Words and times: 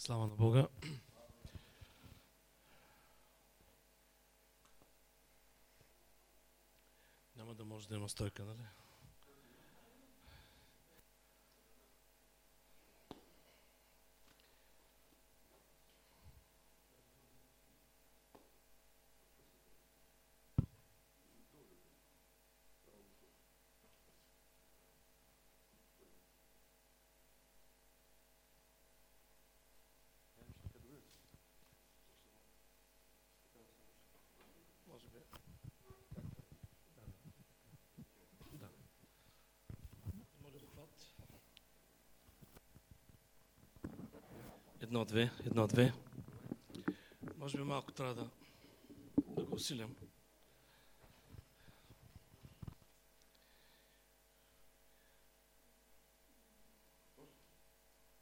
Слава 0.00 0.26
на 0.26 0.34
Бога. 0.34 0.68
Няма 7.36 7.54
да 7.54 7.64
може 7.64 7.88
да 7.88 7.94
има 7.94 8.08
стойка, 8.08 8.44
нали? 8.44 8.58
Едно, 44.90 45.04
две, 45.04 45.30
едно, 45.46 45.66
две. 45.66 45.92
Може 47.36 47.58
би 47.58 47.62
малко 47.64 47.92
трябва 47.92 48.14
да, 48.14 48.30
да 49.36 49.44
го 49.44 49.54
усилям. 49.54 49.94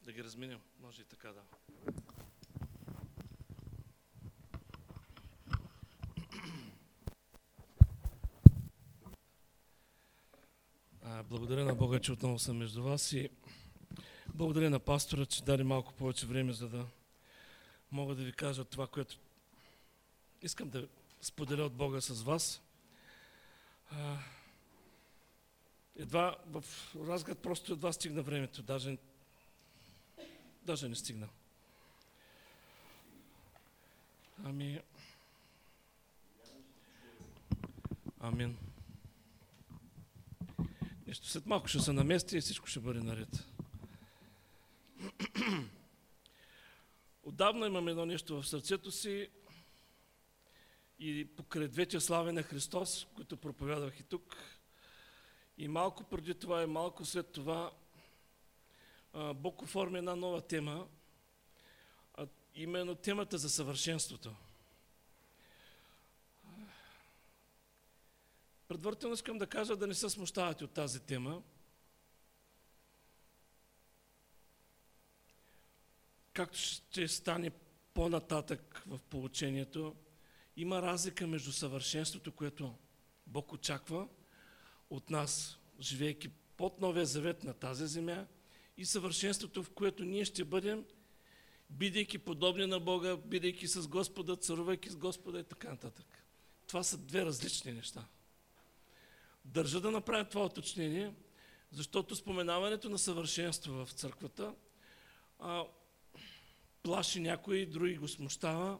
Да 0.02 0.12
ги 0.12 0.24
разминем. 0.24 0.60
Може 0.80 1.02
и 1.02 1.04
така 1.04 1.32
да. 1.32 1.42
Благодаря 11.28 11.64
на 11.64 11.74
Бога, 11.74 12.00
че 12.00 12.12
отново 12.12 12.38
съм 12.38 12.56
между 12.56 12.82
вас 12.82 13.12
и 13.12 13.28
благодаря 14.38 14.70
на 14.70 14.78
пастора, 14.78 15.26
че 15.26 15.42
даде 15.42 15.64
малко 15.64 15.92
повече 15.92 16.26
време, 16.26 16.52
за 16.52 16.68
да 16.68 16.86
мога 17.92 18.14
да 18.14 18.24
ви 18.24 18.32
кажа 18.32 18.64
това, 18.64 18.86
което 18.86 19.16
искам 20.42 20.70
да 20.70 20.88
споделя 21.20 21.64
от 21.64 21.72
Бога 21.72 22.00
с 22.00 22.22
вас. 22.22 22.62
Едва 25.96 26.36
в 26.46 26.64
разгад 26.96 27.38
просто 27.38 27.72
едва 27.72 27.92
стигна 27.92 28.22
времето, 28.22 28.62
даже, 28.62 28.98
даже 30.62 30.88
не 30.88 30.94
стигна. 30.94 31.28
Ами... 34.44 34.80
Амин. 38.20 38.56
Нещо 41.06 41.28
след 41.28 41.46
малко 41.46 41.68
ще 41.68 41.80
се 41.80 41.92
намести 41.92 42.36
и 42.36 42.40
всичко 42.40 42.66
ще 42.66 42.80
бъде 42.80 43.00
наред. 43.00 43.44
Отдавна 47.22 47.66
имам 47.66 47.88
едно 47.88 48.06
нещо 48.06 48.42
в 48.42 48.48
сърцето 48.48 48.90
си 48.90 49.28
и 50.98 51.28
покрай 51.36 51.68
двете 51.68 52.00
слави 52.00 52.32
на 52.32 52.42
Христос, 52.42 53.06
които 53.14 53.36
проповядвах 53.36 54.00
и 54.00 54.02
тук, 54.02 54.36
и 55.58 55.68
малко 55.68 56.04
преди 56.04 56.34
това 56.34 56.62
и 56.62 56.66
малко 56.66 57.04
след 57.04 57.32
това, 57.32 57.72
Бог 59.34 59.62
оформи 59.62 59.98
една 59.98 60.16
нова 60.16 60.40
тема, 60.40 60.88
а 62.14 62.26
именно 62.54 62.94
темата 62.94 63.38
за 63.38 63.50
съвършенството. 63.50 64.34
Предварително 68.68 69.14
искам 69.14 69.38
да 69.38 69.46
кажа 69.46 69.76
да 69.76 69.86
не 69.86 69.94
се 69.94 70.10
смущавате 70.10 70.64
от 70.64 70.70
тази 70.70 71.00
тема. 71.00 71.42
Както 76.38 76.58
ще 76.58 77.08
стане 77.08 77.50
по-нататък 77.94 78.82
в 78.86 79.00
получението, 79.10 79.94
има 80.56 80.82
разлика 80.82 81.26
между 81.26 81.52
съвършенството, 81.52 82.32
което 82.32 82.74
Бог 83.26 83.52
очаква 83.52 84.08
от 84.90 85.10
нас, 85.10 85.58
живеейки 85.80 86.28
под 86.56 86.80
Новия 86.80 87.06
завет 87.06 87.44
на 87.44 87.54
тази 87.54 87.86
земя, 87.86 88.26
и 88.76 88.86
съвършенството, 88.86 89.62
в 89.62 89.70
което 89.70 90.04
ние 90.04 90.24
ще 90.24 90.44
бъдем, 90.44 90.84
бидейки 91.70 92.18
подобни 92.18 92.66
на 92.66 92.80
Бога, 92.80 93.16
бидейки 93.16 93.68
с 93.68 93.88
Господа, 93.88 94.36
царувайки 94.36 94.90
с 94.90 94.96
Господа 94.96 95.40
и 95.40 95.44
така 95.44 95.70
нататък. 95.70 96.06
Това 96.66 96.82
са 96.82 96.98
две 96.98 97.24
различни 97.24 97.72
неща. 97.72 98.04
Държа 99.44 99.80
да 99.80 99.90
направя 99.90 100.28
това 100.28 100.44
уточнение, 100.44 101.14
защото 101.72 102.16
споменаването 102.16 102.88
на 102.88 102.98
съвършенство 102.98 103.72
в 103.72 103.92
църквата 103.92 104.54
а, 105.38 105.64
плаши 106.88 107.20
някои, 107.20 107.66
други 107.66 107.96
го 107.96 108.08
смущава, 108.08 108.78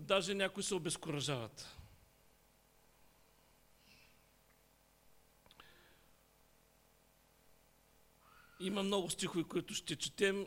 даже 0.00 0.34
някои 0.34 0.62
се 0.62 0.74
обезкуражават. 0.74 1.76
Има 8.60 8.82
много 8.82 9.10
стихове, 9.10 9.44
които 9.44 9.74
ще 9.74 9.96
четем, 9.96 10.46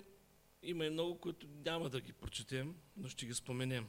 има 0.63 0.85
и 0.85 0.90
много, 0.90 1.19
които 1.19 1.47
няма 1.47 1.90
да 1.90 2.01
ги 2.01 2.13
прочетем, 2.13 2.75
но 2.97 3.09
ще 3.09 3.25
ги 3.25 3.34
споменем. 3.34 3.88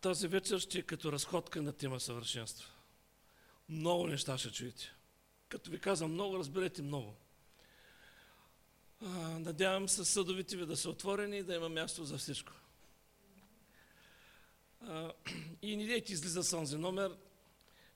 Тази 0.00 0.28
вечер 0.28 0.58
ще 0.58 0.78
е 0.78 0.82
като 0.82 1.12
разходка 1.12 1.62
на 1.62 1.72
тема 1.72 2.00
съвършенство. 2.00 2.81
Много 3.72 4.06
неща 4.06 4.38
ще 4.38 4.52
чуете. 4.52 4.92
Като 5.48 5.70
ви 5.70 5.78
казвам 5.78 6.12
много, 6.12 6.38
разберете 6.38 6.82
много. 6.82 7.14
Надявам 9.38 9.88
се 9.88 10.04
съдовите 10.04 10.56
ви 10.56 10.66
да 10.66 10.76
са 10.76 10.90
отворени 10.90 11.38
и 11.38 11.42
да 11.42 11.54
има 11.54 11.68
място 11.68 12.04
за 12.04 12.18
всичко. 12.18 12.52
И 15.62 15.76
не 15.76 15.86
дейте 15.86 16.12
излиза 16.12 16.42
с 16.42 16.52
онзи 16.52 16.78
номер. 16.78 17.16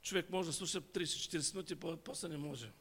Човек 0.03 0.31
може 0.31 0.49
да 0.49 0.53
слуша 0.53 0.81
30-40 0.81 1.55
минути, 1.55 1.99
после 2.05 2.29
не 2.29 2.37
може. 2.37 2.73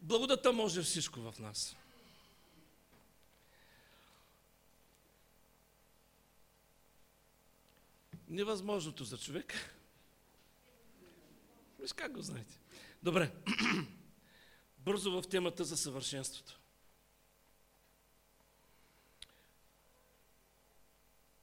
Благодата 0.00 0.52
може 0.52 0.82
всичко 0.82 1.20
в 1.20 1.38
нас. 1.38 1.76
невъзможното 8.28 9.04
за 9.04 9.18
човек. 9.18 9.77
Виж 11.78 11.92
как 11.92 12.12
го 12.12 12.22
знаете. 12.22 12.60
Добре. 13.02 13.32
Бързо 14.78 15.22
в 15.22 15.28
темата 15.28 15.64
за 15.64 15.76
съвършенството. 15.76 16.60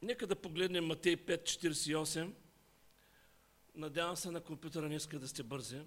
Нека 0.02 0.28
да 0.28 0.36
погледнем 0.36 0.86
Матей 0.86 1.16
5.48. 1.16 2.32
Надявам 3.76 4.18
се 4.18 4.32
на 4.32 4.42
компютъра 4.42 4.88
днеска 4.88 5.20
да 5.20 5.28
сте 5.28 5.44
бързи. 5.44 5.82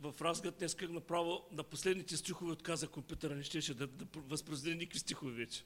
В 0.00 0.14
разгад 0.20 0.58
днеска 0.58 0.88
направо 0.88 1.48
на 1.52 1.64
последните 1.64 2.16
стихове 2.16 2.52
отказа 2.52 2.88
компютъра, 2.88 3.34
не 3.34 3.42
щеше 3.42 3.74
да, 3.74 3.86
да 3.86 4.06
възпроизведе 4.20 4.76
никакви 4.76 4.98
стихове 4.98 5.32
вече. 5.32 5.64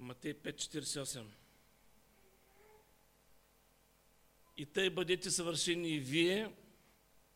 Матей 0.00 0.34
5.48 0.34 1.24
И 4.56 4.66
тъй 4.66 4.90
бъдете 4.90 5.30
съвършени 5.30 5.88
и 5.88 6.00
вие, 6.00 6.54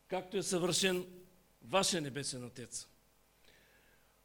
както 0.07 0.37
е 0.37 0.43
съвършен 0.43 1.25
вашия 1.61 2.01
небесен 2.01 2.43
Отец. 2.43 2.87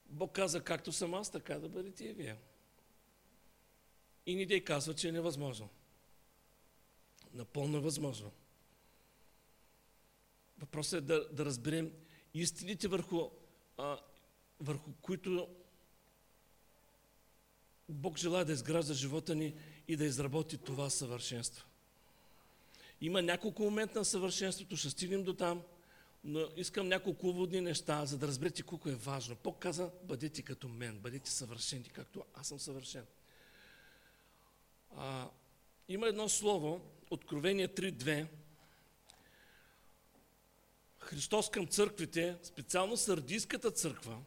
Бог 0.07 0.33
каза, 0.33 0.65
както 0.65 0.93
съм 0.93 1.15
аз, 1.15 1.31
така 1.31 1.59
да 1.59 1.69
бъдете 1.69 2.05
и 2.05 2.13
вие. 2.13 2.37
И 4.27 4.35
ни 4.35 4.47
дей 4.47 4.65
казва, 4.65 4.95
че 4.95 5.09
е 5.09 5.13
невъзможно. 5.13 5.69
Напълно 7.33 7.83
възможно. 7.83 8.33
Въпросът 10.59 10.99
е 10.99 11.07
да, 11.07 11.29
да 11.33 11.45
разберем 11.45 11.93
истините 12.35 12.89
върху, 12.89 13.31
а, 13.77 14.01
върху 14.61 14.93
които 15.03 15.60
Бог 17.91 18.19
желая 18.19 18.45
да 18.45 18.53
изгражда 18.53 18.95
живота 18.95 19.35
ни 19.35 19.55
и 19.89 19.97
да 19.97 20.05
изработи 20.05 20.59
това 20.59 20.91
съвършенство. 20.91 21.67
Има 23.01 23.23
няколко 23.23 23.63
момента 23.63 23.99
на 23.99 24.05
съвършенството, 24.05 24.77
ще 24.77 24.91
стигнем 24.91 25.23
до 25.23 25.35
там, 25.35 25.63
но 26.25 26.49
искам 26.57 26.89
няколко 26.89 27.29
уводни 27.29 27.61
неща, 27.61 28.07
за 28.07 28.19
да 28.19 28.27
разберете 28.27 28.63
колко 28.63 28.89
е 28.89 28.95
важно. 28.95 29.37
Бог 29.45 29.59
каза, 29.59 29.91
бъдете 30.03 30.43
като 30.43 30.69
мен, 30.69 30.99
бъдете 30.99 31.31
съвършени, 31.31 31.85
както 31.85 32.25
аз 32.35 32.49
съм 32.49 32.61
съвършен. 32.61 33.05
А, 34.97 35.29
има 35.89 36.09
едно 36.09 36.29
слово, 36.29 36.81
Откровение 37.11 37.69
3.2. 37.69 38.27
Христос 40.99 41.51
към 41.51 41.67
църквите, 41.67 42.37
специално 42.43 42.97
Сардийската 42.97 43.71
църква, 43.71 44.19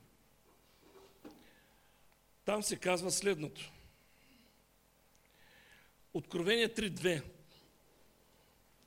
там 2.46 2.64
се 2.64 2.76
казва 2.76 3.12
следното. 3.12 3.72
Откровение 6.14 6.70
3.2. 6.70 7.24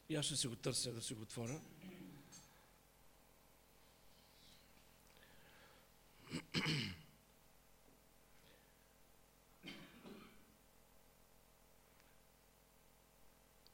И 0.08 0.16
аз 0.16 0.26
ще 0.26 0.36
си 0.36 0.46
го 0.46 0.56
търся 0.56 0.92
да 0.92 1.02
си 1.02 1.14
го 1.14 1.22
отворя. 1.22 1.60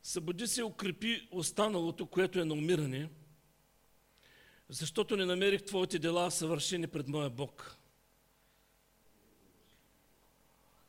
Събуди 0.03 0.47
се, 0.47 0.65
укрепи 0.65 1.29
останалото, 1.31 2.07
което 2.07 2.41
е 2.41 2.45
на 2.45 2.55
умиране, 2.55 3.11
защото 4.69 5.17
не 5.17 5.25
намерих 5.25 5.65
Твоите 5.65 5.99
дела 5.99 6.31
съвършени 6.31 6.87
пред 6.87 7.09
моя 7.09 7.31
Бог. 7.31 7.82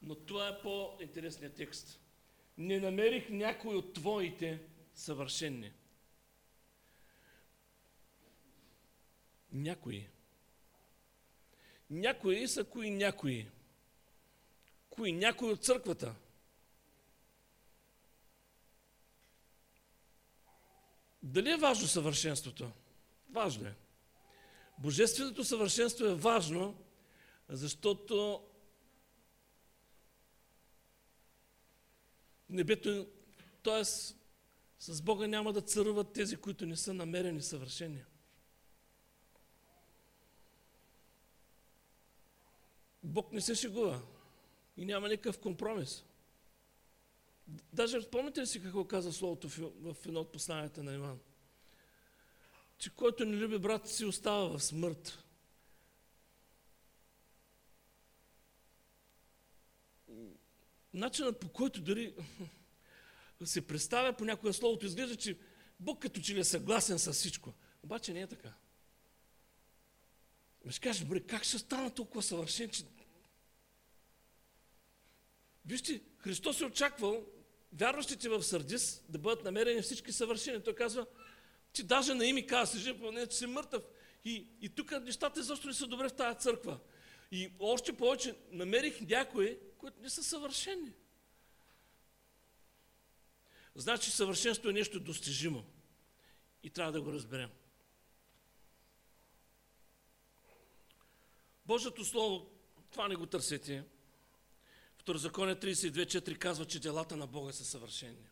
Но 0.03 0.15
това 0.15 0.47
е 0.47 0.61
по-интересният 0.61 1.55
текст. 1.55 2.00
Не 2.57 2.79
намерих 2.79 3.29
някой 3.29 3.75
от 3.75 3.94
Твоите 3.94 4.61
съвършени. 4.95 5.71
Някои. 9.51 10.07
Някои 11.89 12.47
са 12.47 12.63
кои 12.63 12.89
някои. 12.89 13.50
Кои 14.89 15.11
някои 15.11 15.51
от 15.51 15.63
църквата. 15.63 16.15
Дали 21.23 21.51
е 21.51 21.57
важно 21.57 21.88
съвършенството? 21.88 22.71
Важно 23.29 23.67
е. 23.67 23.75
Божественото 24.77 25.44
съвършенство 25.44 26.06
е 26.06 26.15
важно, 26.15 26.83
защото 27.49 28.44
небето, 32.53 33.07
т.е. 33.63 33.85
с 34.79 35.01
Бога 35.01 35.27
няма 35.27 35.53
да 35.53 35.61
царуват 35.61 36.13
тези, 36.13 36.38
които 36.38 36.65
не 36.65 36.75
са 36.75 36.94
намерени 36.94 37.41
съвършени. 37.41 38.03
Бог 43.03 43.31
не 43.31 43.41
се 43.41 43.55
шегува 43.55 44.01
и 44.77 44.85
няма 44.85 45.09
никакъв 45.09 45.39
компромис. 45.39 46.03
Даже 47.73 48.01
спомните 48.01 48.41
ли 48.41 48.47
си 48.47 48.63
какво 48.63 48.85
каза 48.85 49.13
Словото 49.13 49.49
в 49.49 49.95
едно 50.06 50.19
от 50.19 50.31
посланията 50.31 50.83
на 50.83 50.94
Иван? 50.94 51.19
Че 52.77 52.89
който 52.89 53.25
не 53.25 53.38
люби 53.38 53.59
брат 53.59 53.89
си 53.89 54.06
остава 54.06 54.57
в 54.57 54.63
смърт. 54.63 55.22
Начинът 60.94 61.40
по 61.40 61.50
който 61.50 61.81
дори 61.81 62.13
се 63.44 63.68
представя 63.68 64.13
по 64.13 64.25
някое 64.25 64.54
словото, 64.54 64.86
изглежда, 64.86 65.16
че 65.16 65.38
Бог 65.80 66.01
като 66.01 66.22
че 66.22 66.36
ли 66.36 66.40
е 66.40 66.44
съгласен 66.44 67.00
с 67.00 67.13
всичко. 67.13 67.54
Обаче 67.84 68.13
не 68.13 68.22
е 68.22 68.28
така. 68.28 68.54
Ще 70.69 70.80
кажеш, 70.80 71.06
бре, 71.06 71.19
как 71.19 71.44
ще 71.44 71.60
стана 71.60 71.94
толкова 71.94 72.24
съвършен, 72.24 72.69
че... 72.69 72.84
Вижте, 75.66 76.01
Христос 76.18 76.62
е 76.62 76.66
очаквал 76.66 77.25
вярващите 77.74 78.30
в 78.30 78.44
Сърдис 78.44 79.04
да 79.10 79.18
бъдат 79.18 79.44
намерени 79.44 79.81
всички 79.81 80.12
съвършени. 80.12 80.63
Той 80.63 80.75
казва, 80.75 81.06
че 81.74 81.84
даже 81.84 82.13
на 82.13 82.25
ими 82.25 82.48
казва, 82.48 82.78
си 82.78 82.84
жив, 82.84 82.95
не, 83.13 83.28
че 83.28 83.38
си 83.38 83.45
мъртъв. 83.45 83.84
И, 84.25 84.48
и 84.62 84.69
тук 84.69 84.92
нещата 84.92 85.44
защо 85.44 85.68
не 85.68 85.74
са 85.74 85.88
добре 85.88 86.10
в 86.10 86.13
тази 86.13 86.40
църква. 86.40 86.80
И 87.31 87.51
още 87.60 87.94
повече 87.94 88.36
намерих 88.51 89.01
някои, 89.01 89.57
които 89.83 90.01
не 90.01 90.09
са 90.09 90.24
съвършени. 90.24 90.91
Значи 93.75 94.12
съвършенство 94.12 94.69
е 94.69 94.74
нещо 94.74 95.00
достижимо. 95.00 95.65
И 96.63 96.69
трябва 96.69 96.91
да 96.91 97.01
го 97.01 97.13
разберем. 97.13 97.50
Божието 101.65 102.06
Слово, 102.06 102.51
това 102.91 103.07
не 103.07 103.15
го 103.15 103.25
търсете. 103.25 103.83
Второзаконие 104.97 105.56
32.4 105.56 106.38
казва, 106.38 106.65
че 106.65 106.80
делата 106.80 107.18
на 107.18 107.27
Бога 107.27 107.53
са 107.53 107.65
съвършени. 107.65 108.27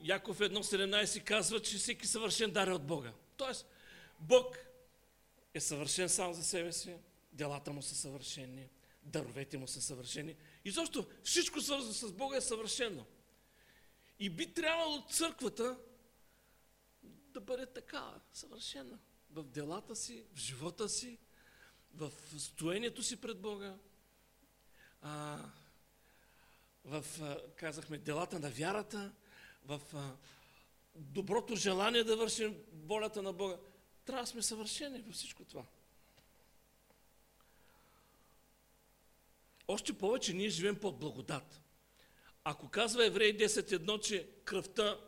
Яков 0.00 0.38
1.17 0.38 1.24
казва, 1.24 1.62
че 1.62 1.78
всеки 1.78 2.06
съвършен 2.06 2.50
дар 2.50 2.66
е 2.66 2.72
от 2.72 2.86
Бога. 2.86 3.12
Тоест, 3.36 3.66
Бог 4.18 4.58
е 5.54 5.60
съвършен 5.60 6.08
сам 6.08 6.34
за 6.34 6.44
себе 6.44 6.72
си, 6.72 6.96
делата 7.32 7.72
му 7.72 7.82
са 7.82 7.94
съвършени, 7.94 8.68
даровете 9.08 9.58
му 9.58 9.68
са 9.68 9.82
съвършени. 9.82 10.36
И 10.64 10.70
защо 10.70 11.06
всичко 11.24 11.60
свързано 11.60 11.92
с 11.92 12.12
Бога 12.12 12.36
е 12.36 12.40
съвършено. 12.40 13.06
И 14.18 14.30
би 14.30 14.54
трябвало 14.54 15.06
църквата 15.10 15.78
да 17.02 17.40
бъде 17.40 17.66
така, 17.66 18.14
съвършена. 18.32 18.98
В 19.30 19.44
делата 19.44 19.96
си, 19.96 20.24
в 20.34 20.38
живота 20.38 20.88
си, 20.88 21.18
в 21.94 22.12
стоението 22.38 23.02
си 23.02 23.20
пред 23.20 23.40
Бога, 23.40 23.78
а, 25.02 25.44
в, 26.84 27.04
а, 27.20 27.52
казахме, 27.56 27.98
делата 27.98 28.38
на 28.38 28.50
вярата, 28.50 29.12
в 29.64 29.82
а, 29.94 30.16
доброто 30.94 31.56
желание 31.56 32.04
да 32.04 32.16
вършим 32.16 32.64
волята 32.72 33.22
на 33.22 33.32
Бога. 33.32 33.56
Трябва 34.04 34.22
да 34.22 34.26
сме 34.26 34.42
съвършени 34.42 35.00
във 35.00 35.14
всичко 35.14 35.44
това. 35.44 35.64
Още 39.68 39.92
повече 39.92 40.32
ние 40.32 40.48
живеем 40.48 40.76
под 40.76 40.98
благодат. 40.98 41.62
Ако 42.44 42.68
казва 42.68 43.06
Евреи 43.06 43.38
10.1, 43.38 44.00
че 44.00 44.28
кръвта 44.44 45.00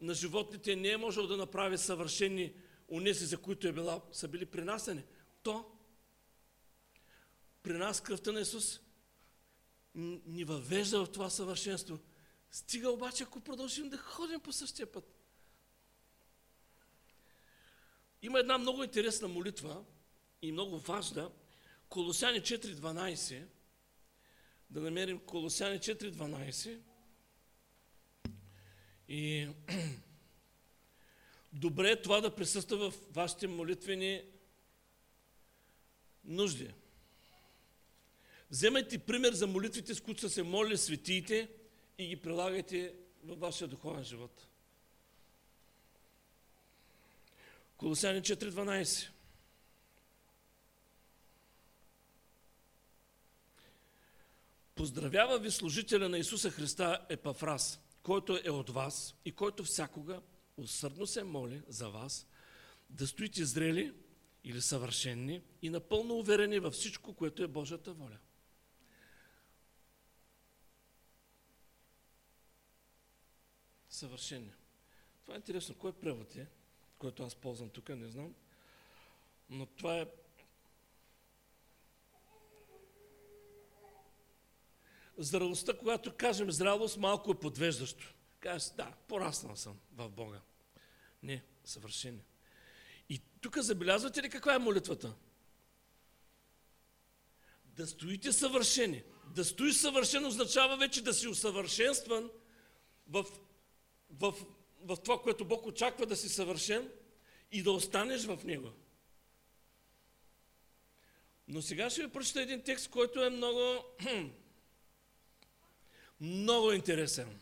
на 0.00 0.14
животните 0.14 0.76
не 0.76 0.88
е 0.88 0.96
можел 0.96 1.26
да 1.26 1.36
направи 1.36 1.78
съвършени 1.78 2.52
унеси, 2.88 3.24
за 3.24 3.38
които 3.38 3.68
е 3.68 3.72
била, 3.72 4.00
са 4.12 4.28
били 4.28 4.46
принасени, 4.46 5.04
то 5.42 5.72
при 7.62 7.72
нас 7.72 8.00
кръвта 8.00 8.32
на 8.32 8.40
Исус 8.40 8.80
ни 9.94 10.44
въвежда 10.44 11.04
в 11.04 11.12
това 11.12 11.30
съвършенство. 11.30 11.98
Стига 12.50 12.90
обаче, 12.90 13.22
ако 13.22 13.40
продължим 13.40 13.88
да 13.88 13.98
ходим 13.98 14.40
по 14.40 14.52
същия 14.52 14.92
път. 14.92 15.18
Има 18.22 18.38
една 18.38 18.58
много 18.58 18.84
интересна 18.84 19.28
молитва 19.28 19.84
и 20.42 20.52
много 20.52 20.78
важна. 20.78 21.30
Колосяни 21.88 22.40
4.12. 22.40 23.44
Да 24.72 24.80
намерим 24.80 25.18
Колосяни 25.18 25.78
4.12. 25.78 26.78
И 29.08 29.48
добре 31.52 31.90
е 31.90 32.02
това 32.02 32.20
да 32.20 32.34
присъства 32.34 32.90
в 32.90 32.94
вашите 33.10 33.46
молитвени 33.46 34.22
нужди. 36.24 36.74
Вземайте 38.50 38.98
пример 38.98 39.32
за 39.32 39.46
молитвите, 39.46 39.94
с 39.94 40.00
които 40.00 40.20
са 40.20 40.30
се 40.30 40.42
молили 40.42 40.78
светиите 40.78 41.48
и 41.98 42.06
ги 42.06 42.16
прилагайте 42.16 42.94
във 43.24 43.38
вашия 43.38 43.68
духовен 43.68 44.04
живот. 44.04 44.46
Колосяни 47.76 48.22
4.12 48.22 49.08
Поздравява 54.74 55.38
ви 55.38 55.50
служителя 55.50 56.08
на 56.08 56.18
Исуса 56.18 56.50
Христа 56.50 57.06
Епафрас, 57.08 57.80
който 58.02 58.38
е 58.44 58.50
от 58.50 58.70
вас 58.70 59.14
и 59.24 59.32
който 59.32 59.64
всякога 59.64 60.20
усърдно 60.56 61.06
се 61.06 61.22
моли 61.22 61.62
за 61.68 61.88
вас 61.88 62.26
да 62.90 63.06
стоите 63.06 63.44
зрели 63.44 63.94
или 64.44 64.60
съвършенни 64.60 65.42
и 65.62 65.70
напълно 65.70 66.14
уверени 66.14 66.58
във 66.58 66.74
всичко, 66.74 67.14
което 67.14 67.42
е 67.42 67.46
Божията 67.46 67.92
воля. 67.92 68.18
съвършени. 74.02 74.52
Това 75.22 75.34
е 75.34 75.36
интересно. 75.36 75.74
Кой 75.74 75.92
превод 75.92 76.36
е, 76.36 76.46
който 76.98 77.22
аз 77.22 77.34
ползвам 77.34 77.70
тук, 77.70 77.88
не 77.88 78.08
знам. 78.08 78.34
Но 79.50 79.66
това 79.66 79.98
е 79.98 80.06
Зрелостта, 85.18 85.78
когато 85.78 86.16
кажем 86.16 86.50
зрелост, 86.50 86.96
малко 86.96 87.30
е 87.30 87.40
подвеждащо. 87.40 88.14
Кажеш, 88.40 88.68
да, 88.76 88.92
пораснал 89.08 89.56
съм 89.56 89.78
в 89.92 90.08
Бога. 90.08 90.40
Не, 91.22 91.42
съвършени. 91.64 92.24
И 93.08 93.20
тук 93.40 93.58
забелязвате 93.58 94.22
ли 94.22 94.30
каква 94.30 94.54
е 94.54 94.58
молитвата? 94.58 95.14
Да 97.64 97.86
стоите 97.86 98.32
съвършени, 98.32 99.02
Да 99.34 99.44
стоиш 99.44 99.74
съвършен 99.74 100.26
означава 100.26 100.76
вече 100.76 101.02
да 101.02 101.14
си 101.14 101.28
усъвършенстван 101.28 102.30
в, 103.08 103.26
в, 104.10 104.34
в 104.80 104.96
това, 105.04 105.22
което 105.22 105.44
Бог 105.44 105.66
очаква 105.66 106.06
да 106.06 106.16
си 106.16 106.28
съвършен 106.28 106.90
и 107.52 107.62
да 107.62 107.72
останеш 107.72 108.24
в 108.24 108.44
Него. 108.44 108.72
Но 111.48 111.62
сега 111.62 111.90
ще 111.90 112.02
ви 112.02 112.12
прочета 112.12 112.42
един 112.42 112.62
текст, 112.62 112.90
който 112.90 113.24
е 113.24 113.30
много, 113.30 113.84
много 116.22 116.72
интересен. 116.72 117.40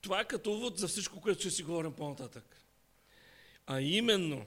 Това 0.00 0.20
е 0.20 0.28
като 0.28 0.52
увод 0.52 0.78
за 0.78 0.88
всичко, 0.88 1.20
което 1.20 1.40
ще 1.40 1.50
си 1.50 1.62
говорим 1.62 1.92
по-нататък. 1.92 2.62
А 3.66 3.80
именно, 3.80 4.46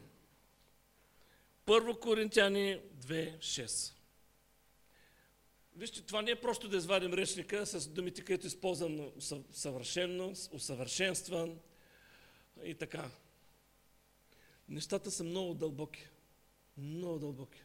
1 1.67 1.99
Коринтяни 1.99 2.79
2.6. 2.79 3.93
Вижте, 5.75 6.01
това 6.01 6.21
не 6.21 6.31
е 6.31 6.41
просто 6.41 6.67
да 6.67 6.77
извадим 6.77 7.13
речника 7.13 7.65
с 7.65 7.87
думите, 7.87 8.25
които 8.25 8.47
използвам 8.47 9.11
съвършенно, 9.51 10.33
усъвършенстван 10.51 11.59
и 12.63 12.75
така. 12.75 13.11
Нещата 14.69 15.11
са 15.11 15.23
много 15.23 15.53
дълбоки. 15.53 16.07
Много 16.77 17.19
дълбоки. 17.19 17.63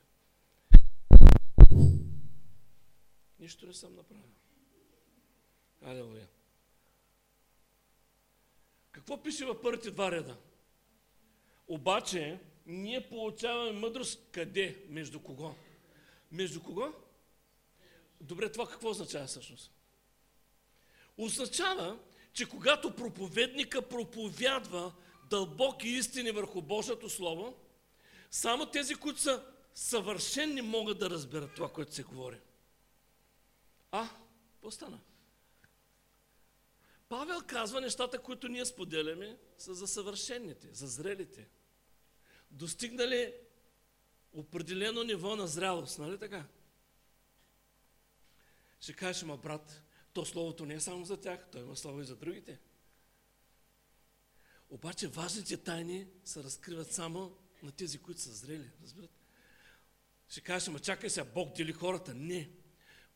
Нищо 3.39 3.67
не 3.67 3.75
съм 3.75 3.95
направил. 3.95 4.44
Алелуя. 5.83 6.27
Какво 8.93 9.23
пише 9.23 9.45
във 9.45 9.63
първите 9.63 9.91
два 9.91 10.11
реда? 10.11 10.37
Обаче, 11.69 12.41
ние 12.67 13.09
получаваме 13.09 13.73
мъдрост 13.73 14.21
къде? 14.33 14.85
Между 14.89 15.21
кого? 15.21 15.55
Между 16.33 16.63
кого? 16.63 16.93
Добре, 18.21 18.53
това 18.53 18.69
какво 18.69 18.89
означава 18.89 19.27
всъщност? 19.27 19.71
Означава, 21.19 21.99
че 22.33 22.49
когато 22.49 22.97
проповедника 22.97 23.89
проповядва 23.89 24.93
дълбоки 25.31 25.89
истини 25.89 26.31
върху 26.31 26.63
Божието 26.63 27.11
Слово, 27.11 27.55
само 28.31 28.67
тези, 28.67 28.95
които 28.95 29.21
са 29.21 29.45
съвършенни, 29.75 30.63
могат 30.63 30.99
да 30.99 31.11
разберат 31.11 31.55
това, 31.55 31.73
което 31.73 31.95
се 31.95 32.03
говори. 32.03 32.41
А, 33.91 34.09
какво 34.53 34.71
стана? 34.71 35.01
Павел 37.09 37.43
казва 37.47 37.81
нещата, 37.81 38.19
които 38.19 38.49
ние 38.49 38.65
споделяме, 38.65 39.39
са 39.59 39.75
за 39.75 39.87
съвършените, 39.87 40.69
за 40.73 40.87
зрелите. 40.87 41.49
Достигнали 42.51 43.35
определено 44.33 45.03
ниво 45.03 45.37
на 45.37 45.47
зрялост, 45.47 45.99
нали 45.99 46.19
така? 46.19 46.47
Ще 48.81 48.93
кажеш, 48.93 49.23
ма 49.23 49.37
брат, 49.37 49.83
то 50.13 50.25
словото 50.25 50.67
не 50.67 50.75
е 50.75 50.81
само 50.81 51.05
за 51.05 51.17
тях, 51.17 51.49
то 51.53 51.59
има 51.59 51.77
слово 51.77 52.01
и 52.01 52.05
за 52.05 52.17
другите. 52.17 52.59
Обаче 54.71 55.09
важните 55.09 55.57
тайни 55.57 56.07
се 56.25 56.43
разкриват 56.43 56.93
само 56.93 57.37
на 57.63 57.73
тези, 57.73 57.99
които 57.99 58.21
са 58.21 58.33
зрели. 58.33 58.71
Разбират? 58.83 59.11
Ще 60.29 60.41
кажеш, 60.41 60.69
ма 60.69 60.79
чакай 60.79 61.11
сега, 61.11 61.31
Бог 61.35 61.57
дели 61.57 61.73
хората. 61.73 62.15
Не. 62.15 62.51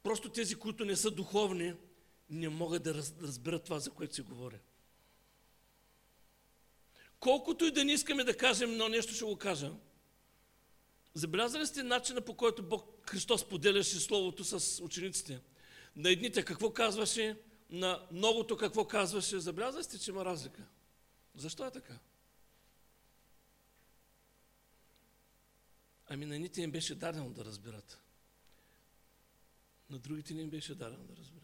Просто 0.03 0.33
тези, 0.33 0.55
които 0.55 0.85
не 0.85 0.97
са 0.97 1.11
духовни, 1.11 1.75
не 2.31 2.49
могат 2.49 2.83
да 2.83 2.95
разберат 2.95 3.65
това, 3.65 3.79
за 3.79 3.91
което 3.91 4.15
се 4.15 4.23
говори. 4.23 4.59
Колкото 7.21 7.65
и 7.65 7.71
да 7.71 7.85
не 7.85 7.93
искаме 7.93 8.25
да 8.25 8.37
кажем, 8.37 8.77
но 8.77 8.89
нещо 8.89 9.15
ще 9.15 9.25
го 9.25 9.37
кажа. 9.37 9.73
Забелязали 11.15 11.67
сте 11.67 11.83
начина 11.83 12.21
по 12.21 12.37
който 12.37 12.63
Бог 12.63 13.11
Христос 13.11 13.49
поделяше 13.49 14.01
Словото 14.01 14.45
с 14.45 14.83
учениците? 14.83 15.41
На 15.97 16.11
едните 16.11 16.45
какво 16.45 16.73
казваше, 16.73 17.37
на 17.71 18.07
многото 18.13 18.57
какво 18.57 18.85
казваше. 18.85 19.41
Забелязали 19.41 19.85
сте, 19.85 19.99
че 19.99 20.11
има 20.11 20.25
разлика. 20.25 20.63
Защо 21.35 21.67
е 21.67 21.71
така? 21.71 21.99
Ами 26.09 26.27
на 26.27 26.35
едните 26.35 26.63
им 26.63 26.71
беше 26.71 26.95
дадено 26.95 27.31
да 27.31 27.45
разберат. 27.45 27.99
На 29.91 29.99
другите 29.99 30.35
не 30.35 30.43
им 30.43 30.51
беше 30.51 30.75
дадено 30.75 31.05
да 31.05 31.17
разберат. 31.17 31.38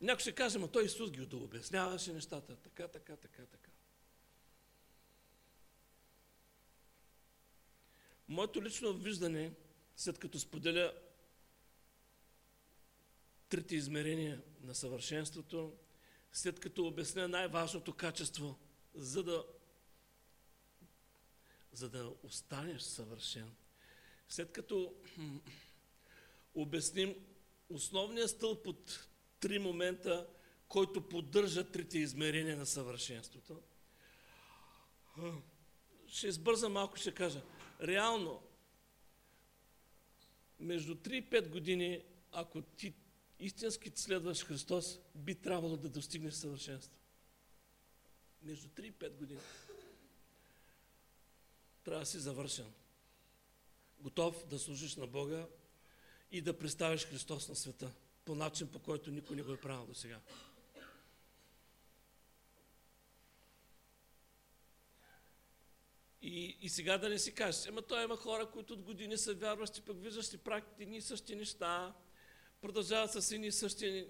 Някой 0.00 0.20
ще 0.20 0.34
каже, 0.34 0.58
но 0.58 0.68
той 0.68 0.84
Исус 0.84 1.10
ги 1.10 1.28
обясняваше 1.34 2.12
нещата. 2.12 2.56
Така, 2.56 2.88
така, 2.88 3.16
така, 3.16 3.46
така. 3.46 3.70
Моето 8.28 8.62
лично 8.62 8.92
виждане, 8.92 9.52
след 9.96 10.18
като 10.18 10.38
споделя 10.38 10.94
трите 13.48 13.76
измерения 13.76 14.42
на 14.60 14.74
съвършенството, 14.74 15.76
след 16.32 16.60
като 16.60 16.86
обясня 16.86 17.28
най-важното 17.28 17.94
качество, 17.94 18.58
за 18.94 19.22
да, 19.22 19.44
за 21.72 21.90
да 21.90 22.12
останеш 22.22 22.82
съвършен, 22.82 23.54
след 24.28 24.52
като 24.52 24.94
обясним 26.54 27.14
основния 27.68 28.28
стълб 28.28 28.66
от 28.66 29.07
три 29.40 29.58
момента, 29.58 30.26
който 30.68 31.08
поддържа 31.08 31.70
трите 31.70 31.98
измерения 31.98 32.56
на 32.56 32.66
съвършенството. 32.66 33.62
Ще 36.06 36.26
избърза 36.26 36.68
малко, 36.68 36.96
ще 36.96 37.14
кажа. 37.14 37.42
Реално, 37.82 38.42
между 40.60 40.94
3 40.94 41.12
и 41.12 41.30
5 41.30 41.48
години, 41.48 42.04
ако 42.32 42.62
ти 42.62 42.94
истински 43.38 43.92
следваш 43.94 44.44
Христос, 44.44 45.00
би 45.14 45.34
трябвало 45.34 45.76
да 45.76 45.88
достигнеш 45.88 46.34
съвършенство. 46.34 46.98
Между 48.42 48.68
3 48.68 48.82
и 48.82 48.92
5 48.92 49.16
години. 49.16 49.40
Трябва 51.84 52.00
да 52.00 52.06
си 52.06 52.18
завършен. 52.18 52.72
Готов 54.00 54.46
да 54.46 54.58
служиш 54.58 54.96
на 54.96 55.06
Бога 55.06 55.46
и 56.30 56.40
да 56.40 56.58
представиш 56.58 57.04
Христос 57.04 57.48
на 57.48 57.56
света 57.56 57.92
по 58.28 58.34
начин, 58.34 58.68
по 58.68 58.78
който 58.78 59.10
никой 59.10 59.36
не 59.36 59.42
го 59.42 59.52
е 59.52 59.60
правил 59.60 59.86
до 59.86 59.94
сега. 59.94 60.20
И, 66.22 66.56
и 66.60 66.68
сега 66.68 66.98
да 66.98 67.08
не 67.08 67.18
си 67.18 67.34
кажеш, 67.34 67.66
ама 67.66 67.82
той 67.82 68.04
има 68.04 68.16
хора, 68.16 68.50
които 68.50 68.72
от 68.74 68.82
години 68.82 69.18
са 69.18 69.34
вярващи, 69.34 69.82
пък 69.82 70.02
виждаш 70.02 70.34
ли 70.34 70.38
практики 70.38 70.86
ни 70.86 71.00
същи 71.00 71.36
неща, 71.36 71.94
продължават 72.60 73.12
с 73.12 73.32
едни 73.32 73.52
същи... 73.52 74.06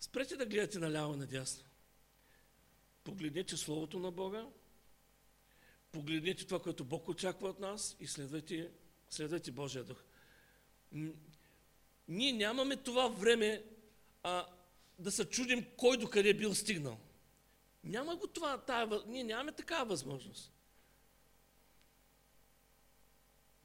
Спрете 0.00 0.36
да 0.36 0.46
гледате 0.46 0.78
наляво 0.78 1.14
и 1.14 1.16
надясно. 1.16 1.64
Погледнете 3.04 3.56
Словото 3.56 3.98
на 3.98 4.10
Бога, 4.10 4.46
погледнете 5.92 6.46
това, 6.46 6.62
което 6.62 6.84
Бог 6.84 7.08
очаква 7.08 7.48
от 7.48 7.60
нас 7.60 7.96
и 8.00 8.06
следвайте, 8.06 8.70
следвайте 9.10 9.52
Божия 9.52 9.84
дух. 9.84 10.04
Ние 12.08 12.32
нямаме 12.32 12.76
това 12.76 13.08
време 13.08 13.64
а, 14.22 14.46
да 14.98 15.12
се 15.12 15.30
чудим 15.30 15.66
кой 15.76 15.96
до 15.96 16.10
къде 16.10 16.28
е 16.28 16.34
бил 16.34 16.54
стигнал. 16.54 16.98
Няма 17.84 18.16
го 18.16 18.26
това, 18.26 18.58
тая, 18.58 19.02
ние 19.06 19.24
нямаме 19.24 19.52
такава 19.52 19.84
възможност. 19.84 20.52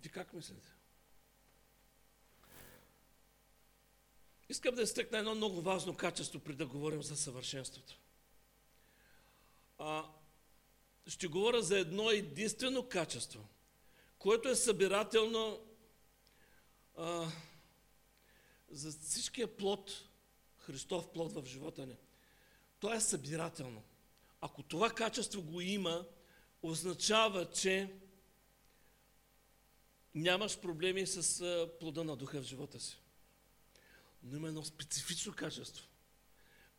Ти 0.02 0.10
как 0.10 0.34
мислите? 0.34 0.68
Искам 4.50 4.76
да 4.76 4.82
изтъкна 4.82 5.18
едно 5.18 5.36
много 5.36 5.62
важно 5.62 5.98
качество, 5.98 6.40
при 6.40 6.54
да 6.54 6.66
говорим 6.66 7.04
за 7.04 7.18
съвършенството. 7.18 8.00
А, 9.78 10.06
ще 11.08 11.28
говоря 11.28 11.62
за 11.62 11.80
едно 11.80 12.10
единствено 12.10 12.90
качество, 12.90 13.48
което 14.20 14.50
е 14.50 14.56
събирателно 14.56 15.66
а, 16.98 17.28
за 18.72 18.92
всичкия 18.92 19.58
плод, 19.58 19.92
Христов 20.58 21.12
плод 21.12 21.32
в 21.34 21.46
живота 21.46 21.86
ни. 21.86 21.98
То 22.80 22.94
е 22.94 23.02
събирателно. 23.02 23.84
Ако 24.42 24.64
това 24.64 24.90
качество 24.90 25.42
го 25.42 25.62
има, 25.62 26.06
означава, 26.64 27.52
че 27.52 27.94
нямаш 30.16 30.60
проблеми 30.60 31.08
с 31.08 31.70
плода 31.80 32.04
на 32.04 32.16
духа 32.16 32.42
в 32.42 32.46
живота 32.46 32.80
си 32.80 33.02
но 34.24 34.38
има 34.38 34.48
едно 34.48 34.64
специфично 34.64 35.34
качество, 35.34 35.86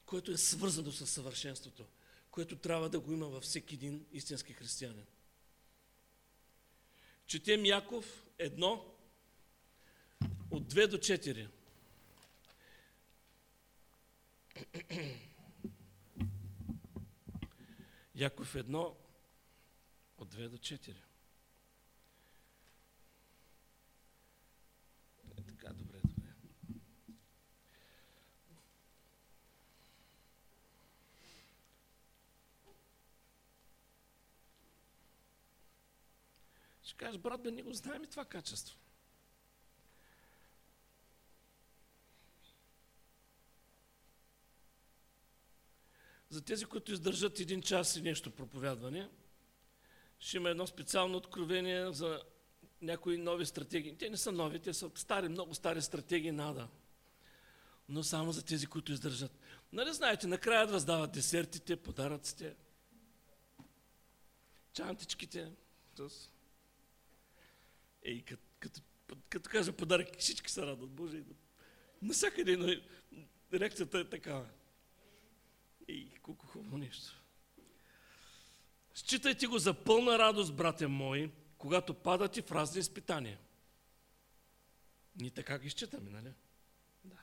което 0.07 0.33
е 0.33 0.37
свързано 0.37 0.93
с 0.93 1.07
съвършенството, 1.07 1.87
което 2.31 2.57
трябва 2.57 2.91
да 2.91 3.01
го 3.01 3.13
има 3.13 3.29
във 3.29 3.43
всеки 3.45 3.75
един 3.75 4.07
истински 4.13 4.53
християнин. 4.53 5.07
Четем 7.27 7.65
Яков 7.65 8.27
едно 8.39 8.95
от 10.51 10.75
2 10.75 10.87
до 10.87 10.99
4. 10.99 11.49
Яков 18.15 18.55
1 18.55 18.95
от 20.19 20.29
2 20.29 20.49
до 20.49 20.57
4. 20.59 20.95
Е, 25.39 25.43
така, 25.43 25.73
добре, 25.73 26.01
добре. 26.05 26.33
Ще 36.83 36.97
кажеш, 36.97 37.19
брат, 37.19 37.43
да 37.43 37.53
не 37.53 37.63
го 37.63 37.75
знаем 37.75 38.05
и 38.05 38.07
това 38.07 38.25
качество. 38.25 38.82
За 46.33 46.41
тези, 46.41 46.65
които 46.65 46.93
издържат 46.93 47.41
един 47.41 47.63
час 47.63 47.97
и 47.97 48.03
нещо 48.03 48.31
проповядване, 48.31 49.09
ще 50.19 50.37
има 50.37 50.51
едно 50.51 50.67
специално 50.67 51.17
откровение 51.17 51.93
за 51.93 52.23
някои 52.83 53.19
нови 53.19 53.47
стратегии. 53.47 53.97
Те 53.97 54.11
не 54.11 54.17
са 54.17 54.33
нови, 54.33 54.59
те 54.59 54.75
са 54.75 54.91
стари, 54.95 55.29
много 55.29 55.55
стари 55.55 55.83
стратегии 55.83 56.33
нада. 56.33 56.69
Но 57.89 58.03
само 58.03 58.33
за 58.33 58.45
тези, 58.45 58.67
които 58.67 58.93
издържат. 58.93 59.39
Нали 59.73 59.93
знаете, 59.93 60.27
накрая 60.27 60.69
раздават 60.69 61.13
десертите, 61.13 61.77
подаръците, 61.77 62.55
чантичките. 64.73 65.53
Ей, 68.03 68.23
като, 68.23 68.43
като, 68.59 68.81
като 69.29 69.51
кажа 69.51 69.73
подарък, 69.73 70.19
всички 70.19 70.51
се 70.51 70.63
радват. 70.63 70.91
Боже, 70.91 71.23
навсякъде 72.03 72.83
реакцията 73.53 73.99
е 73.99 74.05
такава. 74.05 74.47
Ей, 75.93 76.09
колко 76.23 76.47
хубаво 76.47 76.79
нещо. 76.79 77.23
Считайте 78.95 79.47
го 79.47 79.59
за 79.59 79.75
пълна 79.75 80.19
радост, 80.19 80.55
братя 80.55 80.89
мои, 80.89 81.31
когато 81.59 81.95
падате 81.95 82.43
в 82.43 82.53
разни 82.53 82.81
изпитания. 82.81 83.39
Ние 85.17 85.31
така 85.31 85.59
ги 85.59 85.71
считаме, 85.71 86.11
нали? 86.11 86.33
Да. 87.05 87.17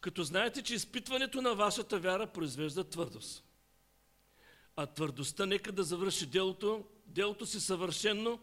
Като 0.00 0.24
знаете, 0.24 0.62
че 0.62 0.74
изпитването 0.74 1.42
на 1.42 1.54
вашата 1.54 1.98
вяра 1.98 2.26
произвежда 2.26 2.84
твърдост. 2.84 3.44
А 4.76 4.86
твърдостта 4.86 5.46
нека 5.46 5.72
да 5.72 5.84
завърши 5.84 6.26
делото, 6.26 6.84
делото 7.06 7.46
си 7.46 7.60
съвършенно, 7.60 8.40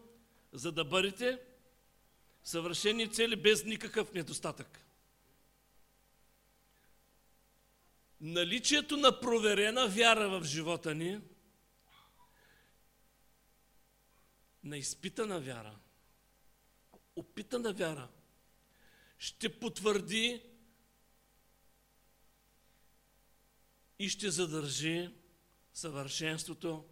за 0.52 0.72
да 0.72 0.84
бъдете 0.84 1.40
съвършени 2.44 3.12
цели 3.12 3.36
без 3.36 3.64
никакъв 3.64 4.12
недостатък. 4.12 4.86
Наличието 8.22 8.96
на 8.96 9.20
проверена 9.20 9.88
вяра 9.88 10.28
в 10.28 10.44
живота 10.44 10.94
ни– 10.94 11.20
на 14.64 14.78
изпитана 14.78 15.40
вяра, 15.40 15.78
опитана 17.16 17.72
вяра, 17.72 18.08
ще 19.18 19.60
потвърди 19.60 20.42
и 23.98 24.08
ще 24.08 24.30
задържи 24.30 25.14
съвършенството, 25.72 26.88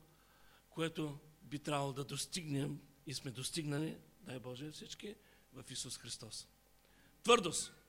което 0.70 1.18
би 1.42 1.58
трябвало 1.58 1.92
да 1.92 2.04
достигнем 2.04 2.80
и 3.06 3.14
сме 3.14 3.30
достигнали, 3.30 3.98
дай 4.20 4.38
Боже 4.38 4.70
всички, 4.70 5.16
в 5.52 5.64
Исус 5.70 5.98
Христос. 5.98 6.48
Твърдост. 7.22 7.79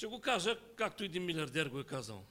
Ще 0.00 0.06
го 0.06 0.20
кажа, 0.20 0.58
както 0.76 1.04
един 1.04 1.24
милиардер 1.24 1.68
го 1.68 1.80
е 1.80 1.84
казал. 1.84 2.26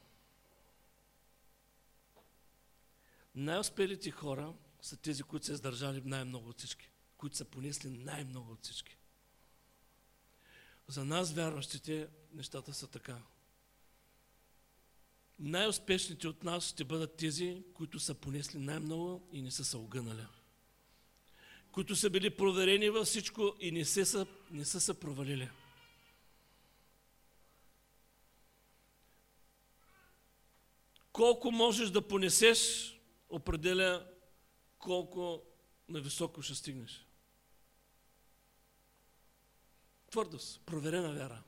Най-успелите 3.36 4.12
хора 4.12 4.54
са 4.82 4.98
тези, 4.98 5.24
които 5.24 5.46
са 5.46 5.54
издържали 5.54 6.02
най-много 6.06 6.50
от 6.50 6.58
всички, 6.58 6.90
които 7.18 7.38
са 7.38 7.46
понесли 7.46 7.90
най-много 7.90 8.52
от 8.52 8.64
всички. 8.64 8.98
За 10.88 11.06
нас, 11.06 11.34
вярващите, 11.34 12.08
нещата 12.34 12.74
са 12.74 12.88
така. 12.88 13.18
Най-успешните 15.40 16.27
от 16.27 16.44
нас 16.44 16.70
ще 16.70 16.84
бъдат 16.84 17.18
тези, 17.18 17.64
които 17.74 18.00
са 18.00 18.16
понесли 18.16 18.60
най-много 18.60 19.27
и 19.32 19.42
не 19.42 19.51
са 19.51 19.66
се 19.66 19.77
огънали. 19.77 20.25
Които 21.72 21.96
са 21.96 22.10
били 22.10 22.29
проверени 22.29 22.90
във 22.90 23.08
всичко 23.08 23.55
и 23.60 23.72
не, 23.72 23.86
се 23.86 24.05
са, 24.05 24.25
не 24.51 24.66
са 24.66 24.82
се 24.82 25.00
провалили. 25.00 25.50
Колко 31.20 31.51
можеш 31.51 31.90
да 31.90 32.08
понесеш, 32.08 32.94
определя 33.29 34.08
колко 34.77 35.44
нависоко 35.90 36.42
ще 36.42 36.55
стигнеш. 36.55 37.05
Твърдост, 40.12 40.62
проверена 40.66 41.14
вяра. 41.14 41.44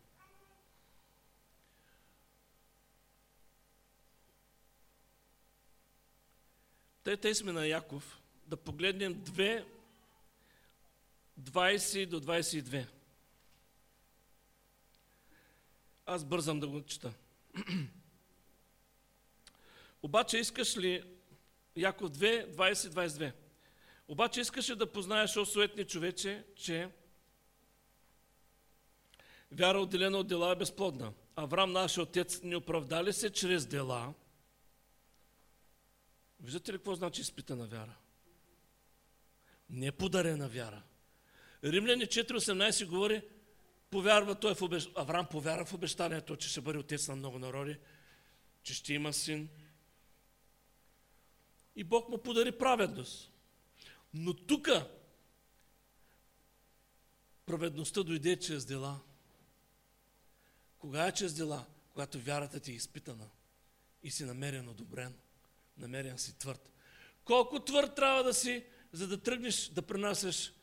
Те, 7.03 7.17
те 7.17 7.35
сме 7.35 7.51
на 7.51 7.67
Яков. 7.67 8.21
Да 8.47 8.57
погледнем 8.57 9.15
2, 9.15 9.65
20 11.41 12.05
до 12.05 12.21
22. 12.21 12.87
Аз 16.05 16.25
бързам 16.25 16.59
да 16.59 16.67
го 16.67 16.81
чета. 16.85 17.13
Обаче 20.03 20.37
искаш 20.37 20.77
ли 20.77 21.03
Яков 21.75 22.09
2, 22.09 22.55
20-22. 22.55 23.31
Обаче 24.07 24.41
искаше 24.41 24.75
да 24.75 24.91
познаеш, 24.91 25.37
о 25.37 25.45
суетни 25.45 25.83
човече, 25.83 26.43
че 26.55 26.89
вяра 29.51 29.79
отделена 29.79 30.17
от 30.17 30.27
дела 30.27 30.51
е 30.51 30.55
безплодна. 30.55 31.13
Авраам, 31.35 31.71
нашия 31.71 32.03
отец, 32.03 32.41
не 32.43 32.55
оправдали 32.55 33.13
се 33.13 33.29
чрез 33.29 33.65
дела. 33.65 34.13
Виждате 36.39 36.73
ли 36.73 36.77
какво 36.77 36.95
значи 36.95 37.21
изпитана 37.21 37.67
вяра? 37.67 37.95
Не 39.69 39.91
подарена 39.91 40.47
вяра. 40.47 40.81
Римляни 41.63 42.05
4.18 42.05 42.85
говори, 42.85 43.21
повярва 43.89 44.35
той 44.35 44.55
в 44.55 44.61
обещ... 44.61 44.91
Авраам 44.95 45.25
повярва 45.25 45.65
в 45.65 45.73
обещанието, 45.73 46.35
че 46.35 46.49
ще 46.49 46.61
бъде 46.61 46.79
отец 46.79 47.07
на 47.07 47.15
много 47.15 47.39
народи, 47.39 47.77
че 48.63 48.73
ще 48.73 48.93
има 48.93 49.13
син, 49.13 49.49
и 51.75 51.83
Бог 51.83 52.09
му 52.09 52.17
подари 52.17 52.57
праведност. 52.57 53.31
Но 54.13 54.33
тук 54.33 54.69
праведността 57.45 58.03
дойде 58.03 58.39
чрез 58.39 58.65
дела. 58.65 58.99
Кога 60.79 61.07
е 61.07 61.11
чрез 61.11 61.33
дела? 61.33 61.65
Когато 61.89 62.19
вярата 62.19 62.59
ти 62.59 62.71
е 62.71 62.75
изпитана 62.75 63.29
и 64.03 64.11
си 64.11 64.25
намерен 64.25 64.69
одобрен, 64.69 65.13
намерен 65.77 66.17
си 66.17 66.37
твърд. 66.37 66.71
Колко 67.25 67.59
твърд 67.59 67.95
трябва 67.95 68.23
да 68.23 68.33
си, 68.33 68.65
за 68.91 69.07
да 69.07 69.21
тръгнеш 69.21 69.67
да 69.67 69.81
пренасяш 69.81 70.53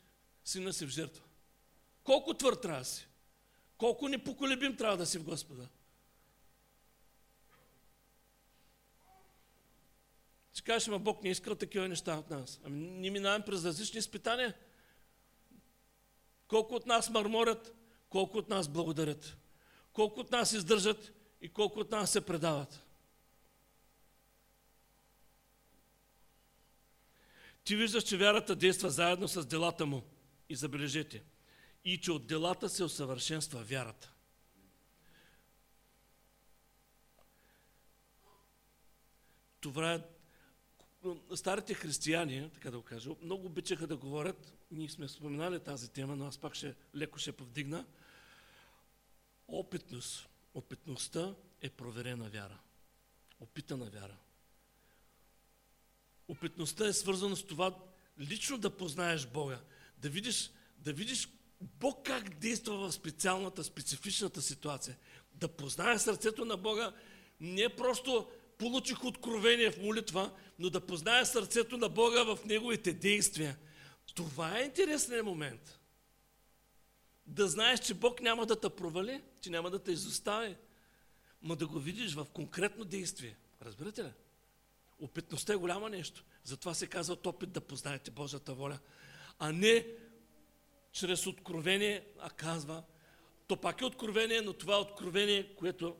сина 0.45 0.73
си 0.73 0.85
в 0.85 0.89
жертва? 0.89 1.23
Колко 2.03 2.33
твърд 2.33 2.61
трябва 2.61 2.79
да 2.79 2.85
си? 2.85 3.07
Колко 3.77 4.07
непоколебим 4.07 4.77
трябва 4.77 4.97
да 4.97 5.05
си 5.05 5.19
в 5.19 5.23
Господа? 5.23 5.67
Ще 10.59 10.65
кажеш, 10.65 10.87
ама 10.87 10.99
Бог 10.99 11.23
не 11.23 11.29
е 11.29 11.31
искал 11.31 11.55
такива 11.55 11.87
неща 11.87 12.17
от 12.17 12.29
нас. 12.29 12.59
Ами 12.63 12.79
ние 12.79 13.11
минаваме 13.11 13.45
през 13.45 13.65
различни 13.65 13.99
изпитания. 13.99 14.53
Колко 16.47 16.75
от 16.75 16.85
нас 16.85 17.09
мърморят, 17.09 17.75
колко 18.09 18.37
от 18.37 18.49
нас 18.49 18.67
благодарят. 18.67 19.37
Колко 19.93 20.19
от 20.19 20.31
нас 20.31 20.53
издържат 20.53 21.13
и 21.41 21.49
колко 21.49 21.79
от 21.79 21.91
нас 21.91 22.11
се 22.11 22.25
предават. 22.25 22.85
Ти 27.63 27.75
виждаш, 27.75 28.03
че 28.03 28.17
вярата 28.17 28.55
действа 28.55 28.89
заедно 28.89 29.27
с 29.27 29.45
делата 29.45 29.85
му. 29.85 30.03
И 30.49 30.55
забележете. 30.55 31.23
И 31.85 32.01
че 32.01 32.11
от 32.11 32.27
делата 32.27 32.69
се 32.69 32.83
усъвършенства 32.83 33.63
вярата. 33.63 34.13
Това 39.61 39.93
е 39.93 40.18
старите 41.35 41.73
християни, 41.73 42.49
така 42.53 42.71
да 42.71 42.77
го 42.77 42.83
кажа, 42.83 43.09
много 43.21 43.45
обичаха 43.45 43.87
да 43.87 43.97
говорят, 43.97 44.53
ние 44.71 44.89
сме 44.89 45.07
споменали 45.07 45.59
тази 45.59 45.91
тема, 45.91 46.15
но 46.15 46.25
аз 46.25 46.37
пак 46.37 46.55
ще, 46.55 46.75
леко 46.95 47.19
ще 47.19 47.31
повдигна. 47.31 47.85
Опитност. 49.47 50.29
Опитността 50.53 51.35
е 51.61 51.69
проверена 51.69 52.29
вяра. 52.29 52.59
Опитана 53.39 53.85
вяра. 53.85 54.17
Опитността 56.27 56.87
е 56.87 56.93
свързана 56.93 57.35
с 57.35 57.43
това 57.43 57.75
лично 58.19 58.57
да 58.57 58.77
познаеш 58.77 59.27
Бога, 59.27 59.59
да 59.97 60.09
видиш, 60.09 60.51
да 60.77 60.93
видиш 60.93 61.29
Бог 61.61 62.05
как 62.05 62.39
действа 62.39 62.77
в 62.77 62.91
специалната, 62.91 63.63
специфичната 63.63 64.41
ситуация. 64.41 64.97
Да 65.33 65.47
познаеш 65.47 66.01
сърцето 66.01 66.45
на 66.45 66.57
Бога 66.57 66.93
не 67.39 67.75
просто 67.75 68.29
получих 68.59 69.03
откровение 69.03 69.71
в 69.71 69.81
молитва, 69.81 70.31
но 70.59 70.69
да 70.69 70.85
позная 70.85 71.25
сърцето 71.25 71.77
на 71.77 71.89
Бога 71.89 72.23
в 72.23 72.39
Неговите 72.45 72.93
действия. 72.93 73.57
Това 74.15 74.59
е 74.59 74.63
интересният 74.63 75.25
момент. 75.25 75.79
Да 77.25 77.47
знаеш, 77.47 77.79
че 77.79 77.93
Бог 77.93 78.21
няма 78.21 78.45
да 78.45 78.59
те 78.59 78.69
провали, 78.69 79.21
че 79.41 79.49
няма 79.49 79.69
да 79.69 79.79
те 79.79 79.91
изостави, 79.91 80.55
но 81.41 81.55
да 81.55 81.67
го 81.67 81.79
видиш 81.79 82.13
в 82.13 82.27
конкретно 82.33 82.85
действие. 82.85 83.37
Разбирате 83.61 84.03
ли? 84.03 84.11
Опитността 84.99 85.53
е 85.53 85.55
голямо 85.55 85.89
нещо. 85.89 86.23
Затова 86.43 86.73
се 86.73 86.87
казва 86.87 87.13
от 87.13 87.27
опит 87.27 87.51
да 87.51 87.61
познаете 87.61 88.11
Божията 88.11 88.53
воля. 88.53 88.79
а 89.39 89.51
не 89.51 89.87
чрез 90.91 91.27
откровение, 91.27 92.05
а 92.19 92.29
казва, 92.29 92.83
то 93.47 93.57
пак 93.57 93.81
е 93.81 93.85
откровение, 93.85 94.41
но 94.41 94.53
това 94.53 94.73
е 94.73 94.79
откровение, 94.79 95.55
което 95.55 95.95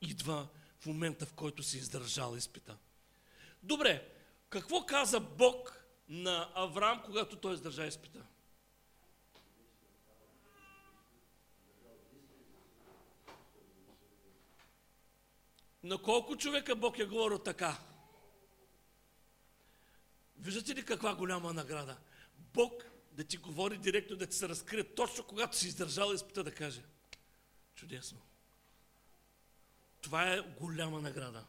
идва 0.00 0.48
в 0.80 0.86
момента, 0.86 1.26
в 1.26 1.32
който 1.32 1.62
си 1.62 1.78
издържал 1.78 2.36
изпита. 2.36 2.76
Добре, 3.62 4.08
какво 4.48 4.86
каза 4.86 5.20
Бог 5.20 5.84
на 6.08 6.50
Авраам, 6.54 7.02
когато 7.04 7.36
той 7.36 7.54
издържа 7.54 7.86
изпита? 7.86 8.26
На 15.82 16.02
колко 16.02 16.36
човека 16.36 16.76
Бог 16.76 16.98
е 16.98 17.04
говорил 17.04 17.38
така? 17.38 17.78
Виждате 20.38 20.74
ли 20.74 20.84
каква 20.84 21.14
голяма 21.14 21.52
награда? 21.52 21.96
Бог 22.38 22.84
да 23.12 23.24
ти 23.24 23.36
говори 23.36 23.78
директно, 23.78 24.16
да 24.16 24.26
ти 24.26 24.36
се 24.36 24.48
разкрие 24.48 24.94
точно 24.94 25.24
когато 25.24 25.56
си 25.56 25.66
издържал 25.68 26.12
изпита 26.12 26.44
да 26.44 26.54
каже. 26.54 26.82
Чудесно. 27.74 28.27
Това 30.08 30.32
е 30.32 30.40
голяма 30.40 31.00
награда. 31.00 31.44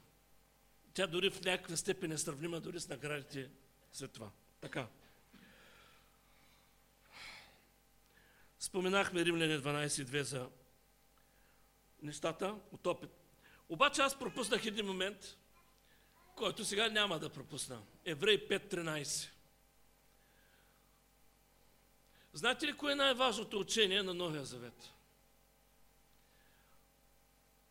Тя 0.94 1.08
дори 1.08 1.30
в 1.30 1.42
някаква 1.42 1.76
степен 1.76 2.12
е 2.12 2.18
сравнима 2.18 2.60
дори 2.60 2.80
с 2.80 2.88
наградите 2.88 3.50
след 3.92 4.12
това. 4.12 4.30
Така. 4.62 4.88
Споменахме 8.60 9.26
Римляне 9.26 9.60
12.2 9.60 10.22
за 10.22 10.50
нещата 12.02 12.56
от 12.72 12.88
опит. 12.88 13.10
Обаче 13.70 14.02
аз 14.02 14.20
пропуснах 14.20 14.66
един 14.66 14.86
момент, 14.86 15.38
който 16.36 16.66
сега 16.66 16.90
няма 16.90 17.20
да 17.20 17.30
пропусна. 17.30 17.82
Еврей 18.06 18.48
5.13. 18.48 19.30
Знаете 22.34 22.68
ли 22.68 22.78
кое 22.78 22.92
е 22.92 22.96
най-важното 22.96 23.60
учение 23.60 24.04
на 24.04 24.14
Новия 24.14 24.46
Завет? 24.46 24.99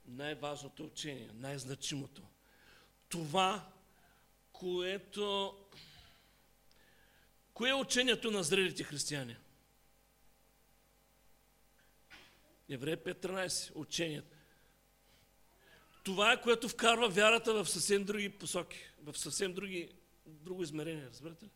Най-важното 0.09 0.85
учение, 0.85 1.31
най-значимото. 1.35 2.23
Това, 3.09 3.73
което... 4.53 5.57
Кое 7.55 7.71
е 7.71 7.75
учението 7.75 8.31
на 8.31 8.42
зрелите 8.42 8.85
християни? 8.85 9.37
Еврей 12.68 12.97
5.13. 12.97 13.73
Учението. 13.75 14.37
Това 16.05 16.33
е 16.33 16.42
което 16.42 16.68
вкарва 16.68 17.09
вярата 17.09 17.55
в 17.55 17.71
съвсем 17.71 18.05
други 18.05 18.29
посоки, 18.29 18.79
в 19.03 19.18
съвсем 19.18 19.55
други, 19.55 19.92
друго 20.27 20.62
измерение, 20.62 21.07
разбирате 21.07 21.44
ли? 21.44 21.51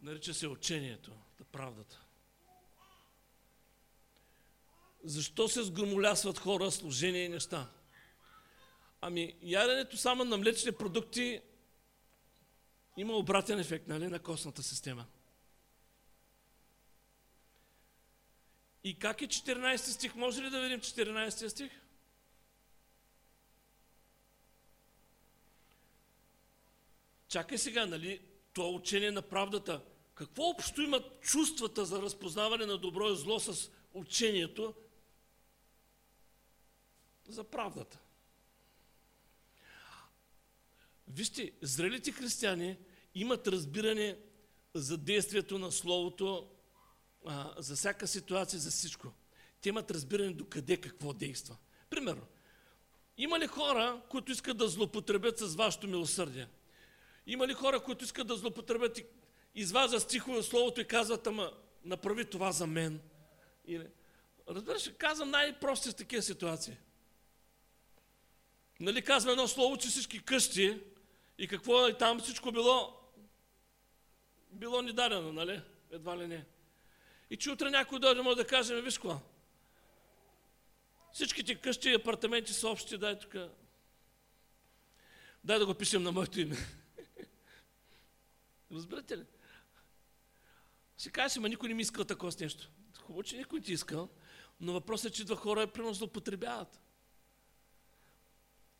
Нарича 0.00 0.34
се 0.34 0.48
учението, 0.48 1.12
да 1.38 1.44
правдата. 1.44 2.07
Защо 5.04 5.48
се 5.48 5.62
сгромолясват 5.62 6.38
хора, 6.38 6.70
служения 6.70 7.24
и 7.24 7.28
неща? 7.28 7.70
Ами, 9.00 9.36
яденето 9.42 9.96
само 9.96 10.24
на 10.24 10.36
млечни 10.36 10.72
продукти 10.72 11.40
има 12.96 13.12
обратен 13.12 13.58
ефект, 13.58 13.88
нали, 13.88 14.06
на 14.06 14.18
костната 14.18 14.62
система. 14.62 15.06
И 18.84 18.98
как 18.98 19.22
е 19.22 19.28
14 19.28 19.76
стих? 19.76 20.14
Може 20.14 20.42
ли 20.42 20.50
да 20.50 20.60
видим 20.60 20.80
14 20.80 21.48
стих? 21.48 21.70
Чакай 27.28 27.58
сега, 27.58 27.86
нали? 27.86 28.20
Това 28.52 28.68
учение 28.68 29.10
на 29.10 29.22
правдата. 29.22 29.84
Какво 30.14 30.42
общо 30.42 30.82
имат 30.82 31.20
чувствата 31.20 31.84
за 31.84 32.02
разпознаване 32.02 32.66
на 32.66 32.78
добро 32.78 33.08
и 33.08 33.16
зло 33.16 33.40
с 33.40 33.70
учението 33.94 34.74
за 37.28 37.44
правдата? 37.44 37.98
Вижте, 41.08 41.52
зрелите 41.62 42.12
християни 42.12 42.76
имат 43.14 43.48
разбиране 43.48 44.18
за 44.74 44.98
действието 44.98 45.58
на 45.58 45.72
Словото 45.72 46.50
за 47.56 47.76
всяка 47.76 48.06
ситуация, 48.06 48.58
за 48.58 48.70
всичко. 48.70 49.12
Те 49.60 49.68
имат 49.68 49.90
разбиране 49.90 50.32
до 50.32 50.46
къде 50.46 50.76
какво 50.76 51.12
действа. 51.12 51.56
Примерно, 51.90 52.26
има 53.16 53.38
ли 53.38 53.46
хора, 53.46 54.02
които 54.10 54.32
искат 54.32 54.56
да 54.56 54.68
злопотребят 54.68 55.38
с 55.38 55.54
вашето 55.54 55.88
милосърдие? 55.88 56.48
Има 57.26 57.46
ли 57.46 57.52
хора, 57.52 57.80
които 57.80 58.04
искат 58.04 58.26
да 58.26 58.36
злопотребят 58.36 58.98
и 58.98 59.04
изваждат 59.54 60.02
стихове 60.02 60.38
от 60.38 60.46
Словото 60.46 60.80
и 60.80 60.86
казват, 60.86 61.26
ама 61.26 61.52
направи 61.84 62.24
това 62.24 62.52
за 62.52 62.66
мен? 62.66 63.00
Разбираш, 64.48 64.90
казвам 64.98 65.30
най-прости 65.30 65.90
в 65.90 65.94
такива 65.94 66.22
ситуации. 66.22 66.76
Нали 68.80 69.02
казва 69.02 69.32
едно 69.32 69.48
слово, 69.48 69.76
че 69.76 69.88
всички 69.88 70.24
къщи 70.24 70.80
и 71.38 71.48
какво 71.48 71.86
е 71.86 71.98
там 71.98 72.20
всичко 72.20 72.52
било, 72.52 73.00
било 74.50 74.82
ни 74.82 74.92
дадено, 74.92 75.32
нали? 75.32 75.62
Едва 75.90 76.18
ли 76.18 76.26
не. 76.26 76.44
И 77.30 77.36
че 77.36 77.50
утре 77.50 77.70
някой 77.70 77.98
дойде, 77.98 78.22
може 78.22 78.36
да 78.36 78.46
каже, 78.46 78.80
виж 78.80 78.98
какво, 78.98 79.20
всичките 81.12 81.54
къщи 81.54 81.90
и 81.90 81.94
апартаменти 81.94 82.52
са 82.52 82.68
общи, 82.68 82.98
дай 82.98 83.18
тук. 83.18 83.34
Дай 85.44 85.58
да 85.58 85.66
го 85.66 85.74
пишем 85.74 86.02
на 86.02 86.12
моето 86.12 86.40
име. 86.40 86.56
Разбирате 88.72 89.18
ли? 89.18 89.24
Си 90.96 91.12
кажеш, 91.12 91.38
ма 91.38 91.48
никой 91.48 91.68
не 91.68 91.74
ми 91.74 91.82
искал 91.82 92.04
такова 92.04 92.32
с 92.32 92.40
нещо. 92.40 92.70
Хубаво, 93.00 93.22
че 93.22 93.36
никой 93.36 93.60
ти 93.60 93.72
искал, 93.72 94.08
но 94.60 94.72
въпросът 94.72 95.12
е, 95.12 95.14
че 95.14 95.22
идва 95.22 95.36
хора 95.36 95.62
и 95.62 95.66
примерно 95.66 95.94
злоупотребяват. 95.94 96.80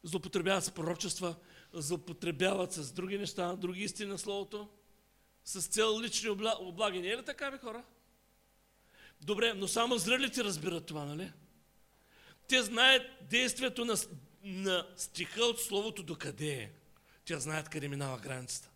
Злоупотребяват 0.02 0.64
с 0.64 0.70
пророчества, 0.70 1.36
злоупотребяват 1.72 2.72
с 2.72 2.92
други 2.92 3.18
неща, 3.18 3.56
други 3.56 3.82
истини 3.82 4.10
на 4.10 4.18
Словото, 4.18 4.68
с 5.44 5.66
цел 5.66 6.00
лични 6.00 6.30
облаги. 6.60 7.00
Не 7.00 7.08
е 7.08 7.16
ли 7.16 7.24
така, 7.24 7.50
бе, 7.50 7.58
хора? 7.58 7.84
Добре, 9.20 9.54
но 9.54 9.68
само 9.68 9.98
зрелите 9.98 10.44
разбират 10.44 10.86
това, 10.86 11.04
нали? 11.04 11.32
Те 12.48 12.62
знаят 12.62 13.02
действието 13.30 13.84
на, 13.84 13.96
на 14.42 14.86
стиха 14.96 15.44
от 15.44 15.60
Словото 15.60 16.02
до 16.02 16.16
къде 16.16 16.52
е. 16.52 16.72
Те 17.24 17.40
знаят 17.40 17.68
къде 17.68 17.88
минава 17.88 18.18
границата. 18.18 18.70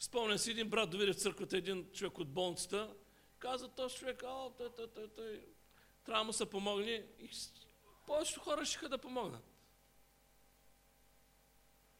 Спомня 0.00 0.38
си 0.38 0.50
един 0.50 0.68
брат 0.68 0.90
доведе 0.90 1.12
в 1.12 1.16
църквата 1.16 1.56
един 1.56 1.90
човек 1.92 2.18
от 2.18 2.28
болницата, 2.28 2.94
каза 3.38 3.68
този 3.68 3.96
човек, 3.96 4.22
а, 4.22 4.50
той, 4.58 4.74
той, 4.74 4.86
той, 4.86 5.08
той, 5.08 5.46
трябва 6.04 6.20
да 6.20 6.24
му 6.24 6.32
се 6.32 6.50
помогне 6.50 7.06
и 7.18 7.30
повечето 8.06 8.40
хора 8.40 8.64
ще 8.64 8.88
да 8.88 8.98
помогнат. 8.98 9.44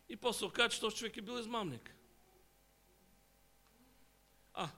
И 0.09 0.17
после 0.17 0.47
оказа, 0.47 0.69
че 0.69 0.81
този 0.81 0.97
човек 0.97 1.17
е 1.17 1.23
бил 1.23 1.39
измамник. 1.39 1.95
А, 4.55 4.69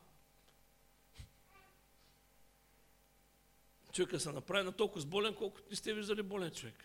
човека 3.92 4.20
се 4.20 4.32
направи 4.32 4.64
на 4.64 4.72
толкова 4.72 5.06
болен, 5.06 5.34
колкото 5.34 5.70
не 5.70 5.76
сте 5.76 5.94
виждали 5.94 6.22
болен 6.22 6.50
човек. 6.50 6.84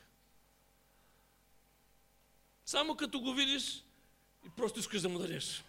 Само 2.66 2.98
като 2.98 3.20
го 3.20 3.34
видиш 3.34 3.84
и 4.46 4.50
просто 4.50 4.80
искаш 4.80 5.02
да 5.02 5.10
му 5.10 5.20
дадеш. 5.20 5.64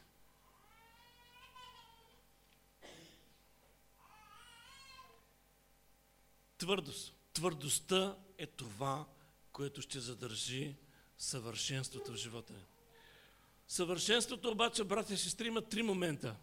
Твърдост. 6.62 7.14
Твърдостта 7.33 8.16
е 8.38 8.46
това, 8.46 9.07
което 9.53 9.83
ще 9.83 10.01
задържи 10.01 10.75
съвършенството 11.18 12.12
в 12.12 12.16
живота 12.16 12.53
ни. 12.53 12.64
Съвършенството 13.68 14.51
обаче, 14.51 14.85
братя 14.85 15.14
и 15.14 15.16
сестри, 15.16 15.46
има 15.46 15.62
три 15.62 15.83
момента. 15.83 16.37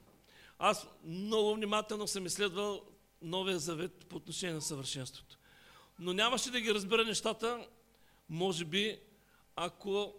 Аз 0.57 0.87
много 1.03 1.55
внимателно 1.55 2.07
съм 2.07 2.25
изследвал 2.25 2.81
Новия 3.21 3.59
завет 3.59 4.05
по 4.05 4.15
отношение 4.15 4.55
на 4.55 4.61
съвършенството. 4.61 5.37
Но 5.99 6.13
нямаше 6.13 6.51
да 6.51 6.61
ги 6.61 6.73
разбера 6.73 7.05
нещата, 7.05 7.67
може 8.29 8.65
би, 8.65 8.99
ако 9.55 10.13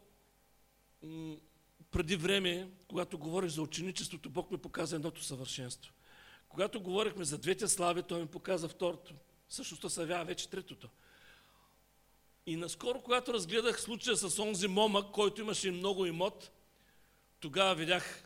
преди 1.90 2.16
време, 2.16 2.70
когато 2.88 3.18
говорих 3.18 3.50
за 3.50 3.62
ученичеството, 3.62 4.30
Бог 4.30 4.50
ми 4.50 4.58
показа 4.58 4.96
едното 4.96 5.24
съвършенство. 5.24 5.92
Когато 6.48 6.80
говорихме 6.80 7.24
за 7.24 7.38
двете 7.38 7.68
слави, 7.68 8.02
Той 8.02 8.20
ми 8.20 8.26
показа 8.26 8.68
второто. 8.68 9.14
Същото 9.50 9.90
се 9.90 10.00
явява 10.00 10.24
вече 10.24 10.48
третото. 10.48 10.88
И 12.46 12.56
наскоро, 12.56 13.02
когато 13.02 13.34
разгледах 13.34 13.80
случая 13.80 14.16
с 14.16 14.38
онзи 14.38 14.68
момък, 14.68 15.12
който 15.12 15.40
имаше 15.40 15.70
много 15.70 16.06
имот, 16.06 16.50
тогава 17.40 17.74
видях 17.74 18.24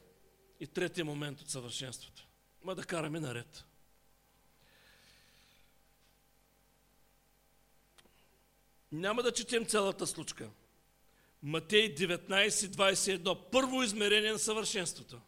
и 0.60 0.66
третия 0.66 1.04
момент 1.04 1.40
от 1.40 1.50
съвършенството. 1.50 2.26
Ма 2.62 2.74
да 2.74 2.84
караме 2.84 3.20
наред. 3.20 3.64
Няма 8.92 9.22
да 9.22 9.32
четем 9.32 9.66
цялата 9.66 10.06
случка. 10.06 10.50
Матей 11.42 11.94
19.21. 11.94 13.50
Първо 13.50 13.82
измерение 13.82 14.32
на 14.32 14.38
съвършенството. 14.38 15.20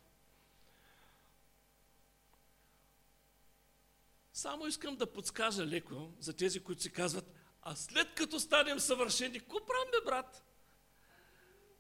Само 4.37 4.67
искам 4.67 4.97
да 4.97 5.13
подскажа 5.13 5.67
леко 5.67 6.13
за 6.21 6.33
тези, 6.33 6.61
които 6.61 6.83
си 6.83 6.93
казват, 6.93 7.33
а 7.63 7.77
след 7.77 8.15
като 8.15 8.41
станем 8.41 8.81
съвършени, 8.81 9.41
какво 9.41 9.67
правим, 9.67 9.91
бе, 9.91 10.05
брат? 10.05 10.45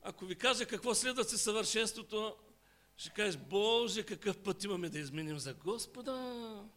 Ако 0.03 0.27
ви 0.27 0.37
кажа 0.37 0.67
какво 0.67 0.95
следва 0.95 1.25
се 1.25 1.39
съвършенството, 1.39 2.37
ще 2.97 3.11
кажеш, 3.11 3.37
Боже, 3.37 4.07
какъв 4.07 4.43
път 4.43 4.65
имаме 4.65 4.89
да 4.89 4.99
изменим 4.99 5.39
за 5.39 5.55
Господа. 5.55 6.69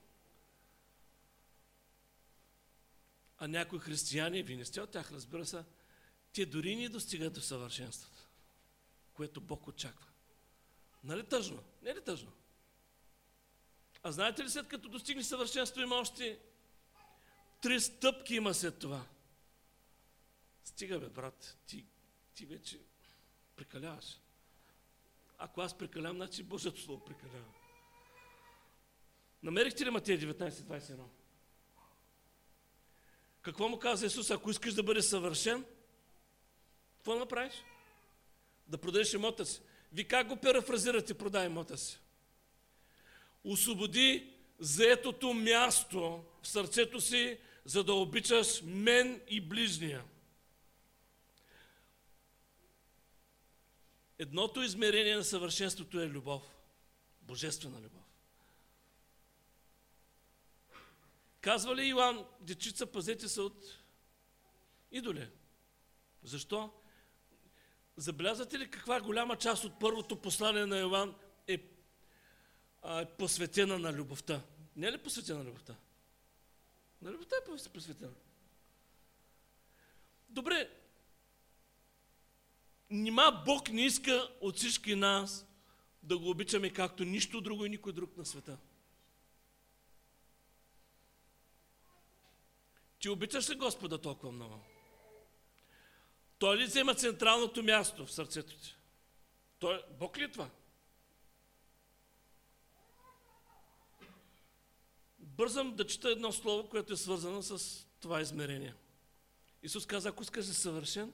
А 3.37 3.47
някои 3.47 3.79
християни, 3.79 4.43
вие 4.43 4.57
не 4.57 4.65
сте 4.65 4.81
от 4.81 4.91
тях, 4.91 5.11
разбира 5.11 5.45
се, 5.45 5.63
те 6.33 6.45
дори 6.45 6.75
не 6.75 6.89
достигат 6.89 7.33
до 7.33 7.41
съвършенството, 7.41 8.23
което 9.13 9.41
Бог 9.41 9.67
очаква. 9.67 10.07
Нали 11.03 11.25
тъжно? 11.25 11.63
Не 11.81 11.89
е 11.89 11.95
ли 11.95 12.03
тъжно? 12.03 12.31
А 14.03 14.11
знаете 14.11 14.43
ли 14.43 14.49
след 14.49 14.67
като 14.67 14.89
достигне 14.89 15.23
съвършенство 15.23 15.81
има 15.81 15.95
още 15.95 16.39
три 17.61 17.79
стъпки 17.79 18.35
има 18.35 18.53
след 18.53 18.79
това. 18.79 19.05
Стига 20.63 20.99
бе, 20.99 21.09
брат, 21.09 21.57
ти, 21.67 21.85
ти 22.33 22.45
вече 22.45 22.79
прекаляваш. 23.55 24.19
Ако 25.37 25.61
аз 25.61 25.77
прекалявам, 25.77 26.17
значи 26.17 26.43
Божието 26.43 26.81
Слово 26.81 27.05
прекалява. 27.05 27.53
Намерихте 29.43 29.85
ли 29.85 29.89
Матея 29.89 30.19
19.21? 30.19 31.03
Какво 33.41 33.69
му 33.69 33.79
каза 33.79 34.05
Исус? 34.05 34.31
Ако 34.31 34.49
искаш 34.49 34.73
да 34.73 34.83
бъдеш 34.83 35.05
съвършен, 35.05 35.65
какво 36.97 37.15
направиш? 37.15 37.53
Да 38.67 38.77
продадеш 38.77 39.13
имота 39.13 39.45
си. 39.45 39.61
Ви 39.93 40.07
как 40.07 40.27
го 40.27 40.37
парафразирате, 40.37 41.13
продай 41.13 41.45
имота 41.45 41.77
си? 41.77 41.99
Освободи 43.49 44.33
заетото 44.59 45.33
място 45.33 46.23
в 46.41 46.47
сърцето 46.47 47.01
си, 47.01 47.39
за 47.65 47.83
да 47.83 47.93
обичаш 47.93 48.61
мен 48.63 49.21
и 49.27 49.41
ближния. 49.41 50.03
Едното 54.19 54.61
измерение 54.61 55.15
на 55.15 55.23
съвършенството 55.23 56.01
е 56.01 56.09
любов. 56.09 56.43
Божествена 57.21 57.77
любов. 57.77 58.03
Казва 61.41 61.75
ли 61.75 61.87
Иоанн, 61.87 62.25
дечица, 62.39 62.85
пазете 62.85 63.27
се 63.27 63.41
от 63.41 63.77
идоле? 64.91 65.29
Защо? 66.23 66.73
Забелязвате 67.97 68.59
ли 68.59 68.71
каква 68.71 69.01
голяма 69.01 69.35
част 69.35 69.63
от 69.63 69.79
първото 69.79 70.21
послание 70.21 70.65
на 70.65 70.79
Иоанн 70.79 71.15
е 72.83 72.87
а, 72.87 73.05
посветена 73.05 73.79
на 73.79 73.93
любовта? 73.93 74.41
Не 74.75 74.87
е 74.87 74.91
ли 74.91 74.97
посветена 74.97 75.39
на 75.39 75.45
любовта? 75.45 75.75
На 77.01 77.11
любовта 77.11 77.35
е 77.35 77.69
посветена. 77.69 78.13
Добре, 80.29 80.69
Нима 82.89 83.31
Бог 83.45 83.69
не 83.69 83.85
иска 83.85 84.29
от 84.41 84.57
всички 84.57 84.95
нас 84.95 85.45
да 86.03 86.17
го 86.17 86.29
обичаме 86.29 86.69
както 86.69 87.03
нищо 87.03 87.41
друго 87.41 87.65
и 87.65 87.69
никой 87.69 87.93
друг 87.93 88.17
на 88.17 88.25
света. 88.25 88.57
Ти 92.99 93.09
обичаш 93.09 93.49
ли 93.49 93.55
Господа 93.55 93.97
толкова 93.97 94.31
много? 94.31 94.59
Той 96.39 96.57
ли 96.57 96.65
взема 96.65 96.95
централното 96.95 97.63
място 97.63 98.05
в 98.05 98.11
сърцето 98.11 98.57
ти? 98.57 98.75
Той, 99.59 99.83
Бог 99.99 100.17
ли 100.17 100.23
е 100.23 100.31
това? 100.31 100.49
Бързам 105.39 105.75
да 105.75 105.87
чета 105.87 106.09
едно 106.09 106.31
слово, 106.31 106.69
което 106.69 106.93
е 106.93 106.97
свързано 106.97 107.41
с 107.41 107.85
това 107.99 108.21
измерение. 108.21 108.75
Исус 109.63 109.85
каза, 109.85 110.09
ако 110.09 110.23
искаш 110.23 110.45
да 110.45 110.53
си 110.53 110.61
съвършен, 110.61 111.13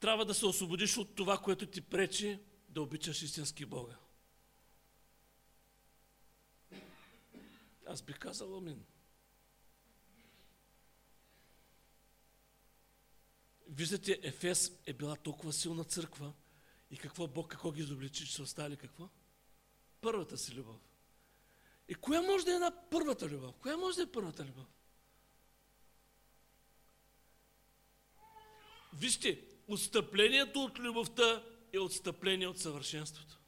трябва 0.00 0.24
да 0.24 0.34
се 0.34 0.46
освободиш 0.46 0.96
от 0.96 1.14
това, 1.14 1.38
което 1.38 1.66
ти 1.66 1.80
пречи 1.80 2.38
да 2.68 2.82
обичаш 2.82 3.22
истински 3.22 3.64
Бога. 3.64 3.96
Аз 7.86 8.02
бих 8.02 8.18
казал 8.18 8.56
амин. 8.56 8.84
Виждате, 13.68 14.20
Ефес 14.22 14.72
е 14.86 14.92
била 14.92 15.16
толкова 15.16 15.52
силна 15.52 15.84
църква 15.84 16.32
и 16.90 16.96
какво 16.96 17.26
Бог, 17.26 17.50
какво 17.50 17.72
ги 17.72 17.80
изобличи, 17.80 18.26
че 18.26 18.34
са 18.34 18.42
остали 18.42 18.76
какво? 18.76 19.08
Първата 20.00 20.38
си 20.38 20.54
любов. 20.54 20.89
И 21.90 21.94
коя 21.94 22.22
може 22.22 22.44
да 22.44 22.50
е 22.50 22.54
една 22.54 22.72
първата 22.90 23.28
любов? 23.28 23.54
Коя 23.56 23.76
може 23.76 23.96
да 23.96 24.02
е 24.02 24.12
първата 24.12 24.44
любов? 24.44 24.66
Вижте, 28.94 29.40
отстъплението 29.68 30.64
от 30.64 30.78
любовта 30.78 31.44
е 31.72 31.78
отстъпление 31.78 32.48
от 32.48 32.58
съвършенството. 32.58 33.38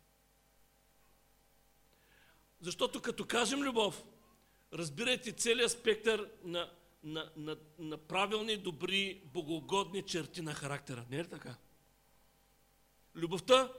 Защото 2.61 3.02
като 3.02 3.26
кажем 3.26 3.62
любов, 3.62 4.05
разбирайте 4.72 5.33
целият 5.33 5.72
спектър 5.72 6.31
на, 6.44 6.72
на, 7.02 7.33
на, 7.37 7.57
на 7.78 7.98
правилни, 7.98 8.57
добри, 8.57 9.22
богоугодни 9.24 10.02
черти 10.02 10.42
на 10.42 10.55
характера. 10.55 11.07
Не 11.11 11.16
е 11.16 11.24
ли 11.24 11.28
така? 11.28 11.57
Любовта 13.14 13.72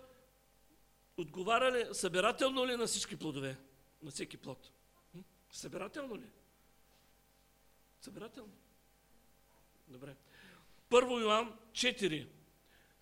отговаря 1.18 1.72
ли, 1.72 1.96
събирателно 1.96 2.68
ли 2.68 2.76
на 2.76 2.88
всички 2.88 3.16
плодове? 3.16 3.58
На 4.04 4.12
всеки 4.12 4.38
плод? 4.38 4.72
Събирателно 5.52 6.18
ли? 6.18 6.30
Събирателно. 8.02 8.54
Добре. 9.88 10.16
Първо 10.90 11.20
Йоан 11.20 11.60
4, 11.72 12.28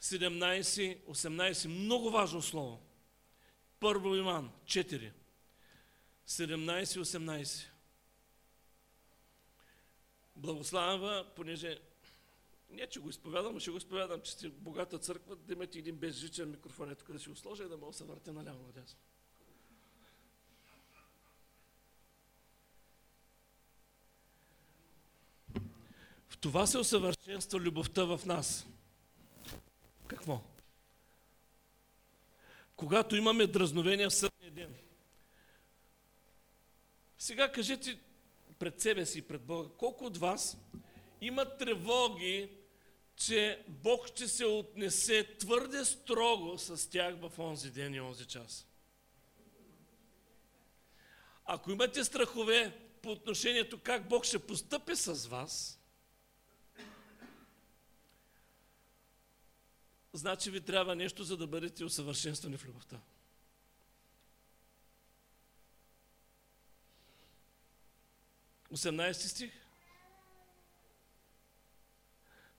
17, 0.01 1.05
18. 1.05 1.67
Много 1.67 2.11
важно 2.11 2.41
слово. 2.41 2.81
Първо 3.79 4.15
Йоан 4.15 4.51
4, 4.65 5.11
17, 6.27 6.83
18. 6.83 7.67
Благослава, 10.35 11.27
понеже 11.35 11.79
не, 12.69 12.87
че 12.87 12.99
го 12.99 13.09
изповядам, 13.09 13.59
ще 13.59 13.71
го 13.71 13.77
изповядам, 13.77 14.21
че 14.21 14.31
сте 14.31 14.49
богата 14.49 14.99
църква, 14.99 15.35
да 15.35 15.53
имате 15.53 15.79
един 15.79 15.95
безжичен 15.95 16.51
микрофон, 16.51 16.95
тук 16.95 17.11
да 17.11 17.19
си 17.19 17.29
го 17.29 17.35
сложа 17.35 17.63
и 17.63 17.69
да 17.69 17.77
мога 17.77 17.91
да 17.91 17.97
се 17.97 18.03
върте 18.03 18.31
наляво 18.31 18.63
надясно. 18.63 18.99
В 26.31 26.37
това 26.37 26.67
се 26.67 26.77
усъвършенства 26.77 27.59
любовта 27.59 28.03
в 28.03 28.21
нас. 28.25 28.65
Какво? 30.07 30.41
Когато 32.75 33.15
имаме 33.15 33.47
дразновения 33.47 34.09
в 34.09 34.13
съдния 34.13 34.51
ден. 34.51 34.75
Сега 37.17 37.51
кажете 37.51 37.99
пред 38.59 38.81
себе 38.81 39.05
си, 39.05 39.21
пред 39.21 39.41
Бога, 39.41 39.69
колко 39.77 40.05
от 40.05 40.17
вас 40.17 40.57
имат 41.21 41.57
тревоги, 41.57 42.49
че 43.15 43.63
Бог 43.67 44.07
ще 44.07 44.27
се 44.27 44.45
отнесе 44.45 45.37
твърде 45.39 45.85
строго 45.85 46.57
с 46.57 46.89
тях 46.89 47.15
в 47.15 47.39
онзи 47.39 47.71
ден 47.71 47.93
и 47.93 48.01
онзи 48.01 48.25
час. 48.25 48.67
Ако 51.45 51.71
имате 51.71 52.03
страхове 52.03 52.79
по 53.01 53.11
отношението 53.11 53.79
как 53.83 54.07
Бог 54.07 54.25
ще 54.25 54.39
постъпи 54.39 54.95
с 54.95 55.27
вас, 55.27 55.80
значи 60.13 60.51
ви 60.51 60.61
трябва 60.61 60.95
нещо, 60.95 61.23
за 61.23 61.37
да 61.37 61.47
бъдете 61.47 61.85
усъвършенствани 61.85 62.57
в 62.57 62.65
любовта. 62.65 62.99
Осемнайсти 68.71 69.27
стих. 69.27 69.51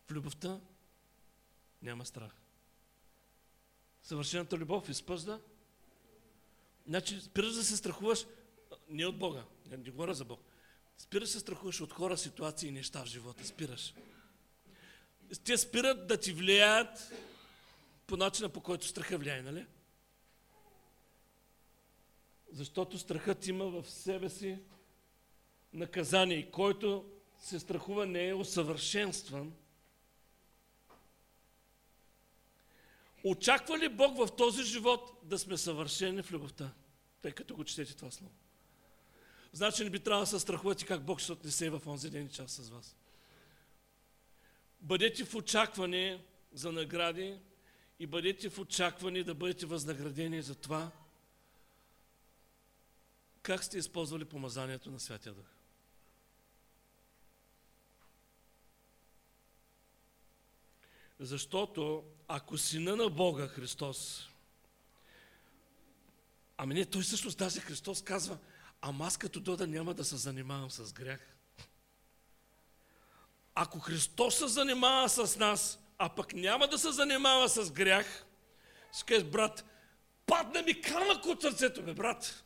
В 0.07 0.13
любовта 0.13 0.61
няма 1.83 2.07
страх. 2.07 2.33
Съвършената 4.03 4.59
любов 4.59 4.89
изпъжда. 4.89 5.41
Значи, 6.87 7.21
спираш 7.21 7.55
да 7.55 7.65
се 7.65 7.77
страхуваш 7.77 8.27
не 8.89 9.07
от 9.07 9.19
Бога, 9.19 9.45
не, 9.67 9.77
не 9.77 9.91
говоря 9.91 10.15
за 10.15 10.25
Бог. 10.25 10.41
Спираш 10.99 11.29
да 11.29 11.33
се 11.33 11.41
страхуваш 11.41 11.81
от 11.81 11.93
хора, 11.93 12.17
ситуации 12.17 12.69
и 12.69 12.73
неща 12.73 13.03
в 13.05 13.07
живота. 13.07 13.47
Спираш. 13.47 13.95
Те 15.45 15.59
спират 15.59 16.07
да 16.07 16.21
ти 16.21 16.33
влияят 16.33 17.13
по 18.13 18.17
начина 18.17 18.49
по 18.49 18.61
който 18.61 18.87
страха 18.87 19.19
влияе, 19.19 19.43
нали? 19.43 19.67
Защото 22.51 22.99
страхът 22.99 23.47
има 23.47 23.65
в 23.65 23.91
себе 23.91 24.31
си 24.31 24.59
наказание 25.73 26.37
и 26.37 26.51
който 26.51 27.11
се 27.39 27.61
страхува, 27.61 28.07
не 28.07 28.29
е 28.29 28.35
усъвършенстван, 28.35 29.53
очаква 33.25 33.79
ли 33.79 33.89
Бог 33.89 34.17
в 34.17 34.37
този 34.37 34.63
живот 34.63 35.21
да 35.23 35.39
сме 35.39 35.57
съвършени 35.57 36.23
в 36.23 36.33
любовта? 36.33 36.73
Тъй 37.23 37.33
като 37.33 37.57
го 37.57 37.65
четете 37.65 37.97
това 37.97 38.11
слово. 38.11 38.33
Значи 39.53 39.85
не 39.85 39.91
би 39.91 40.01
трябвало 40.01 40.23
да 40.23 40.27
се 40.27 40.41
страхувате 40.41 40.87
как 40.87 41.05
Бог 41.05 41.19
ще 41.19 41.27
се 41.27 41.33
отнесе 41.33 41.71
в 41.71 41.83
онзи 41.87 42.11
ден 42.11 42.29
час 42.29 42.53
с 42.53 42.69
вас. 42.69 42.97
Бъдете 44.81 45.25
в 45.25 45.35
очакване 45.35 46.25
за 46.53 46.73
награди 46.73 47.39
и 47.99 48.07
бъдете 48.07 48.51
в 48.51 48.59
очакване 48.59 49.25
да 49.25 49.35
бъдете 49.35 49.67
възнаградени 49.67 50.43
за 50.43 50.55
това, 50.55 50.91
как 53.43 53.65
сте 53.65 53.79
използвали 53.79 54.25
помазанието 54.25 54.91
на 54.91 55.01
Святия 55.01 55.35
Дух. 55.35 55.47
Защото 61.21 62.05
ако 62.29 62.59
сина 62.59 62.97
на 62.97 63.09
Бога 63.09 63.49
Христос, 63.49 64.29
ами 66.57 66.75
не, 66.75 66.85
той 66.85 67.03
всъщност 67.03 67.39
даже 67.39 67.61
Христос 67.61 68.03
казва, 68.03 68.39
ама 68.81 69.07
аз 69.07 69.17
като 69.17 69.41
дода 69.41 69.67
няма 69.67 69.95
да 69.95 70.05
се 70.05 70.17
занимавам 70.17 70.71
с 70.71 70.93
грях. 70.93 71.21
Ако 73.55 73.81
Христос 73.81 74.39
се 74.39 74.49
занимава 74.49 75.09
с 75.09 75.37
нас, 75.37 75.82
а 75.99 76.09
пък 76.09 76.33
няма 76.33 76.69
да 76.69 76.79
се 76.79 76.93
занимава 76.93 77.49
с 77.49 77.71
грях, 77.71 78.25
ще 78.99 79.25
брат, 79.25 79.65
падна 80.27 80.63
ми 80.63 80.81
камък 80.81 81.27
от 81.27 81.43
сърцето, 81.43 81.83
бе, 81.83 81.95
брат. 81.95 82.45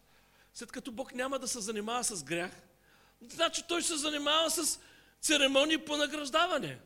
След 0.54 0.72
като 0.72 0.92
Бог 0.92 1.14
няма 1.14 1.38
да 1.38 1.48
се 1.48 1.60
занимава 1.60 2.04
с 2.04 2.24
грях, 2.24 2.52
значи 3.28 3.62
Той 3.68 3.82
се 3.82 3.96
занимава 3.96 4.50
с 4.50 4.80
церемонии 5.20 5.78
по 5.78 5.96
награждаване. 5.96 6.78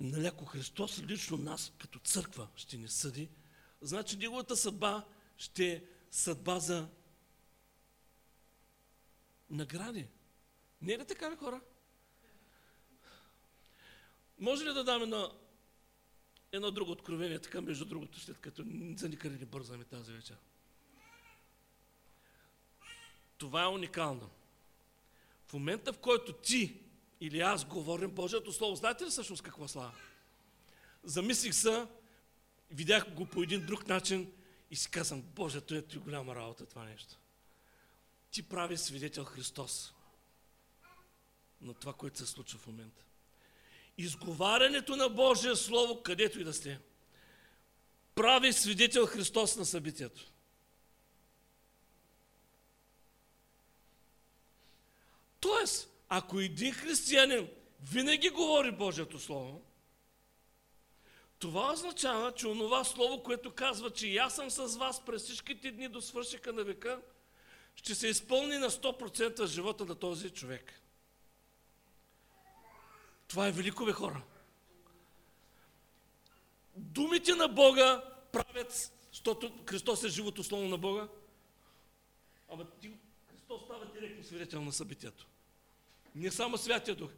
Нали, 0.00 0.30
Христос 0.46 1.02
лично 1.02 1.36
нас, 1.36 1.72
като 1.78 1.98
църква, 1.98 2.48
ще 2.56 2.76
ни 2.76 2.88
съди, 2.88 3.28
значи 3.82 4.16
Неговата 4.16 4.56
съдба 4.56 5.04
ще 5.36 5.72
е 5.72 5.82
съдба 6.10 6.58
за 6.58 6.88
награди. 9.50 10.06
Не 10.82 10.92
е 10.92 10.98
ли 10.98 11.04
така, 11.04 11.36
хора? 11.36 11.60
Може 14.38 14.64
ли 14.64 14.72
да 14.72 14.84
дам 14.84 15.02
едно, 15.02 15.32
едно 16.52 16.70
друго 16.70 16.92
откровение, 16.92 17.38
така 17.38 17.60
между 17.60 17.84
другото, 17.84 18.20
след 18.20 18.38
като 18.38 18.64
за 18.96 19.08
никъде 19.08 19.36
не 19.38 19.46
бързаме 19.46 19.84
тази 19.84 20.12
вечер? 20.12 20.36
Това 23.38 23.62
е 23.62 23.66
уникално. 23.66 24.30
В 25.46 25.52
момента, 25.52 25.92
в 25.92 25.98
който 25.98 26.32
ти 26.32 26.80
или 27.20 27.40
аз 27.40 27.64
говорим 27.64 28.10
Божието 28.10 28.52
Слово, 28.52 28.76
знаете 28.76 29.04
ли 29.04 29.10
всъщност 29.10 29.42
какво 29.42 29.68
слава? 29.68 29.92
Замислих 31.04 31.54
се, 31.54 31.86
видях 32.70 33.14
го 33.14 33.26
по 33.26 33.42
един 33.42 33.66
друг 33.66 33.88
начин 33.88 34.32
и 34.70 34.76
си 34.76 34.90
казвам, 34.90 35.22
Боже, 35.22 35.60
това 35.60 35.78
е 35.78 35.98
голяма 35.98 36.34
работа 36.34 36.66
това 36.66 36.84
нещо 36.84 37.16
ти 38.30 38.42
прави 38.42 38.76
свидетел 38.76 39.24
Христос 39.24 39.94
на 41.60 41.74
това, 41.74 41.92
което 41.92 42.18
се 42.18 42.26
случва 42.26 42.58
в 42.58 42.66
момента. 42.66 43.04
Изговарянето 43.98 44.96
на 44.96 45.08
Божие 45.08 45.56
Слово, 45.56 46.02
където 46.02 46.40
и 46.40 46.44
да 46.44 46.52
сте, 46.52 46.80
прави 48.14 48.52
свидетел 48.52 49.06
Христос 49.06 49.56
на 49.56 49.66
събитието. 49.66 50.32
Тоест, 55.40 55.88
ако 56.08 56.40
един 56.40 56.72
християнин 56.72 57.48
винаги 57.82 58.28
говори 58.28 58.72
Божието 58.72 59.18
Слово, 59.18 59.62
това 61.38 61.72
означава, 61.72 62.34
че 62.34 62.46
онова 62.46 62.84
Слово, 62.84 63.22
което 63.22 63.54
казва, 63.54 63.90
че 63.90 64.16
аз 64.16 64.34
съм 64.34 64.50
с 64.50 64.76
вас 64.76 65.04
през 65.04 65.22
всичките 65.22 65.70
дни 65.70 65.88
до 65.88 66.00
свършика 66.00 66.52
на 66.52 66.64
века, 66.64 67.00
ще 67.82 67.94
се 67.94 68.08
изпълни 68.08 68.58
на 68.58 68.70
100% 68.70 69.46
живота 69.46 69.84
на 69.84 69.94
този 69.94 70.30
човек. 70.30 70.80
Това 73.28 73.48
е 73.48 73.52
велико, 73.52 73.84
бе 73.84 73.92
хора. 73.92 74.22
Думите 76.76 77.34
на 77.34 77.48
Бога 77.48 78.04
правят, 78.32 78.92
защото 79.12 79.64
Христос 79.66 80.04
е 80.04 80.08
живото 80.08 80.44
слово 80.44 80.68
на 80.68 80.78
Бога. 80.78 81.08
Ама 82.48 82.70
ти, 82.70 82.92
Христос 83.30 83.62
става 83.64 83.92
директно 83.92 84.24
свидетел 84.24 84.62
на 84.62 84.72
събитието. 84.72 85.26
Не 86.14 86.30
само 86.30 86.58
Святия 86.58 86.96
Дух. 86.96 87.10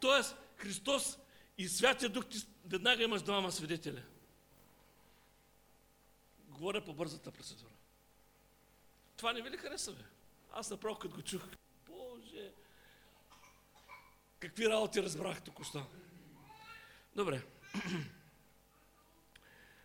Тоест, 0.00 0.36
Христос 0.56 1.18
и 1.58 1.68
Святия 1.68 2.08
Дух 2.08 2.26
ти 2.26 2.38
веднага 2.66 3.04
имаш 3.04 3.22
двама 3.22 3.52
свидетели. 3.52 4.02
Говоря 6.48 6.84
по 6.84 6.94
бързата 6.94 7.30
процедура. 7.30 7.77
Това 9.18 9.32
не 9.32 9.42
ви 9.42 9.50
ли 9.50 9.56
хареса, 9.56 9.92
бе? 9.92 10.02
Аз 10.52 10.70
направо 10.70 10.98
като 10.98 11.14
го 11.14 11.22
чух, 11.22 11.42
Боже, 11.86 12.52
какви 14.38 14.68
работи 14.68 15.02
разбрах 15.02 15.42
току-що. 15.42 15.86
Добре. 17.16 17.42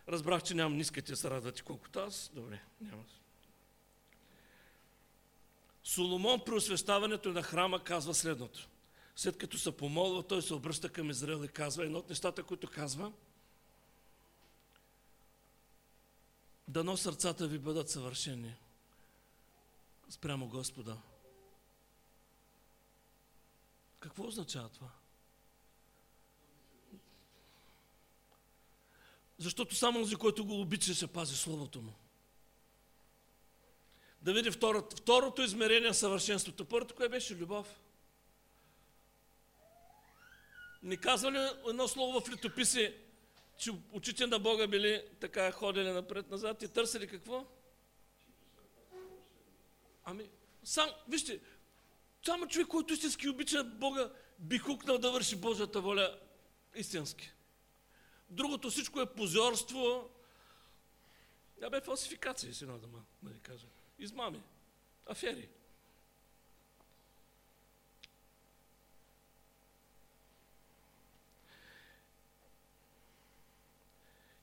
Разбрах, 0.08 0.42
че 0.42 0.54
нямам, 0.54 0.74
не 0.74 0.80
искате 0.80 1.12
да 1.12 1.16
се 1.16 1.30
радвате 1.30 1.62
колкото 1.62 1.98
аз. 2.00 2.30
Добре, 2.34 2.62
няма. 2.80 3.04
Соломон 5.84 6.42
при 6.46 6.54
освещаването 6.54 7.32
на 7.32 7.42
храма 7.42 7.84
казва 7.84 8.14
следното. 8.14 8.68
След 9.16 9.38
като 9.38 9.58
се 9.58 9.76
помолва, 9.76 10.22
той 10.22 10.42
се 10.42 10.54
обръща 10.54 10.88
към 10.88 11.10
Израел 11.10 11.44
и 11.44 11.48
казва 11.48 11.84
едно 11.84 11.98
от 11.98 12.08
нещата, 12.08 12.42
които 12.42 12.70
казва 12.70 13.12
дано 16.68 16.96
сърцата 16.96 17.46
ви 17.48 17.58
бъдат 17.58 17.90
съвършени 17.90 18.54
спрямо 20.08 20.48
Господа. 20.48 20.96
Какво 24.00 24.26
означава 24.26 24.68
това? 24.68 24.90
Защото 29.38 29.74
само 29.74 30.00
този, 30.00 30.16
който 30.16 30.46
го 30.46 30.60
обича, 30.60 30.94
ще 30.94 31.06
пази 31.06 31.36
Словото 31.36 31.82
му. 31.82 31.94
Да 34.22 34.32
види 34.32 34.50
второто, 34.50 34.96
второто 34.96 35.42
измерение 35.42 35.88
на 35.88 35.94
съвършенството. 35.94 36.64
Първото, 36.64 36.94
кое 36.94 37.08
беше 37.08 37.36
любов. 37.36 37.80
Не 40.82 40.96
казва 40.96 41.32
ли 41.32 41.48
едно 41.68 41.88
слово 41.88 42.20
в 42.20 42.30
летописи, 42.30 42.94
че 43.58 43.70
очите 43.92 44.26
на 44.26 44.38
Бога 44.38 44.66
били 44.66 45.04
така 45.20 45.52
ходили 45.52 45.90
напред-назад 45.90 46.62
и 46.62 46.68
търсили 46.68 47.06
какво? 47.06 47.46
Ами, 50.04 50.30
сам, 50.64 50.90
вижте, 51.08 51.40
само 52.26 52.48
човек, 52.48 52.68
който 52.68 52.92
истински 52.92 53.28
обича 53.28 53.64
Бога, 53.64 54.12
би 54.38 54.58
хукнал 54.58 54.98
да 54.98 55.10
върши 55.10 55.36
Божията 55.36 55.80
воля 55.80 56.18
истински. 56.74 57.30
Другото 58.30 58.70
всичко 58.70 59.00
е 59.00 59.14
позорство, 59.14 60.10
да 61.60 61.70
бе 61.70 61.80
фалсификации, 61.80 62.54
си 62.54 62.66
надо 62.66 62.88
да 63.22 63.30
ви 63.30 63.40
кажа. 63.40 63.66
Измами, 63.98 64.42
афери. 65.06 65.48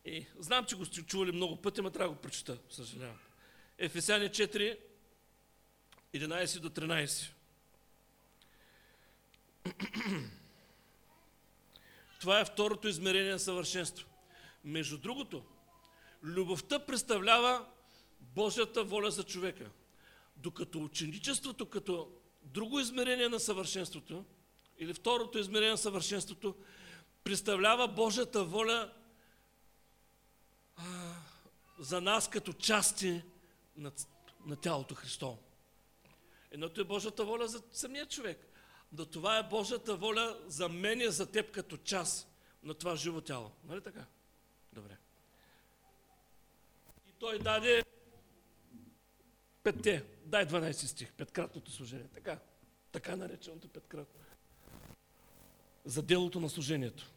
И 0.05 0.25
знам, 0.39 0.65
че 0.65 0.75
го 0.75 0.85
сте 0.85 1.01
чували 1.01 1.31
много 1.31 1.61
пъти, 1.61 1.81
но 1.81 1.89
трябва 1.89 2.09
да 2.09 2.15
го 2.15 2.21
прочита, 2.21 2.57
съжалявам. 2.69 3.19
Ефесяни 3.77 4.29
4, 4.29 4.77
11 6.13 6.59
до 6.59 6.69
13. 6.69 7.31
Това 12.19 12.39
е 12.39 12.45
второто 12.45 12.87
измерение 12.87 13.31
на 13.31 13.39
съвършенство. 13.39 14.07
Между 14.63 14.97
другото, 14.97 15.43
любовта 16.23 16.79
представлява 16.79 17.65
Божията 18.19 18.83
воля 18.83 19.11
за 19.11 19.23
човека. 19.23 19.69
Докато 20.37 20.83
ученичеството 20.83 21.65
като 21.65 22.11
друго 22.43 22.79
измерение 22.79 23.29
на 23.29 23.39
съвършенството, 23.39 24.25
или 24.79 24.93
второто 24.93 25.39
измерение 25.39 25.71
на 25.71 25.77
съвършенството, 25.77 26.55
представлява 27.23 27.87
Божията 27.87 28.43
воля 28.43 28.93
за 31.79 32.01
нас 32.01 32.29
като 32.29 32.53
части 32.53 33.21
на, 33.77 33.91
на 34.45 34.55
тялото 34.55 34.95
Христово. 34.95 35.50
Едното 36.51 36.81
е 36.81 36.83
Божията 36.83 37.25
воля 37.25 37.47
за 37.47 37.63
самия 37.71 38.05
човек. 38.05 38.47
Но 38.91 39.05
това 39.05 39.37
е 39.37 39.43
Божията 39.43 39.95
воля 39.95 40.39
за 40.47 40.69
мен 40.69 41.01
и 41.01 41.07
за 41.07 41.31
теб 41.31 41.51
като 41.51 41.77
част 41.77 42.27
на 42.63 42.73
това 42.73 42.95
живо 42.95 43.21
тяло. 43.21 43.51
Нали 43.63 43.81
така? 43.81 44.05
Добре. 44.73 44.97
И 47.07 47.11
той 47.19 47.39
даде 47.39 47.83
Петте, 49.63 50.05
дай 50.25 50.45
12 50.45 50.71
стих, 50.71 51.13
петкратното 51.13 51.71
служение. 51.71 52.07
Така, 52.13 52.39
така 52.91 53.15
нареченото 53.15 53.67
петкратно. 53.67 54.19
За 55.85 56.01
делото 56.01 56.39
на 56.39 56.49
служението. 56.49 57.11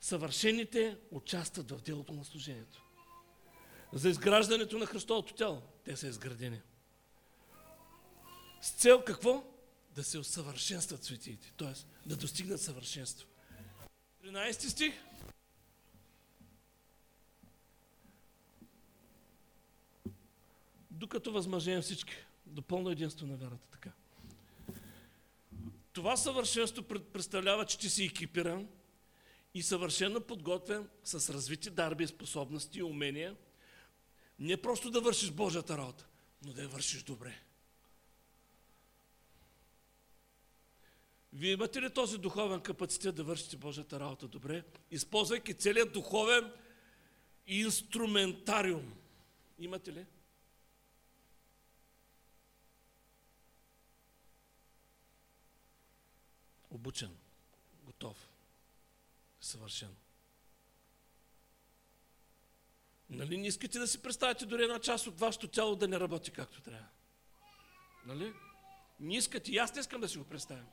Съвършените 0.00 0.98
участват 1.10 1.70
в 1.70 1.80
делото 1.80 2.12
на 2.12 2.24
служението. 2.24 2.84
За 3.92 4.08
изграждането 4.08 4.78
на 4.78 4.86
Христовото 4.86 5.34
тяло. 5.34 5.62
Те 5.84 5.96
са 5.96 6.06
изградени. 6.06 6.60
С 8.62 8.70
цел 8.70 9.04
какво? 9.04 9.44
Да 9.94 10.04
се 10.04 10.18
усъвършенстват 10.18 11.04
светиите. 11.04 11.52
Т.е. 11.56 12.08
да 12.08 12.16
достигнат 12.16 12.60
съвършенство. 12.60 13.28
13 14.24 14.68
стих. 14.68 14.94
Докато 20.90 21.32
възмъжеем 21.32 21.82
всички 21.82 22.14
до 22.46 22.62
пълно 22.62 22.90
единство 22.90 23.26
на 23.26 23.36
вярата. 23.36 23.68
Така. 23.70 23.90
Това 25.92 26.16
съвършенство 26.16 26.82
представлява, 27.12 27.66
че 27.66 27.78
ти 27.78 27.90
си 27.90 28.04
екипиран 28.04 28.68
и 29.54 29.62
съвършено 29.62 30.20
подготвен 30.20 30.88
с 31.04 31.34
развити 31.34 31.70
дарби, 31.70 32.06
способности 32.06 32.78
и 32.78 32.82
умения. 32.82 33.36
Не 34.38 34.56
просто 34.56 34.90
да 34.90 35.00
вършиш 35.00 35.30
Божията 35.30 35.78
работа, 35.78 36.06
но 36.44 36.52
да 36.52 36.62
я 36.62 36.68
вършиш 36.68 37.02
добре. 37.02 37.42
Вие 41.32 41.52
имате 41.52 41.82
ли 41.82 41.90
този 41.90 42.18
духовен 42.18 42.60
капацитет 42.60 43.14
да 43.14 43.24
вършите 43.24 43.56
Божията 43.56 44.00
работа 44.00 44.28
добре, 44.28 44.64
използвайки 44.90 45.54
целият 45.54 45.92
духовен 45.92 46.52
инструментариум? 47.46 48.94
Имате 49.58 49.92
ли? 49.92 50.06
Обучен, 56.70 57.16
готов, 57.84 58.28
съвършен. 59.40 59.96
Нали 63.10 63.36
не 63.36 63.46
искате 63.46 63.78
да 63.78 63.86
си 63.86 64.02
представите 64.02 64.46
дори 64.46 64.62
една 64.62 64.78
част 64.78 65.06
от 65.06 65.20
вашето 65.20 65.48
тяло 65.48 65.76
да 65.76 65.88
не 65.88 66.00
работи 66.00 66.30
както 66.30 66.60
трябва? 66.60 66.86
Нали? 68.06 68.32
Не 69.00 69.16
искате. 69.16 69.52
И 69.52 69.58
аз 69.58 69.74
не 69.74 69.80
искам 69.80 70.00
да 70.00 70.08
си 70.08 70.18
го 70.18 70.24
представям. 70.24 70.66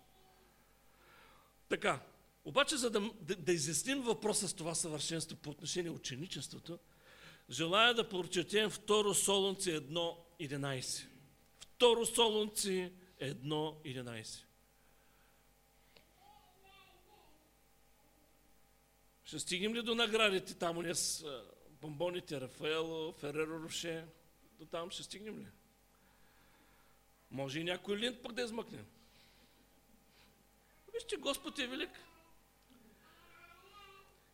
Така, 1.70 2.00
обаче 2.46 2.78
за 2.78 2.90
да, 2.90 3.12
да, 3.22 3.36
да 3.36 3.52
изясним 3.52 4.02
въпроса 4.02 4.48
с 4.48 4.54
това 4.54 4.76
съвършенство 4.76 5.38
по 5.38 5.50
отношение 5.50 5.92
ученичеството, 5.92 6.80
желая 7.50 7.94
да 7.94 8.10
прочетем 8.10 8.72
2 8.72 9.14
Солунци 9.14 9.72
1.11. 9.72 11.06
2 11.80 12.16
Солунци 12.16 12.92
1.11. 13.22 14.44
Ще 19.24 19.40
стигнем 19.40 19.76
ли 19.76 19.82
до 19.82 19.96
наградите 19.96 20.54
там 20.54 20.78
у 20.78 20.96
с 20.96 21.26
бомбоните 21.82 22.42
Рафаело, 22.42 23.12
Фереро 23.12 23.64
Роше? 23.64 24.06
До 24.60 24.66
там 24.66 24.92
ще 24.92 25.04
стигнем 25.04 25.40
ли? 25.40 25.48
Може 27.32 27.60
и 27.60 27.64
някой 27.64 27.98
линт 27.98 28.22
пък 28.22 28.34
да 28.34 28.42
измъкнем. 28.42 28.86
Вижте, 31.00 31.16
Господ 31.16 31.60
е 31.60 31.68
велик. 31.68 31.90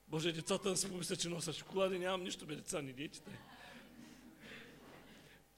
Боже, 0.08 0.32
децата 0.32 0.70
да 0.70 0.78
си 0.78 0.90
помислят, 0.90 1.20
че 1.20 1.30
носа 1.30 1.54
шоколади, 1.54 2.00
нямам 2.00 2.24
нищо, 2.24 2.46
бе, 2.46 2.56
деца, 2.56 2.82
не 2.82 2.94
дейте. 2.94 3.22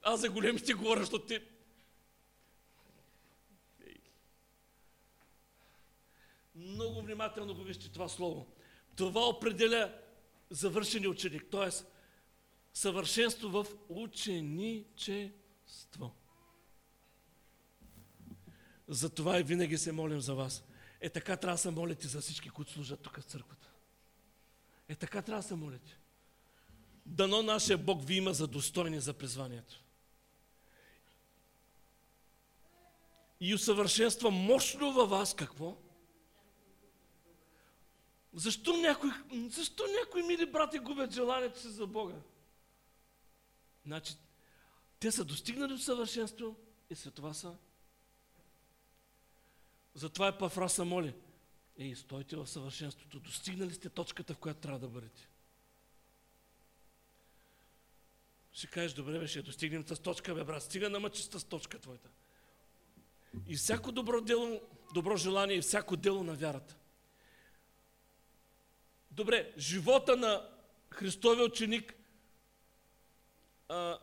Аз 0.01 0.19
за 0.19 0.29
големите 0.29 0.73
говоря, 0.73 0.99
защото 0.99 1.25
ти... 1.25 1.39
Много 6.55 7.01
внимателно 7.01 7.55
го 7.55 7.63
вижте 7.63 7.89
това 7.89 8.09
слово. 8.09 8.47
Това 8.95 9.27
определя 9.27 9.93
завършения 10.49 11.09
ученик, 11.09 11.45
т.е. 11.51 11.69
съвършенство 12.73 13.49
в 13.49 13.65
ученичество. 13.89 15.31
Затова 18.87 19.39
и 19.39 19.43
винаги 19.43 19.77
се 19.77 19.91
молим 19.91 20.21
за 20.21 20.35
вас. 20.35 20.66
Е 21.01 21.09
така 21.09 21.37
трябва 21.37 21.53
да 21.53 21.61
се 21.61 21.71
молите 21.71 22.07
за 22.07 22.21
всички, 22.21 22.49
които 22.49 22.71
служат 22.71 23.01
тук 23.01 23.19
в 23.19 23.23
църквата. 23.23 23.69
Е 24.89 24.95
така 24.95 25.21
трябва 25.21 25.41
да 25.41 25.47
се 25.47 25.55
молите. 25.55 25.97
Дано 27.05 27.41
нашия 27.41 27.77
Бог 27.77 28.07
ви 28.07 28.15
има 28.15 28.33
за 28.33 28.47
достойни 28.47 28.99
за 28.99 29.13
призванието. 29.13 29.83
И 33.39 33.55
усъвършенства 33.55 34.31
мощно 34.31 34.93
във 34.93 35.09
вас 35.09 35.33
какво? 35.33 35.77
Защо 38.33 38.77
някои, 38.77 39.09
защо 39.49 39.83
някои 39.99 40.23
мили 40.23 40.51
брати 40.51 40.79
губят 40.79 41.13
желанието 41.13 41.59
си 41.59 41.67
за 41.67 41.87
Бога? 41.87 42.15
Значи, 43.85 44.15
те 44.99 45.11
са 45.11 45.25
достигнали 45.25 45.73
до 45.73 45.77
съвършенство 45.77 46.55
и 46.89 46.95
след 46.95 47.13
това 47.13 47.33
са. 47.33 47.55
Затова 49.97 50.27
е 50.27 50.37
Пафраса 50.37 50.85
моли. 50.85 51.13
Ей, 51.77 51.95
стойте 51.95 52.35
в 52.35 52.47
съвършенството. 52.47 53.19
Достигнали 53.19 53.73
сте 53.73 53.89
точката, 53.89 54.33
в 54.33 54.37
която 54.37 54.59
трябва 54.59 54.79
да 54.79 54.87
бъдете. 54.87 55.29
Ще 58.51 58.67
кажеш, 58.67 58.93
добре, 58.93 59.19
бе, 59.19 59.27
ще 59.27 59.41
достигнем 59.41 59.87
с 59.87 59.99
точка, 60.01 60.35
бе, 60.35 60.43
брат. 60.43 60.63
Стига 60.63 60.89
намъчи 60.89 61.23
с 61.23 61.43
точка 61.43 61.79
твоята. 61.79 62.09
И 63.47 63.55
всяко 63.55 63.91
добро 63.91 64.21
дело, 64.21 64.61
добро 64.93 65.17
желание 65.17 65.57
и 65.57 65.61
всяко 65.61 65.97
дело 65.97 66.23
на 66.23 66.33
вярата 66.33 66.77
Добре, 69.11 69.53
живота 69.57 70.17
на 70.17 70.49
Христовия 70.89 71.45
ученик 71.45 71.93
а, 73.67 73.99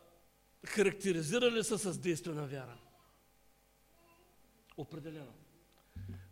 характеризира 0.65 1.51
ли 1.51 1.63
се 1.63 1.77
с 1.77 1.99
действена 1.99 2.47
вяра? 2.47 2.77
Определено. 4.77 5.44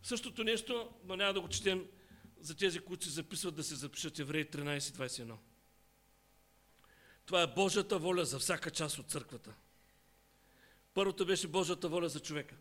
Същото 0.04 0.44
нещо, 0.44 0.90
но 1.04 1.16
няма 1.16 1.32
да 1.32 1.40
го 1.40 1.48
четем 1.48 1.86
за 2.40 2.56
тези, 2.56 2.80
които 2.80 3.04
се 3.04 3.10
записват, 3.10 3.54
да 3.54 3.64
се 3.64 3.74
запишат 3.74 4.18
Евреи 4.18 4.44
13.21. 4.44 5.36
Това 7.26 7.42
е 7.42 7.46
Божията 7.46 7.98
воля 7.98 8.24
за 8.24 8.38
всяка 8.38 8.70
част 8.70 8.98
от 8.98 9.10
църквата. 9.10 9.54
Първото 10.94 11.26
беше 11.26 11.48
Божията 11.48 11.88
воля 11.88 12.08
за 12.08 12.20
човека. 12.20 12.54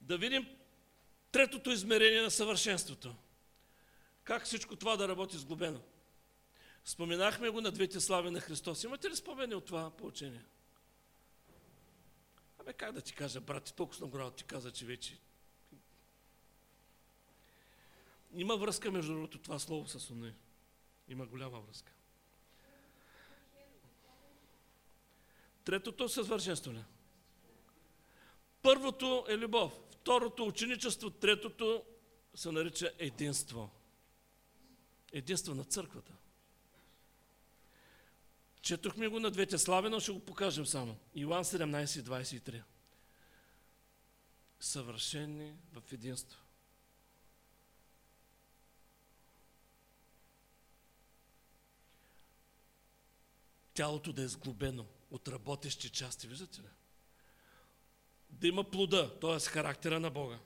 Да 0.00 0.18
видим 0.18 0.46
третото 1.32 1.70
измерение 1.70 2.22
на 2.22 2.30
съвършенството– 2.30 3.14
как 4.24 4.44
всичко 4.44 4.76
това 4.76 4.96
да 4.96 5.08
работи 5.08 5.38
сглобено? 5.38 5.80
Споменахме 6.84 7.48
го 7.48 7.60
на 7.60 7.70
двете 7.70 8.00
слави 8.00 8.30
на 8.30 8.40
Христос. 8.40 8.84
Имате 8.84 9.10
ли 9.10 9.16
спомени 9.16 9.54
от 9.54 9.64
това 9.64 9.90
поучение? 9.90 10.44
Абе, 12.58 12.72
как 12.72 12.92
да 12.92 13.00
ти 13.00 13.12
кажа, 13.12 13.40
брат, 13.40 13.74
толкова 13.76 13.98
съм 13.98 14.32
ти 14.36 14.44
каза, 14.44 14.70
че 14.70 14.84
вече... 14.84 15.18
Има 18.34 18.56
връзка 18.56 18.90
между 18.90 19.12
другото 19.12 19.38
това 19.38 19.58
слово 19.58 19.88
с 19.88 20.10
уни. 20.10 20.34
Има 21.08 21.26
голяма 21.26 21.60
връзка. 21.60 21.92
Третото 25.64 26.08
съвършенство 26.08 26.72
ли? 26.72 26.84
Първото 28.62 29.26
е 29.28 29.38
любов. 29.38 29.72
Второто 29.90 30.46
ученичество. 30.46 31.10
Третото 31.10 31.84
се 32.34 32.52
нарича 32.52 32.92
единство 32.98 33.70
единство 35.12 35.54
на 35.54 35.64
църквата. 35.64 36.12
Четохме 38.60 39.08
го 39.08 39.20
на 39.20 39.30
двете 39.30 39.58
слави, 39.58 39.88
но 39.88 40.00
ще 40.00 40.12
го 40.12 40.20
покажем 40.20 40.66
само. 40.66 40.96
Иоанн 41.14 41.44
17:23. 41.44 42.62
Съвършени 44.60 45.56
в 45.72 45.92
единство. 45.92 46.38
Тялото 53.74 54.12
да 54.12 54.22
е 54.22 54.28
сглобено 54.28 54.86
от 55.10 55.28
работещи 55.28 55.90
части, 55.90 56.26
виждате 56.26 56.60
ли? 56.60 56.66
Да 58.30 58.48
има 58.48 58.64
плода, 58.64 59.18
т.е. 59.20 59.40
характера 59.40 60.00
на 60.00 60.10
Бога 60.10 60.38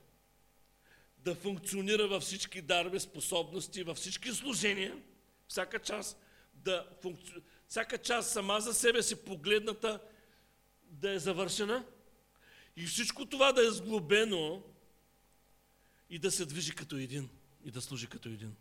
да 1.26 1.34
функционира 1.34 2.08
във 2.08 2.22
всички 2.22 2.62
дарби, 2.62 3.00
способности, 3.00 3.82
във 3.82 3.96
всички 3.96 4.32
служения, 4.32 5.02
всяка 5.48 5.78
част 5.78 6.18
да 6.54 6.88
функци... 7.02 7.32
всяка 7.68 7.98
част 7.98 8.30
сама 8.30 8.60
за 8.60 8.74
себе 8.74 9.02
си 9.02 9.16
погледната 9.16 10.00
да 10.82 11.10
е 11.10 11.18
завършена 11.18 11.84
и 12.76 12.86
всичко 12.86 13.26
това 13.26 13.52
да 13.52 13.66
е 13.66 13.70
сглобено 13.70 14.62
и 16.10 16.18
да 16.18 16.30
се 16.30 16.46
движи 16.46 16.74
като 16.74 16.96
един 16.96 17.28
и 17.64 17.70
да 17.70 17.80
служи 17.80 18.06
като 18.06 18.28
един. 18.28 18.56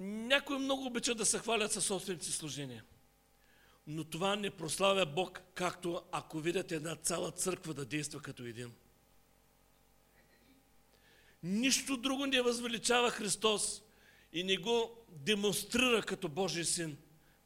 Някои 0.00 0.58
много 0.58 0.86
обичат 0.86 1.18
да 1.18 1.26
се 1.26 1.38
хвалят 1.38 1.72
със 1.72 1.84
собствените 1.84 2.26
служения. 2.26 2.84
Но 3.86 4.04
това 4.04 4.36
не 4.36 4.50
прославя 4.50 5.06
Бог, 5.06 5.40
както 5.54 6.02
ако 6.12 6.40
видят 6.40 6.72
една 6.72 6.96
цяла 6.96 7.30
църква 7.30 7.74
да 7.74 7.84
действа 7.84 8.22
като 8.22 8.42
един. 8.42 8.72
Нищо 11.42 11.96
друго 11.96 12.26
не 12.26 12.42
възвеличава 12.42 13.10
Христос 13.10 13.82
и 14.32 14.44
не 14.44 14.56
го 14.56 15.06
демонстрира 15.08 16.02
като 16.02 16.28
Божий 16.28 16.64
син, 16.64 16.98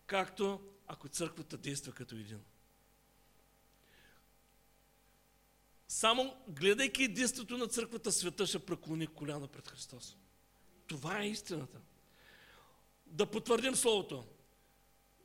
както 0.07 0.61
ако 0.87 1.09
църквата 1.09 1.57
действа 1.57 1.93
като 1.93 2.15
един. 2.15 2.41
Само 5.89 6.37
гледайки 6.49 7.03
единството 7.03 7.59
на 7.59 7.67
църквата, 7.67 8.13
света 8.13 8.47
ще 8.47 8.59
преклони 8.59 9.07
коляна 9.07 9.49
пред 9.49 9.69
Христос. 9.69 10.17
Това 10.87 11.21
е 11.21 11.29
истината. 11.29 11.81
Да 13.07 13.31
потвърдим 13.31 13.77
Словото. 13.77 14.25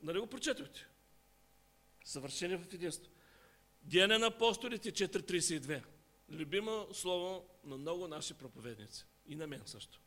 Нали 0.02 0.20
го 0.20 0.28
прочетохте? 0.28 0.88
Съвършение 2.04 2.58
в 2.58 2.74
единство. 2.74 3.12
Деяне 3.82 4.18
на 4.18 4.28
апостолите 4.28 4.92
4.32. 4.92 5.84
Любимо 6.30 6.88
слово 6.94 7.50
на 7.64 7.78
много 7.78 8.08
наши 8.08 8.34
проповедници. 8.34 9.06
И 9.26 9.36
на 9.36 9.48
мен 9.48 9.62
също. 9.66 10.00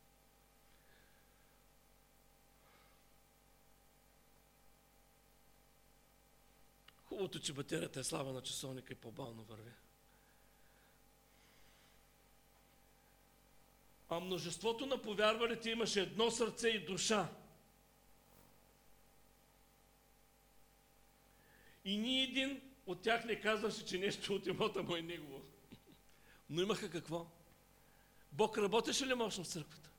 Хубавото, 7.05 7.39
че 7.39 7.53
батерията 7.53 7.99
е 7.99 8.03
слаба 8.03 8.33
на 8.33 8.41
часовника 8.41 8.93
и 8.93 8.95
по-бавно 8.95 9.43
върви. 9.43 9.71
А 14.09 14.19
множеството 14.19 14.85
на 14.85 15.01
повярвалите 15.01 15.69
имаше 15.69 16.01
едно 16.01 16.31
сърце 16.31 16.69
и 16.69 16.85
душа. 16.85 17.29
И 21.85 21.97
ни 21.97 22.23
един 22.23 22.61
от 22.85 23.01
тях 23.01 23.25
не 23.25 23.39
казваше, 23.39 23.85
че 23.85 23.97
нещо 23.97 24.33
от 24.35 24.47
имота 24.47 24.83
му 24.83 24.95
е 24.95 25.01
негово. 25.01 25.41
Но 26.49 26.61
имаха 26.61 26.89
какво? 26.89 27.27
Бог 28.31 28.57
работеше 28.57 29.07
ли 29.07 29.13
мощно 29.13 29.43
в 29.43 29.47
църквата? 29.47 29.89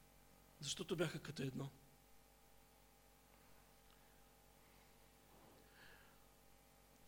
Защото 0.60 0.96
бяха 0.96 1.18
като 1.18 1.42
едно. 1.42 1.70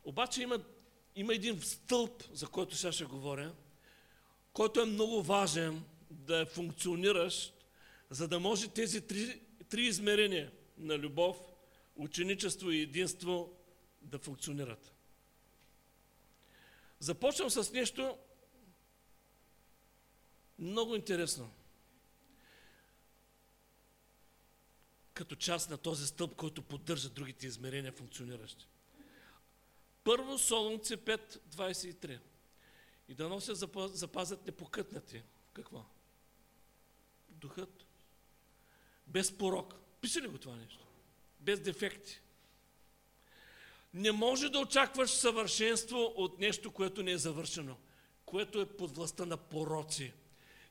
Обаче 0.05 0.43
има, 0.43 0.59
има 1.17 1.35
един 1.35 1.61
стълб, 1.61 2.23
за 2.33 2.47
който 2.47 2.77
сега 2.77 2.93
ще 2.93 3.05
говоря, 3.05 3.55
който 4.53 4.81
е 4.81 4.85
много 4.85 5.23
важен 5.23 5.85
да 6.11 6.47
функционираш, 6.47 7.53
за 8.11 8.29
да 8.29 8.41
може 8.41 8.69
тези 8.69 9.07
три, 9.07 9.41
три 9.69 9.83
измерения 9.83 10.53
на 10.79 10.99
любов, 10.99 11.37
ученичество 11.97 12.71
и 12.71 12.81
единство 12.81 13.56
да 14.03 14.19
функционират. 14.19 14.93
Започвам 17.01 17.51
с 17.51 17.73
нещо 17.73 18.19
много 20.59 20.95
интересно. 20.95 21.51
Като 25.15 25.37
част 25.37 25.71
на 25.71 25.79
този 25.79 26.07
стълб, 26.07 26.37
който 26.37 26.63
поддържа 26.63 27.09
другите 27.09 27.47
измерения 27.47 27.93
функциониращи. 27.93 28.69
Първо 30.05 30.39
Солунци 30.39 30.97
5.23. 30.97 32.21
И 33.09 33.15
да 33.15 33.29
носят 33.29 33.59
запазят 33.99 34.47
непокътнати. 34.47 35.23
Какво? 35.53 35.85
Духът. 37.29 37.87
Без 39.07 39.39
порок. 39.39 39.75
Пише 40.01 40.23
ли 40.23 40.29
го 40.29 40.39
това 40.39 40.57
нещо? 40.57 40.87
Без 41.41 41.61
дефекти. 41.61 42.21
Не 43.97 44.13
може 44.13 44.49
да 44.49 44.59
очакваш 44.59 45.11
съвършенство 45.11 46.13
от 46.17 46.39
нещо, 46.39 46.73
което 46.73 47.03
не 47.03 47.11
е 47.11 47.19
завършено, 47.19 47.77
което 48.27 48.61
е 48.61 48.77
под 48.77 48.97
властта 48.97 49.27
на 49.27 49.37
пороци, 49.37 50.13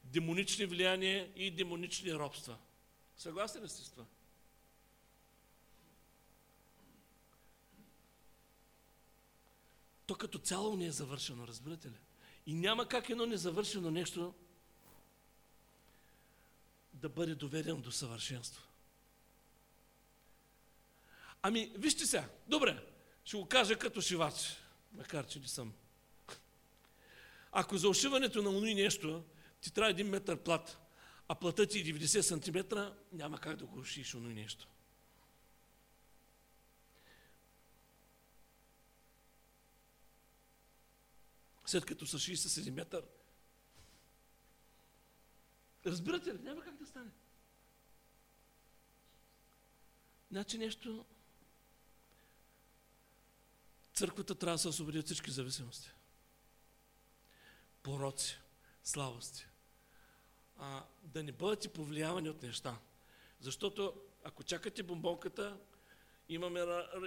демонични 0.04 0.66
влияния 0.66 1.32
и 1.36 1.52
демонични 1.52 2.14
робства. 2.14 2.58
Съгласни 3.18 3.62
ли 3.62 3.70
сте 3.70 3.84
с 3.84 3.90
това? 3.90 4.06
То 10.06 10.16
като 10.16 10.40
цяло 10.40 10.76
не 10.76 10.86
е 10.86 10.92
завършено, 10.92 11.48
разбирате 11.48 11.88
ли? 11.88 12.00
И 12.46 12.54
няма 12.54 12.88
как 12.88 13.10
едно 13.10 13.26
незавършено 13.26 13.92
нещо 13.92 14.34
да 16.94 17.10
бъде 17.10 17.36
доведено 17.36 17.82
до 17.82 17.92
съвършенство. 17.92 18.64
Ами, 21.42 21.72
вижте 21.76 22.06
сега, 22.06 22.30
добре, 22.48 22.95
ще 23.26 23.38
го 23.38 23.46
кажа 23.46 23.80
като 23.80 24.02
шивач, 24.02 24.58
макар 24.92 25.28
че 25.28 25.40
не 25.40 25.48
съм. 25.48 25.74
Ако 27.52 27.78
за 27.78 27.90
ушиването 27.90 28.42
на 28.42 28.50
уни 28.50 28.74
нещо 28.76 29.24
ти 29.62 29.74
трябва 29.74 29.92
един 29.92 30.10
метър 30.10 30.44
плат, 30.44 30.80
а 31.28 31.36
платът 31.36 31.70
ти 31.70 31.80
е 31.80 31.84
90 31.84 32.22
см, 32.22 32.78
няма 33.12 33.40
как 33.40 33.58
да 33.58 33.66
го 33.66 33.80
ушиш 33.80 34.16
уни 34.16 34.34
нещо. 34.34 34.68
След 41.66 41.86
като 41.86 42.06
са 42.06 42.18
60 42.18 42.36
см, 42.36 42.98
разбирате 45.86 46.34
ли, 46.34 46.40
няма 46.40 46.62
как 46.62 46.78
да 46.78 46.86
стане. 46.86 47.12
Значи 50.32 50.58
нещо 50.58 51.06
Църквата 53.96 54.36
трябва 54.36 54.56
да 54.56 54.60
се 54.60 54.68
освободи 54.68 55.00
от 55.00 55.06
всички 55.06 55.32
зависимости. 55.32 55.92
Пороци, 57.84 58.40
слабости. 58.84 59.46
А, 60.58 60.84
да 61.04 61.24
не 61.24 61.32
бъдете 61.32 61.70
повлиявани 61.70 62.30
от 62.30 62.44
неща. 62.44 62.78
Защото 63.40 64.02
ако 64.24 64.44
чакате 64.44 64.84
бомбонката, 64.84 65.58
имаме 66.30 66.60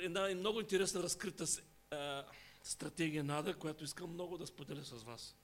една 0.03 0.28
много 0.34 0.61
интересна 0.61 1.03
разкрита 1.03 1.45
а, 1.91 2.24
стратегия 2.62 3.24
НАДА, 3.24 3.59
която 3.59 3.84
искам 3.84 4.12
много 4.12 4.39
да 4.39 4.47
споделя 4.47 4.84
с 4.84 5.03
вас. 5.03 5.36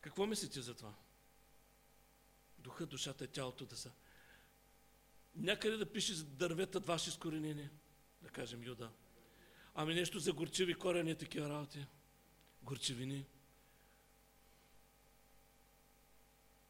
Какво 0.00 0.26
мислите 0.26 0.60
за 0.60 0.74
това? 0.74 0.94
Духа, 2.58 2.86
душата 2.86 3.24
и 3.24 3.28
тялото 3.28 3.66
да 3.66 3.76
са 3.76 3.90
Някъде 5.36 5.76
да 5.76 5.92
пише 5.92 6.14
за 6.14 6.24
дърветът 6.24 6.86
ваши 6.86 7.08
изкоренения, 7.08 7.70
да 8.22 8.28
кажем 8.28 8.64
Юда. 8.64 8.90
Ами 9.74 9.94
нещо 9.94 10.18
за 10.18 10.32
горчиви 10.32 10.74
корени, 10.74 11.14
такива 11.14 11.48
работи. 11.48 11.86
Горчивини. 12.62 13.26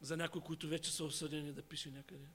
За 0.01 0.17
някои, 0.17 0.41
които 0.41 0.67
вече 0.67 0.91
са 0.91 1.03
осъдени 1.03 1.53
да 1.53 1.61
пише 1.61 1.91
някъде. 1.91 2.25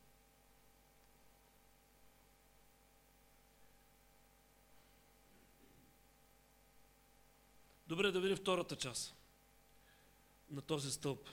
Добре 7.86 8.10
да 8.10 8.20
видим 8.20 8.36
втората 8.36 8.76
част 8.76 9.14
на 10.50 10.62
този 10.62 10.90
стълб. 10.90 11.28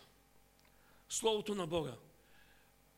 Словото 1.09 1.55
на 1.55 1.67
Бога. 1.67 1.97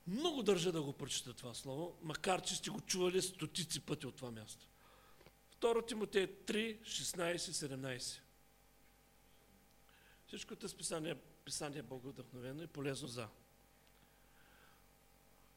Много 0.07 0.43
държа 0.43 0.71
да 0.71 0.81
го 0.81 0.93
прочета 0.93 1.33
това 1.33 1.53
слово, 1.53 1.97
макар 2.01 2.41
че 2.41 2.55
сте 2.55 2.69
го 2.69 2.81
чували 2.81 3.21
стотици 3.21 3.79
пъти 3.79 4.07
от 4.07 4.15
това 4.15 4.31
място. 4.31 4.67
Второ 5.51 5.81
Тимотей 5.81 6.27
3, 6.27 6.81
16, 6.81 7.37
17. 7.37 8.19
Всичкото 10.27 10.65
е 10.65 10.69
писание, 10.69 11.15
писание 11.45 11.79
е 11.79 11.83
Богодъхновено 11.83 12.63
и 12.63 12.67
полезно 12.67 13.07
за. 13.07 13.27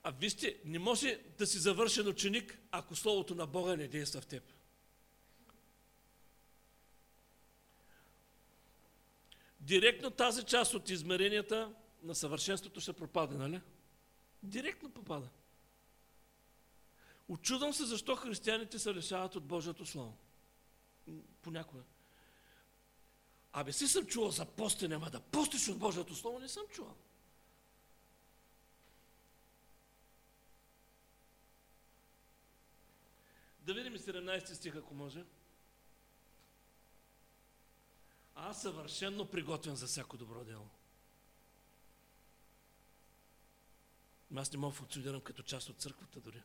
А 0.02 0.10
вижте, 0.10 0.60
не 0.64 0.78
може 0.78 1.20
да 1.38 1.46
си 1.46 1.58
завършен 1.58 2.08
ученик, 2.08 2.58
ако 2.70 2.96
Словото 2.96 3.34
на 3.34 3.46
Бога 3.46 3.76
не 3.76 3.88
действа 3.88 4.20
в 4.20 4.26
теб. 4.26 4.42
Директно 9.60 10.10
тази 10.10 10.44
част 10.44 10.74
от 10.74 10.90
измеренията 10.90 11.74
на 12.02 12.14
съвършенството 12.14 12.80
ще 12.80 12.92
пропадне, 12.92 13.38
нали? 13.38 13.60
Директно 14.42 14.90
попада. 14.90 15.28
Очудвам 17.28 17.72
се 17.72 17.86
защо 17.86 18.16
християните 18.16 18.78
се 18.78 18.94
решават 18.94 19.36
от 19.36 19.44
Божието 19.44 19.86
Слово. 19.86 20.16
Понякога. 21.42 21.82
Абе, 23.52 23.72
си 23.72 23.88
съм 23.88 24.06
чувал 24.06 24.30
за 24.30 24.46
постене, 24.46 24.94
ама 24.94 25.10
да 25.10 25.20
постиш 25.20 25.68
от 25.68 25.78
Божието 25.78 26.14
Слово 26.14 26.38
не 26.38 26.48
съм 26.48 26.66
чувал. 26.70 26.96
Да 33.60 33.74
видим 33.74 33.94
17 33.94 34.52
стих, 34.52 34.76
ако 34.76 34.94
може. 34.94 35.24
Аз 38.34 38.62
съвършенно 38.62 39.26
приготвен 39.26 39.76
за 39.76 39.86
всяко 39.86 40.16
добро 40.16 40.44
дело. 40.44 40.68
Но 44.30 44.40
аз 44.40 44.52
не 44.52 44.58
мога 44.58 44.72
да 44.72 44.76
функционирам 44.76 45.20
като 45.20 45.42
част 45.42 45.68
от 45.68 45.80
църквата 45.80 46.20
дори. 46.20 46.42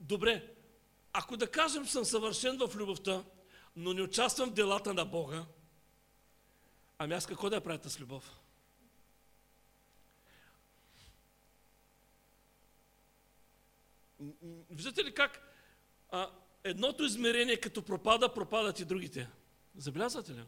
Добре, 0.00 0.54
ако 1.12 1.36
да 1.36 1.50
кажем 1.50 1.86
съм 1.86 2.04
съвършен 2.04 2.58
в 2.58 2.76
любовта, 2.76 3.24
но 3.76 3.92
не 3.92 4.02
участвам 4.02 4.50
в 4.50 4.54
делата 4.54 4.94
на 4.94 5.04
Бога, 5.04 5.44
ами 6.98 7.14
аз 7.14 7.26
какво 7.26 7.50
да 7.50 7.56
я 7.56 7.60
правя 7.60 7.90
с 7.90 8.00
любов? 8.00 8.40
Виждате 14.70 15.04
ли 15.04 15.14
как 15.14 15.40
а, 16.10 16.30
едното 16.64 17.04
измерение 17.04 17.60
като 17.60 17.82
пропада, 17.82 18.34
пропадат 18.34 18.80
и 18.80 18.84
другите? 18.84 19.28
Забелязвате 19.76 20.32
ли? 20.32 20.44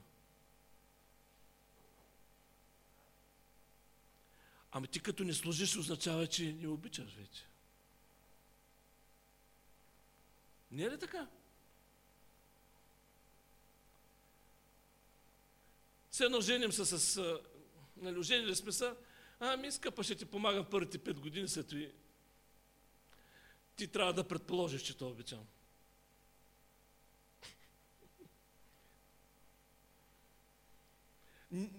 Ами 4.77 4.89
ти 4.89 5.01
като 5.01 5.25
не 5.25 5.33
служиш, 5.33 5.77
означава, 5.77 6.27
че 6.27 6.53
не 6.53 6.69
обичаш 6.69 7.15
вече. 7.15 7.47
Не 10.71 10.83
е 10.83 10.91
ли 10.91 10.99
така? 10.99 11.29
Се 16.11 16.25
едно 16.25 16.41
женим 16.41 16.73
се 16.73 16.85
с... 16.85 17.23
Нали, 17.97 18.19
оженили 18.19 18.57
сме 18.57 18.73
се, 18.73 18.93
ами 19.41 19.73
скъпа 19.73 20.03
ще 20.03 20.15
ти 20.15 20.25
помагам 20.25 20.67
първите 20.71 20.99
пет 20.99 21.21
години, 21.21 21.49
след 21.49 21.73
и 21.73 21.91
ти 23.77 23.89
трябва 23.89 24.13
да 24.13 24.29
предположиш, 24.29 24.83
че 24.83 24.97
то 24.97 25.09
обичам. 25.09 25.47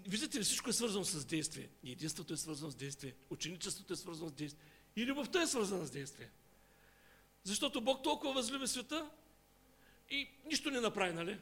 Виждате 0.07 0.39
ли, 0.39 0.43
всичко 0.43 0.70
е 0.70 0.74
свързано 0.74 1.05
с 1.05 1.26
действие. 1.26 1.70
И 1.84 1.91
единството 1.91 2.34
е 2.34 2.38
свързано 2.38 2.72
с 2.72 2.76
действие. 2.76 3.15
Ученичеството 3.30 3.93
е 3.93 3.95
свързано 3.95 4.30
с 4.30 4.34
действие. 4.34 4.65
И 4.95 5.05
любовта 5.05 5.41
е 5.41 5.47
свързана 5.47 5.86
с 5.86 5.91
действие. 5.91 6.30
Защото 7.43 7.82
Бог 7.82 8.03
толкова 8.03 8.34
възлюби 8.34 8.68
света 8.68 9.09
и 10.09 10.30
нищо 10.45 10.72
не 10.72 10.80
направи, 10.80 11.13
нали? 11.13 11.39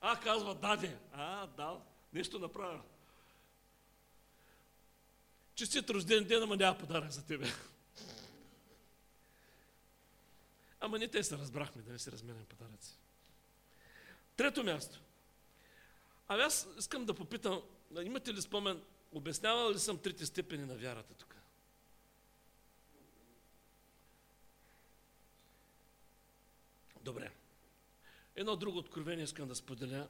А, 0.00 0.20
казва, 0.20 0.54
даде. 0.54 0.98
А, 1.12 1.46
дал. 1.46 1.84
Нещо 2.12 2.38
направя. 2.38 2.82
Честит 5.54 5.90
рожден 5.90 6.24
ден, 6.24 6.42
ама 6.42 6.56
няма 6.56 6.78
подарък 6.78 7.10
за 7.10 7.26
тебе. 7.26 7.46
Ама 10.80 10.98
не 10.98 11.08
те 11.08 11.22
се 11.22 11.38
разбрахме 11.38 11.82
да 11.82 11.92
не 11.92 11.98
се 11.98 12.12
разменяме 12.12 12.44
подаръци. 12.44 12.98
Трето 14.36 14.64
място. 14.64 15.00
Ами 16.28 16.42
аз 16.42 16.68
искам 16.78 17.04
да 17.04 17.14
попитам, 17.14 17.62
имате 18.02 18.34
ли 18.34 18.42
спомен, 18.42 18.82
обяснявал 19.12 19.72
ли 19.72 19.78
съм 19.78 19.98
трите 19.98 20.26
степени 20.26 20.64
на 20.64 20.76
вярата 20.76 21.14
тук? 21.14 21.36
Добре. 27.00 27.30
Едно 28.36 28.56
друго 28.56 28.78
откровение 28.78 29.24
искам 29.24 29.48
да 29.48 29.54
споделя. 29.54 30.08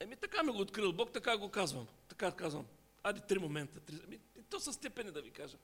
Еми 0.00 0.16
така 0.16 0.42
ми 0.42 0.52
го 0.52 0.60
открил 0.60 0.92
Бог, 0.92 1.12
така 1.12 1.36
го 1.36 1.50
казвам. 1.50 1.88
Така 2.08 2.32
казвам. 2.32 2.66
Ади 3.02 3.20
три 3.28 3.38
момента. 3.38 3.80
Три... 3.80 3.96
Еми, 4.04 4.20
то 4.50 4.60
са 4.60 4.72
степени 4.72 5.10
да 5.10 5.22
ви 5.22 5.30
кажа. 5.30 5.56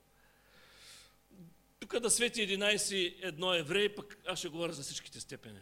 Тук 1.81 1.99
да 1.99 2.11
свети 2.11 2.41
11 2.41 3.15
едно 3.23 3.55
еврей, 3.55 3.95
пък 3.95 4.19
аз 4.27 4.39
ще 4.39 4.49
говоря 4.49 4.73
за 4.73 4.83
всичките 4.83 5.21
степени. 5.21 5.61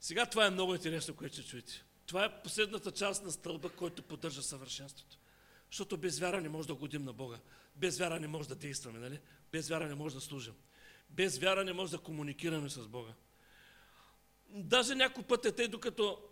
Сега 0.00 0.26
това 0.26 0.46
е 0.46 0.50
много 0.50 0.74
интересно, 0.74 1.16
което 1.16 1.34
ще 1.34 1.44
чуете. 1.44 1.84
Това 2.06 2.24
е 2.24 2.42
последната 2.42 2.92
част 2.92 3.24
на 3.24 3.32
стълба, 3.32 3.70
който 3.70 4.02
поддържа 4.02 4.42
съвършенството. 4.42 5.18
Защото 5.70 5.96
без 5.96 6.18
вяра 6.18 6.40
не 6.40 6.48
може 6.48 6.68
да 6.68 6.74
годим 6.74 7.04
на 7.04 7.12
Бога. 7.12 7.38
Без 7.76 7.98
вяра 7.98 8.20
не 8.20 8.28
може 8.28 8.48
да 8.48 8.54
действаме, 8.54 8.98
нали? 8.98 9.20
Без 9.52 9.68
вяра 9.68 9.86
не 9.86 9.94
може 9.94 10.14
да 10.14 10.20
служим. 10.20 10.54
Без 11.10 11.38
вяра 11.38 11.64
не 11.64 11.72
може 11.72 11.92
да 11.92 11.98
комуникираме 11.98 12.68
с 12.68 12.88
Бога. 12.88 13.12
Даже 14.48 14.94
някой 14.94 15.24
път 15.24 15.44
е 15.44 15.52
тъй, 15.52 15.68
докато, 15.68 16.22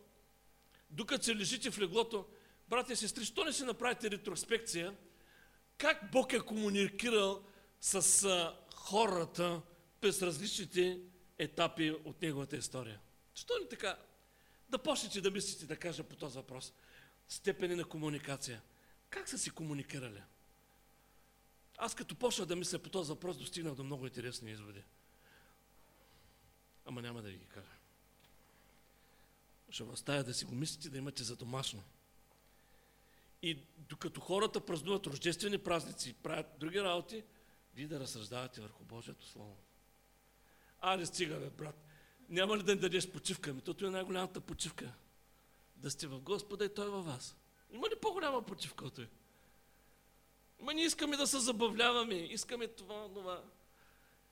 докато 0.91 1.25
се 1.25 1.37
лежите 1.37 1.71
в 1.71 1.79
леглото, 1.79 2.27
брати 2.69 2.93
и 2.93 2.97
сестри, 2.97 3.25
що 3.25 3.45
не 3.45 3.53
си 3.53 3.65
направите 3.65 4.11
ретроспекция, 4.11 4.97
как 5.79 6.11
Бог 6.13 6.33
е 6.33 6.41
комуникирал 6.41 7.45
с 7.81 8.55
хората 8.75 9.63
през 10.01 10.23
различните 10.23 11.01
етапи 11.39 11.91
от 12.05 12.23
неговата 12.23 12.57
история. 12.57 13.01
Що 13.35 13.55
не 13.63 13.69
така? 13.69 13.97
Да 14.73 14.79
почнете 14.79 15.21
да 15.21 15.31
мислите, 15.31 15.67
да 15.67 15.77
кажа 15.77 16.05
по 16.05 16.17
този 16.17 16.39
въпрос. 16.39 16.73
Степени 17.29 17.75
на 17.75 17.85
комуникация. 17.85 18.63
Как 19.11 19.29
са 19.29 19.39
си 19.39 19.51
комуникирали? 19.51 20.23
Аз 21.79 21.95
като 21.95 22.15
почна 22.15 22.47
да 22.47 22.57
мисля 22.57 22.79
по 22.79 22.91
този 22.91 23.09
въпрос, 23.09 23.39
достигнах 23.39 23.75
до 23.75 23.85
много 23.85 24.07
интересни 24.07 24.51
изводи. 24.51 24.83
Ама 26.87 27.03
няма 27.03 27.23
да 27.23 27.29
ви 27.29 27.37
ги 27.37 27.47
кажа. 27.47 27.73
Ще 29.71 29.83
оставя 29.83 30.25
да 30.25 30.35
си 30.35 30.45
го 30.45 30.55
мислите, 30.55 30.91
да 30.91 30.99
имате 30.99 31.23
за 31.23 31.37
домашно. 31.37 31.83
И 33.43 33.59
докато 33.77 34.21
хората 34.21 34.67
празнуват 34.67 35.07
рождествени 35.07 35.59
празници 35.59 36.11
и 36.11 36.15
правят 36.15 36.47
други 36.59 36.83
работи, 36.83 37.25
вие 37.75 37.87
да 37.87 38.01
разсъждавате 38.01 38.61
върху 38.61 38.85
Божието 38.85 39.27
Слово. 39.27 39.57
Аре, 40.81 41.07
стига, 41.07 41.51
брат. 41.51 41.92
Няма 42.29 42.59
ли 42.59 42.63
да 42.63 42.75
ни 42.75 42.81
дадеш 42.81 43.11
почивка? 43.11 43.53
Ми, 43.53 43.61
тото 43.61 43.87
е 43.87 43.91
най-голямата 43.91 44.41
почивка. 44.41 44.95
Да 45.77 45.91
сте 45.91 46.07
в 46.07 46.21
Господа 46.21 46.65
и 46.65 46.75
Той 46.75 46.87
е 46.87 46.91
във 46.91 47.07
вас. 47.07 47.37
Има 47.71 47.89
ли 47.89 47.95
по-голяма 48.03 48.43
почивка 48.43 48.85
от 48.85 48.95
Той? 48.95 49.09
Ма 50.61 50.75
ние 50.75 50.85
искаме 50.85 51.17
да 51.17 51.27
се 51.27 51.39
забавляваме, 51.39 52.15
искаме 52.15 52.69
това, 52.69 53.09
това. 53.15 53.45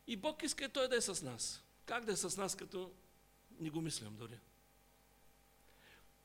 И 0.06 0.16
Бог 0.16 0.42
иска 0.42 0.64
и 0.64 0.68
Той 0.68 0.88
да 0.88 0.96
е 0.96 1.00
с 1.00 1.22
нас. 1.22 1.62
Как 1.86 2.04
да 2.04 2.12
е 2.12 2.16
с 2.16 2.36
нас, 2.36 2.56
като 2.56 2.92
не 3.60 3.70
го 3.70 3.80
мислям 3.80 4.16
дори? 4.16 4.38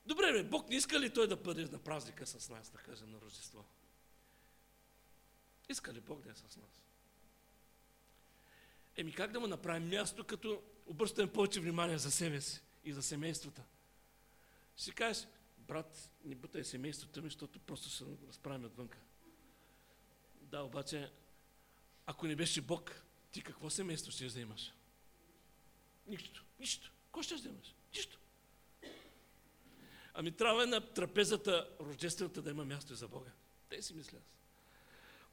Добре, 0.05 0.32
бе, 0.32 0.43
Бог 0.43 0.70
не 0.70 0.76
иска 0.76 0.99
ли 0.99 1.13
Той 1.13 1.28
да 1.28 1.36
бъде 1.36 1.66
на 1.66 1.80
празника 1.80 2.26
с 2.26 2.49
нас, 2.49 2.70
да 2.70 2.78
кажем, 2.78 3.11
на 3.11 3.22
Рождество? 3.22 3.66
Иска 5.70 5.93
ли 5.93 6.01
Бог 6.01 6.22
да 6.22 6.32
е 6.32 6.36
с 6.36 6.41
нас? 6.57 6.82
Еми 8.97 9.13
как 9.13 9.32
да 9.32 9.39
му 9.39 9.47
направим 9.47 9.89
място, 9.89 10.24
като 10.24 10.61
обръщаме 10.86 11.34
повече 11.34 11.60
внимание 11.60 11.98
за 11.98 12.12
себе 12.12 12.42
си 12.42 12.62
и 12.84 12.94
за 12.94 13.04
семействата? 13.04 13.64
Ще 14.78 14.92
кажеш, 14.92 15.28
брат, 15.58 16.10
не 16.26 16.36
бутай 16.36 16.64
семейството 16.64 17.22
ми, 17.22 17.28
защото 17.28 17.60
просто 17.60 17.90
ще 17.90 18.04
разправим 18.28 18.66
отвънка. 18.66 18.98
Да, 20.42 20.62
обаче, 20.62 21.12
ако 22.06 22.28
не 22.28 22.36
беше 22.36 22.62
Бог, 22.62 23.02
ти 23.32 23.42
какво 23.42 23.70
семейство 23.70 24.12
ще 24.12 24.26
вземаш? 24.26 24.74
Нищо. 26.08 26.44
Нищо. 26.60 26.92
Какво 27.06 27.24
ще 27.24 27.36
вземаш? 27.36 27.76
Нищо. 27.96 28.20
Ами 30.14 30.32
трябва 30.32 30.66
на 30.66 30.82
трапезата 30.94 31.70
рождествената 31.80 32.42
да 32.42 32.50
има 32.50 32.66
място 32.66 32.94
и 32.94 32.96
за 32.96 33.08
Бога. 33.08 33.32
Те 33.70 33.82
си 33.82 33.94
мисля 33.94 34.18
аз. 34.18 34.36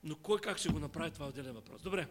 Но 0.05 0.16
кой 0.16 0.40
как 0.40 0.59
ще 0.59 0.68
го 0.68 0.78
направи, 0.78 1.11
това 1.11 1.26
е 1.26 1.28
отделен 1.28 1.53
въпрос. 1.53 1.82
Добре. 1.82 2.09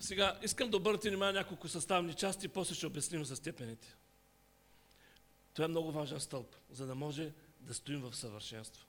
Сега 0.00 0.38
искам 0.42 0.70
да 0.70 0.76
обърнете 0.76 1.08
внимание 1.08 1.32
няколко 1.32 1.68
съставни 1.68 2.14
части, 2.14 2.48
после 2.48 2.74
ще 2.74 2.86
обясним 2.86 3.24
за 3.24 3.36
степените. 3.36 3.96
Това 5.54 5.64
е 5.64 5.68
много 5.68 5.92
важен 5.92 6.20
стълб, 6.20 6.56
за 6.70 6.86
да 6.86 6.94
може 6.94 7.32
да 7.60 7.74
стоим 7.74 8.00
в 8.00 8.16
съвършенство. 8.16 8.86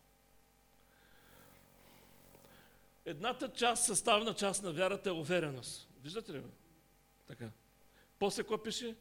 Едната 3.05 3.53
част, 3.53 3.83
съставна 3.83 4.33
част 4.33 4.63
на 4.63 4.71
вярата 4.71 5.09
е 5.09 5.13
увереност. 5.13 5.89
Виждате 6.03 6.33
ли? 6.33 6.43
Така. 7.27 7.49
После 8.19 8.43
какво 8.43 8.63
пише? 8.63 8.95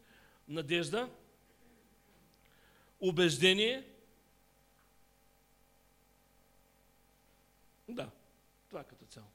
Надежда, 0.48 1.10
убеждение. 3.00 3.88
Да, 7.88 8.10
това 8.68 8.80
е 8.80 8.84
като 8.84 9.06
цяло. 9.06 9.26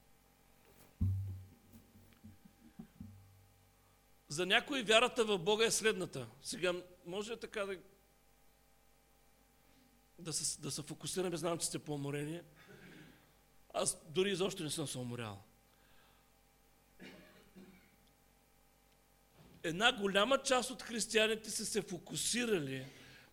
За 4.27 4.45
някои 4.45 4.83
вярата 4.83 5.25
в 5.25 5.37
Бога 5.37 5.65
е 5.65 5.71
следната. 5.71 6.27
Сега 6.41 6.73
може 7.05 7.37
така 7.37 7.65
да, 7.65 7.77
да, 10.19 10.33
се, 10.33 10.61
да 10.61 10.71
се 10.71 10.81
фокусираме, 10.81 11.37
знам, 11.37 11.57
че 11.57 11.65
сте 11.65 11.79
по-уморени. 11.79 12.41
Аз 13.73 13.97
дори 14.09 14.31
изобщо 14.31 14.63
не 14.63 14.69
съм 14.69 14.87
се 14.87 14.97
уморял. 14.97 15.43
Една 19.63 19.99
голяма 19.99 20.43
част 20.43 20.71
от 20.71 20.81
християните 20.81 21.49
са 21.49 21.65
се 21.65 21.81
фокусирали 21.81 22.85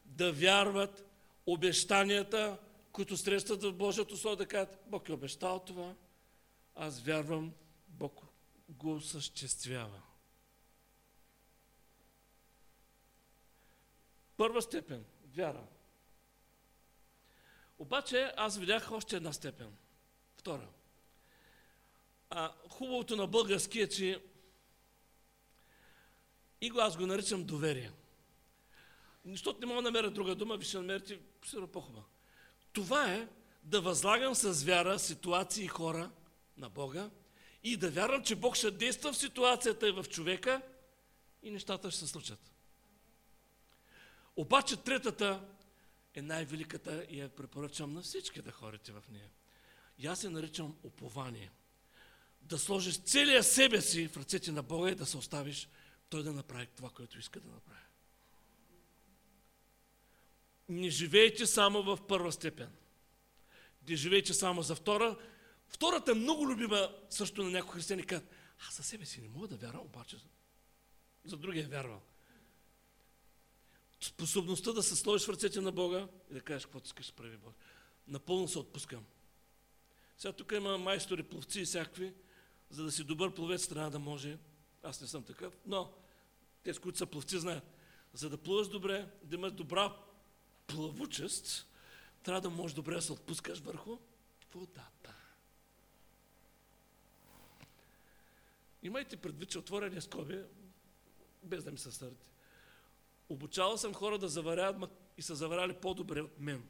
да 0.04 0.32
вярват 0.32 1.06
обещанията, 1.46 2.58
които 2.92 3.16
срещат 3.16 3.62
в 3.62 3.72
Божието 3.72 4.16
Слово, 4.16 4.36
да 4.36 4.46
кажат, 4.46 4.78
Бог 4.86 5.08
е 5.08 5.12
обещал 5.12 5.58
това, 5.58 5.94
аз 6.74 7.00
вярвам, 7.00 7.52
Бог 7.88 8.20
го 8.68 8.94
осъществява. 8.94 10.02
Първа 14.36 14.62
степен– 14.62 15.04
вяра. 15.34 15.64
Обаче 17.78 18.32
аз 18.36 18.58
видях 18.58 18.92
още 18.92 19.16
една 19.16 19.32
степен. 19.32 19.76
Втора. 20.34 20.68
А, 22.30 22.52
хубавото 22.68 23.16
на 23.16 23.26
български 23.26 23.80
е, 23.80 23.88
че 23.88 24.22
и 26.60 26.70
го 26.70 26.80
аз 26.80 26.96
го 26.96 27.06
наричам 27.06 27.44
доверие. 27.44 27.92
Защото 29.24 29.60
не 29.60 29.66
мога 29.66 29.82
да 29.82 29.90
намеря 29.90 30.10
друга 30.10 30.34
дума, 30.34 30.56
ви 30.56 30.64
ще 30.64 30.76
намерите 30.76 31.18
сигурно 31.46 31.68
по-хубава. 31.68 32.04
Това 32.72 33.12
е 33.12 33.28
да 33.62 33.80
възлагам 33.80 34.34
с 34.34 34.64
вяра 34.64 34.98
ситуации 34.98 35.64
и 35.64 35.68
хора 35.68 36.10
на 36.56 36.68
Бога 36.68 37.10
и 37.64 37.76
да 37.76 37.90
вярвам, 37.90 38.24
че 38.24 38.36
Бог 38.36 38.56
ще 38.56 38.70
действа 38.70 39.12
в 39.12 39.16
ситуацията 39.16 39.88
и 39.88 39.92
в 39.92 40.04
човека 40.10 40.62
и 41.42 41.50
нещата 41.50 41.90
ще 41.90 42.00
се 42.00 42.06
случат. 42.06 42.52
Обаче 44.36 44.76
третата 44.76 45.48
е 46.14 46.22
най-великата 46.22 47.06
и 47.10 47.20
я 47.20 47.28
препоръчвам 47.28 47.92
на 47.92 48.02
всички 48.02 48.42
да 48.42 48.52
ходите 48.52 48.92
в 48.92 49.04
нея. 49.10 49.30
И 49.98 50.06
аз 50.06 50.20
се 50.20 50.30
наричам 50.30 50.76
упование. 50.82 51.50
Да 52.42 52.58
сложиш 52.58 52.98
целия 52.98 53.42
себе 53.42 53.80
си 53.80 54.08
в 54.08 54.16
ръцете 54.16 54.52
на 54.52 54.62
Бога 54.62 54.90
и 54.90 54.94
да 54.94 55.06
се 55.06 55.16
оставиш 55.16 55.68
Той 56.08 56.22
да 56.22 56.32
направи 56.32 56.66
това, 56.66 56.90
което 56.90 57.18
иска 57.18 57.40
да 57.40 57.50
направи. 57.50 57.78
Не 60.68 60.90
живейте 60.90 61.46
само 61.46 61.82
в 61.82 61.98
първа 62.08 62.32
степен. 62.32 62.72
Не 63.88 63.96
живейте 63.96 64.34
само 64.34 64.62
за 64.62 64.74
втора. 64.74 65.18
Втората 65.68 66.10
е 66.10 66.14
много 66.14 66.48
любима 66.48 66.94
също 67.10 67.42
на 67.42 67.50
някои 67.50 67.74
християни. 67.74 68.06
Казват, 68.06 68.30
аз 68.68 68.76
за 68.76 68.82
себе 68.82 69.06
си 69.06 69.20
не 69.20 69.28
мога 69.28 69.48
да 69.48 69.56
вярвам, 69.56 69.86
обаче 69.86 70.16
за 71.24 71.36
другия 71.36 71.68
вярвам 71.68 72.00
способността 74.04 74.72
да 74.72 74.82
се 74.82 74.96
сложиш 74.96 75.26
в 75.26 75.30
ръцете 75.30 75.60
на 75.60 75.72
Бога 75.72 76.08
и 76.30 76.34
да 76.34 76.40
кажеш 76.40 76.64
каквото 76.64 76.86
искаш 76.86 77.12
прави 77.12 77.36
Бог. 77.36 77.54
Напълно 78.08 78.48
се 78.48 78.58
отпускам. 78.58 79.04
Сега 80.18 80.32
тук 80.32 80.52
има 80.52 80.78
майстори, 80.78 81.22
пловци 81.22 81.60
и 81.60 81.64
всякакви, 81.64 82.14
за 82.70 82.84
да 82.84 82.92
си 82.92 83.04
добър 83.04 83.34
пловец 83.34 83.68
трябва 83.68 83.90
да 83.90 83.98
може. 83.98 84.38
Аз 84.82 85.00
не 85.00 85.06
съм 85.06 85.24
такъв, 85.24 85.54
но 85.66 85.92
тези, 86.62 86.78
които 86.78 86.98
са 86.98 87.06
пловци, 87.06 87.38
знаят. 87.38 87.64
За 88.14 88.30
да 88.30 88.38
плуваш 88.38 88.68
добре, 88.68 89.08
да 89.22 89.36
имаш 89.36 89.52
добра 89.52 89.96
плавучест, 90.66 91.66
трябва 92.22 92.40
да 92.40 92.50
можеш 92.50 92.74
добре 92.74 92.94
да 92.94 93.02
се 93.02 93.12
отпускаш 93.12 93.58
върху 93.58 93.98
водата. 94.54 95.14
Имайте 98.82 99.16
предвид, 99.16 99.50
че 99.50 99.58
отворени 99.58 100.00
скоби, 100.00 100.42
без 101.42 101.64
да 101.64 101.70
ми 101.70 101.78
се 101.78 101.92
сърдите. 101.92 102.31
Обучавал 103.32 103.78
съм 103.78 103.94
хора 103.94 104.18
да 104.18 104.28
заваряват 104.28 104.90
и 105.16 105.22
са 105.22 105.34
заваряли 105.34 105.80
по-добре 105.80 106.20
от 106.20 106.40
мен. 106.40 106.68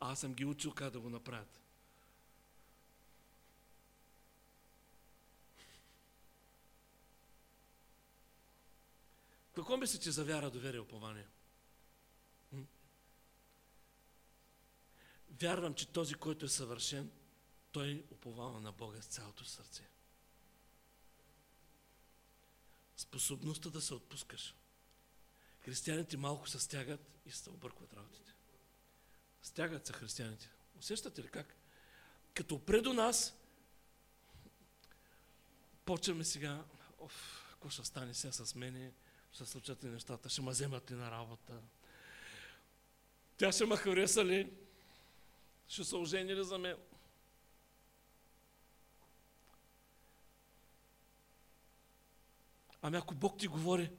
А 0.00 0.12
аз 0.12 0.20
съм 0.20 0.34
ги 0.34 0.44
учил 0.44 0.74
как 0.74 0.92
да 0.92 1.00
го 1.00 1.10
направят. 1.10 1.60
Какво 9.54 9.76
мислите 9.76 10.10
за 10.10 10.24
вяра, 10.24 10.50
доверие, 10.50 10.80
упование? 10.80 11.26
Вярвам, 15.40 15.74
че 15.74 15.88
този, 15.88 16.14
който 16.14 16.44
е 16.44 16.48
съвършен, 16.48 17.10
той 17.72 18.04
уповава 18.10 18.60
на 18.60 18.72
Бога 18.72 19.02
с 19.02 19.06
цялото 19.06 19.44
сърце. 19.44 19.88
Способността 22.96 23.70
да 23.70 23.80
се 23.80 23.94
отпускаш. 23.94 24.54
Християните 25.64 26.16
малко 26.16 26.48
се 26.48 26.60
стягат 26.60 27.00
и 27.26 27.30
се 27.30 27.50
объркват 27.50 27.94
работите. 27.94 28.32
Стягат 29.42 29.86
се 29.86 29.92
християните. 29.92 30.50
Усещате 30.78 31.22
ли 31.22 31.28
как? 31.28 31.56
Като 32.34 32.64
предо 32.64 32.92
нас, 32.92 33.34
почваме 35.84 36.24
сега, 36.24 36.64
оф, 36.98 37.46
какво 37.50 37.68
ще 37.68 37.84
стане 37.84 38.14
сега 38.14 38.32
с 38.32 38.54
мене, 38.54 38.92
ще 39.32 39.44
случат 39.44 39.84
ли 39.84 39.88
нещата, 39.88 40.28
ще 40.28 40.42
ме 40.42 40.50
вземат 40.50 40.90
ли 40.90 40.94
на 40.94 41.10
работа. 41.10 41.60
Тя 43.36 43.52
ще 43.52 43.66
ме 43.66 43.76
хареса 43.76 44.24
ли, 44.24 44.52
ще 45.68 45.84
се 45.84 45.96
ожени 45.96 46.36
ли 46.36 46.44
за 46.44 46.58
мен. 46.58 46.76
Ами 52.82 52.96
ако 52.96 53.14
Бог 53.14 53.38
ти 53.38 53.46
говори, 53.46 53.90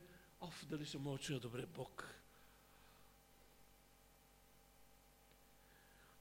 Оф, 0.47 0.65
дали 0.65 0.85
ще 0.85 0.97
мога 0.97 1.17
чуя 1.17 1.39
добре 1.39 1.65
Бог. 1.65 2.15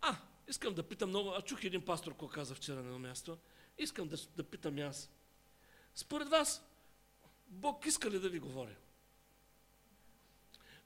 А, 0.00 0.16
искам 0.48 0.74
да 0.74 0.88
питам 0.88 1.08
много, 1.08 1.30
а 1.30 1.42
чух 1.42 1.64
един 1.64 1.84
пастор, 1.84 2.12
какво 2.12 2.28
каза 2.28 2.54
вчера 2.54 2.76
на 2.76 2.80
едно 2.80 2.98
място. 2.98 3.38
Искам 3.78 4.08
да, 4.08 4.16
да 4.36 4.50
питам 4.50 4.78
аз. 4.78 5.10
Според 5.94 6.28
вас, 6.28 6.64
Бог 7.46 7.86
иска 7.86 8.10
ли 8.10 8.18
да 8.20 8.28
ви 8.28 8.38
говори? 8.38 8.76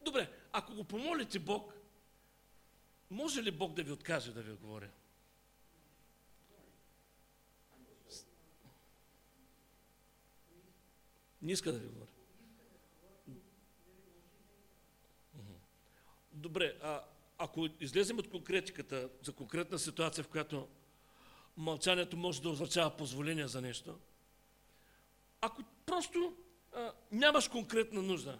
Добре, 0.04 0.32
ако 0.52 0.74
го 0.74 0.84
помолите 0.84 1.38
Бог, 1.38 1.74
може 3.10 3.42
ли 3.42 3.50
Бог 3.50 3.72
да 3.72 3.82
ви 3.82 3.92
откаже 3.92 4.32
да 4.32 4.42
ви 4.42 4.52
отговори? 4.52 4.90
Не 11.42 11.52
иска 11.52 11.72
да 11.72 11.78
ви 11.78 11.86
говори. 11.86 12.07
Добре, 16.38 16.78
а 16.82 17.04
ако 17.38 17.68
излезем 17.80 18.18
от 18.18 18.30
конкретиката 18.30 19.08
за 19.22 19.32
конкретна 19.32 19.78
ситуация, 19.78 20.24
в 20.24 20.28
която 20.28 20.68
мълчанието 21.56 22.16
може 22.16 22.42
да 22.42 22.50
означава 22.50 22.96
позволение 22.96 23.48
за 23.48 23.60
нещо, 23.60 23.98
ако 25.40 25.62
просто 25.86 26.36
а, 26.72 26.92
нямаш 27.12 27.48
конкретна 27.48 28.02
нужда 28.02 28.38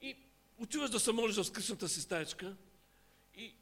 и 0.00 0.16
отиваш 0.58 0.90
да 0.90 1.00
се 1.00 1.12
молиш 1.12 1.36
в 1.36 1.44
скръчната 1.44 1.88
си 1.88 2.00
стаечка 2.00 2.56
и, 3.36 3.54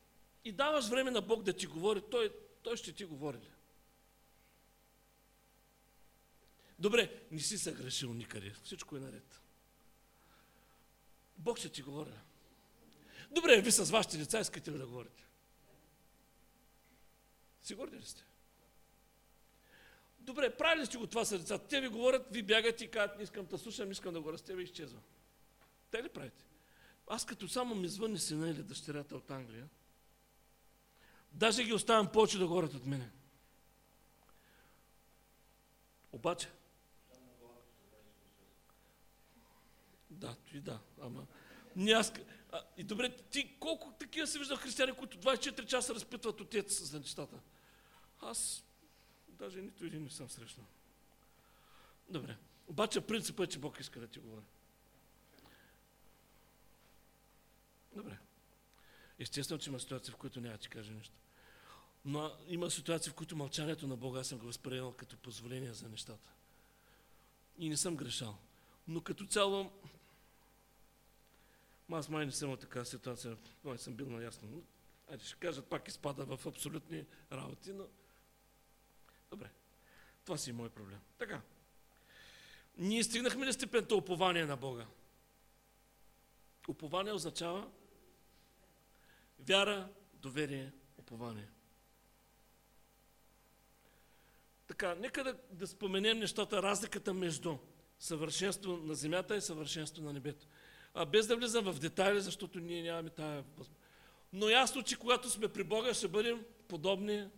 и 0.44 0.52
даваш 0.52 0.88
време 0.88 1.10
на 1.10 1.20
Бог 1.20 1.42
да 1.42 1.52
ти 1.52 1.66
говори, 1.66 2.02
той, 2.10 2.32
той 2.62 2.76
ще 2.76 2.92
ти 2.92 3.04
говори 3.04 3.36
ли? 3.36 3.50
Добре, 6.78 7.22
не 7.30 7.40
си 7.40 7.58
се 7.58 7.72
грешил 7.72 8.14
никъде, 8.14 8.54
всичко 8.64 8.96
е 8.96 9.00
наред. 9.00 9.40
Бог 11.36 11.58
ще 11.58 11.68
ти 11.68 11.82
говори. 11.82 12.10
Добре, 13.30 13.60
ви 13.60 13.70
с 13.70 13.90
вашите 13.90 14.16
деца 14.16 14.40
искате 14.40 14.72
ли 14.72 14.78
да 14.78 14.86
говорите? 14.86 15.24
Сигурни 17.62 17.98
ли 17.98 18.04
сте? 18.04 18.24
Добре, 20.18 20.56
правили 20.56 20.86
сте 20.86 20.98
го 20.98 21.06
това 21.06 21.24
с 21.24 21.38
децата. 21.38 21.68
Те 21.68 21.80
ви 21.80 21.88
говорят, 21.88 22.26
ви 22.30 22.42
бягате 22.42 22.84
и 22.84 22.90
казват, 22.90 23.16
не 23.16 23.22
искам 23.22 23.46
да 23.46 23.58
слушам, 23.58 23.90
искам 23.90 24.14
да 24.14 24.20
го 24.20 24.32
разтева 24.32 24.60
и 24.60 24.64
изчезвам. 24.64 25.02
Те 25.90 26.02
ли 26.02 26.08
правите? 26.08 26.44
Аз 27.06 27.24
като 27.24 27.48
само 27.48 27.74
ми 27.74 27.88
звънни 27.88 28.18
сина 28.18 28.50
или 28.50 28.62
дъщерята 28.62 29.16
от 29.16 29.30
Англия, 29.30 29.68
даже 31.32 31.64
ги 31.64 31.72
оставям 31.72 32.12
повече 32.12 32.38
да 32.38 32.46
говорят 32.46 32.74
от 32.74 32.86
мене. 32.86 33.10
Обаче, 36.12 36.48
да, 40.10 40.36
и 40.54 40.60
да, 40.60 40.80
ама 41.00 41.26
не 41.76 42.02
и 42.76 42.84
добре, 42.84 43.16
ти 43.16 43.56
колко 43.60 43.92
такива 43.92 44.26
си 44.26 44.38
виждал 44.38 44.56
християни, 44.56 44.92
които 44.92 45.18
24 45.18 45.66
часа 45.66 45.94
разпитват 45.94 46.40
отец 46.40 46.82
за 46.82 46.98
нещата? 46.98 47.40
Аз 48.20 48.64
даже 49.28 49.62
нито 49.62 49.84
един 49.84 50.02
не 50.02 50.10
съм 50.10 50.30
срещнал. 50.30 50.66
Добре. 52.08 52.36
Обаче 52.66 53.00
принципът 53.00 53.48
е, 53.48 53.52
че 53.52 53.58
Бог 53.58 53.80
иска 53.80 54.00
да 54.00 54.06
ти 54.06 54.18
говори. 54.18 54.44
Добре. 57.94 58.18
Естествено, 59.18 59.60
че 59.60 59.70
има 59.70 59.80
ситуации, 59.80 60.12
в 60.12 60.16
които 60.16 60.40
няма 60.40 60.52
да 60.52 60.58
ти 60.58 60.68
каже 60.68 60.92
нищо. 60.92 61.14
Но 62.04 62.32
има 62.48 62.70
ситуации, 62.70 63.12
в 63.12 63.14
които 63.14 63.36
мълчанието 63.36 63.86
на 63.86 63.96
Бога 63.96 64.20
аз 64.20 64.28
съм 64.28 64.38
го 64.38 64.46
възприемал 64.46 64.92
като 64.92 65.16
позволение 65.16 65.72
за 65.72 65.88
нещата. 65.88 66.30
И 67.58 67.68
не 67.68 67.76
съм 67.76 67.96
грешал. 67.96 68.38
Но 68.88 69.00
като 69.00 69.26
цяло 69.26 69.72
аз 71.92 72.08
май 72.08 72.26
не 72.26 72.32
съм 72.32 72.50
в 72.50 72.56
такава 72.56 72.84
ситуация, 72.84 73.36
май 73.64 73.78
съм 73.78 73.94
бил 73.94 74.10
наясно. 74.10 74.62
Айде 75.10 75.24
ще 75.24 75.36
кажат, 75.36 75.66
пак 75.66 75.88
изпада 75.88 76.36
в 76.36 76.46
абсолютни 76.46 77.06
работи, 77.32 77.72
но... 77.72 77.86
Добре, 79.30 79.50
това 80.24 80.38
си 80.38 80.50
е 80.50 80.52
мой 80.52 80.70
проблем. 80.70 81.00
Така. 81.18 81.40
Ние 82.78 83.04
стигнахме 83.04 83.46
ли 83.46 83.52
степента 83.52 83.96
упование 83.96 84.46
на 84.46 84.56
Бога? 84.56 84.86
Упование 86.68 87.12
означава 87.12 87.70
вяра, 89.38 89.88
доверие, 90.14 90.72
упование. 90.98 91.48
Така, 94.66 94.94
нека 94.94 95.24
да, 95.24 95.38
да 95.50 95.66
споменем 95.66 96.18
нещата, 96.18 96.62
разликата 96.62 97.14
между 97.14 97.58
съвършенство 97.98 98.76
на 98.76 98.94
земята 98.94 99.36
и 99.36 99.40
съвършенство 99.40 100.02
на 100.02 100.12
небето. 100.12 100.46
А 100.94 101.06
без 101.06 101.26
да 101.26 101.36
влизам 101.36 101.64
в 101.64 101.78
детайли, 101.78 102.20
защото 102.20 102.60
ние 102.60 102.82
нямаме 102.82 103.10
тая 103.10 103.44
Но 104.32 104.48
ясно, 104.48 104.82
че 104.82 104.98
когато 104.98 105.30
сме 105.30 105.48
при 105.48 105.64
Бога, 105.64 105.94
ще 105.94 106.08
бъдем 106.08 106.44
подобни 106.68 107.28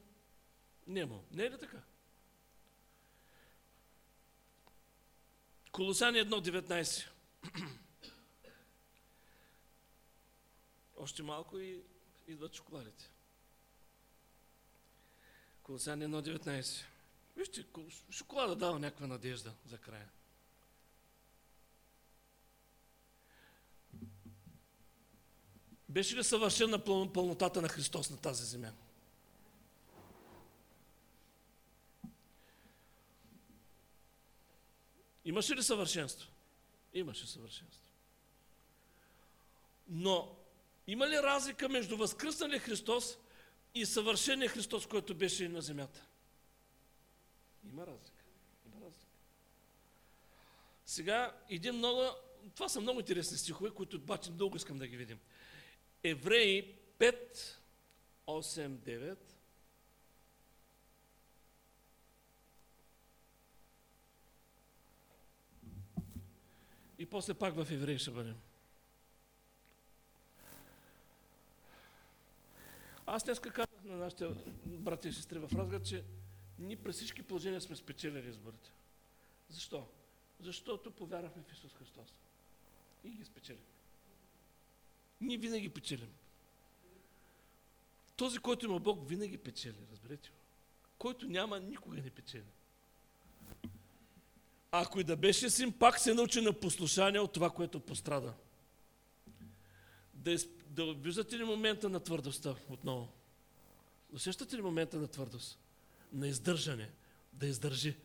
Немо. 0.86 1.24
Не 1.30 1.44
е 1.44 1.50
ли 1.50 1.58
така? 1.58 1.82
Колосани 5.72 6.18
1.19. 6.18 7.08
Още 10.96 11.22
малко 11.22 11.58
и 11.58 11.82
идват 12.28 12.54
шоколадите. 12.54 13.10
Колосани 15.62 16.04
1.19. 16.04 16.84
Вижте, 17.36 17.66
шоколада 18.10 18.56
дава 18.56 18.78
някаква 18.78 19.06
надежда 19.06 19.54
за 19.66 19.78
края. 19.78 20.08
Беше 25.92 26.16
ли 26.16 26.24
съвършена 26.24 26.84
пълнотата 27.12 27.62
на 27.62 27.68
Христос 27.68 28.10
на 28.10 28.16
тази 28.16 28.44
земя? 28.44 28.72
Имаше 35.24 35.56
ли 35.56 35.62
съвършенство? 35.62 36.30
Имаше 36.94 37.26
съвършенство. 37.26 37.90
Но 39.88 40.36
има 40.86 41.08
ли 41.08 41.16
разлика 41.16 41.68
между 41.68 41.96
възкръсналия 41.96 42.60
Христос 42.60 43.18
и 43.74 43.86
съвършения 43.86 44.48
Христос, 44.48 44.86
който 44.86 45.14
беше 45.14 45.48
на 45.48 45.62
земята? 45.62 46.06
Има 47.64 47.86
разлика. 47.86 48.24
Има 48.66 48.86
разлика. 48.86 49.06
Сега, 50.86 51.36
един 51.48 51.74
много... 51.74 52.02
Това 52.54 52.68
са 52.68 52.80
много 52.80 53.00
интересни 53.00 53.38
стихове, 53.38 53.70
които 53.70 53.96
обаче 53.96 54.30
дълго 54.30 54.56
искам 54.56 54.78
да 54.78 54.86
ги 54.86 54.96
видим. 54.96 55.18
Евреи 56.04 56.74
5, 56.98 57.58
8, 58.26 58.78
9. 58.78 59.18
И 66.98 67.06
после 67.06 67.34
пак 67.34 67.54
в 67.54 67.70
Евреи 67.70 67.98
ще 67.98 68.10
бъдем. 68.10 68.36
Аз 73.06 73.24
днес 73.24 73.40
казах 73.40 73.84
на 73.84 73.96
нашите 73.96 74.28
брати 74.66 75.08
и 75.08 75.12
сестри 75.12 75.38
в 75.38 75.50
разгад, 75.54 75.86
че 75.86 76.04
ние 76.58 76.76
през 76.76 76.96
всички 76.96 77.22
положения 77.22 77.60
сме 77.60 77.76
спечелили 77.76 78.28
изборите. 78.28 78.72
Защо? 79.48 79.88
Защото 80.40 80.90
повярвахме 80.90 81.42
в 81.42 81.52
Исус 81.52 81.74
Христос. 81.74 82.08
И 83.04 83.10
ги 83.10 83.24
спечелим. 83.24 83.62
Ние 85.22 85.36
винаги 85.36 85.68
печелим. 85.68 86.10
Този, 88.16 88.38
който 88.38 88.66
има 88.66 88.78
Бог, 88.78 89.08
винаги 89.08 89.38
печели, 89.38 89.76
разберете 89.92 90.28
го. 90.28 90.36
Който 90.98 91.26
няма, 91.26 91.60
никога 91.60 91.96
не 91.96 92.10
печели. 92.10 92.44
Ако 94.70 95.00
и 95.00 95.04
да 95.04 95.16
беше 95.16 95.50
син, 95.50 95.72
пак 95.72 95.98
се 95.98 96.14
научи 96.14 96.40
на 96.40 96.52
послушание 96.52 97.20
от 97.20 97.32
това, 97.32 97.50
което 97.50 97.80
пострада. 97.80 98.34
Да, 100.14 100.36
да 100.66 100.94
виждате 100.94 101.38
ли 101.38 101.44
момента 101.44 101.88
на 101.88 102.00
твърдостта 102.00 102.54
отново? 102.68 103.08
Усещате 104.12 104.56
ли 104.56 104.62
момента 104.62 104.96
на 104.96 105.08
твърдост? 105.08 105.58
На 106.12 106.28
издържане. 106.28 106.90
Да 107.32 107.46
издържи. 107.46 107.96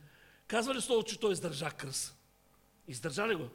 Казва 0.48 0.76
ли 0.76 0.82
слово, 0.82 1.04
че 1.04 1.20
той 1.20 1.34
издържа 1.34 1.72
кръс? 1.72 2.16
Издържа 2.88 3.28
ли 3.28 3.36
го? 3.36 3.50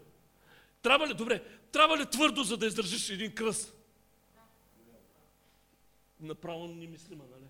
Трябва 0.83 1.09
ли, 1.09 1.15
добре, 1.15 1.45
трябва 1.73 1.99
ли 1.99 2.11
твърдо, 2.11 2.43
за 2.43 2.57
да 2.57 2.67
издържиш 2.67 3.11
един 3.11 3.35
кръст? 3.35 3.75
Направо 6.21 6.67
немислима, 6.67 7.25
нали? 7.31 7.47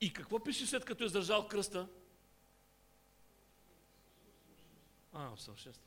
И 0.00 0.12
какво 0.12 0.44
пише 0.44 0.66
след 0.66 0.84
като 0.84 1.04
е 1.04 1.06
издържал 1.06 1.48
кръста? 1.48 1.88
А, 5.12 5.30
усъвършенство. 5.32 5.86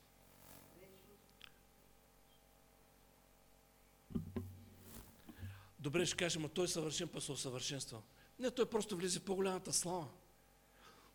Добре, 5.78 6.06
ще 6.06 6.16
кажем, 6.16 6.44
а 6.44 6.48
той 6.48 6.64
е 6.64 6.68
съвършен, 6.68 7.08
па 7.08 7.20
се 7.20 7.32
усъвършенства. 7.32 8.02
Не, 8.38 8.50
той 8.50 8.70
просто 8.70 8.96
влезе 8.96 9.20
по-голямата 9.20 9.72
слава. 9.72 10.08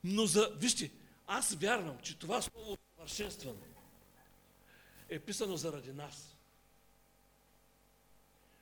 Но 0.04 0.26
за, 0.26 0.54
вижте, 0.56 0.92
аз 1.28 1.54
вярвам, 1.54 2.00
че 2.00 2.20
това 2.20 2.42
слово 2.42 2.78
усъвършенстване 2.98 3.71
е 5.12 5.20
писано 5.20 5.58
заради 5.58 5.94
нас. 5.94 6.36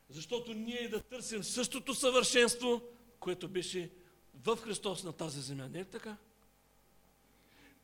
Защото 0.09 0.53
ние 0.53 0.89
да 0.89 1.01
търсим 1.01 1.43
същото 1.43 1.95
съвършенство, 1.95 2.81
което 3.19 3.47
беше 3.47 3.91
в 4.33 4.57
Христос 4.57 5.03
на 5.03 5.13
тази 5.13 5.41
земя. 5.41 5.67
Не 5.69 5.79
е 5.79 5.85
така? 5.85 6.17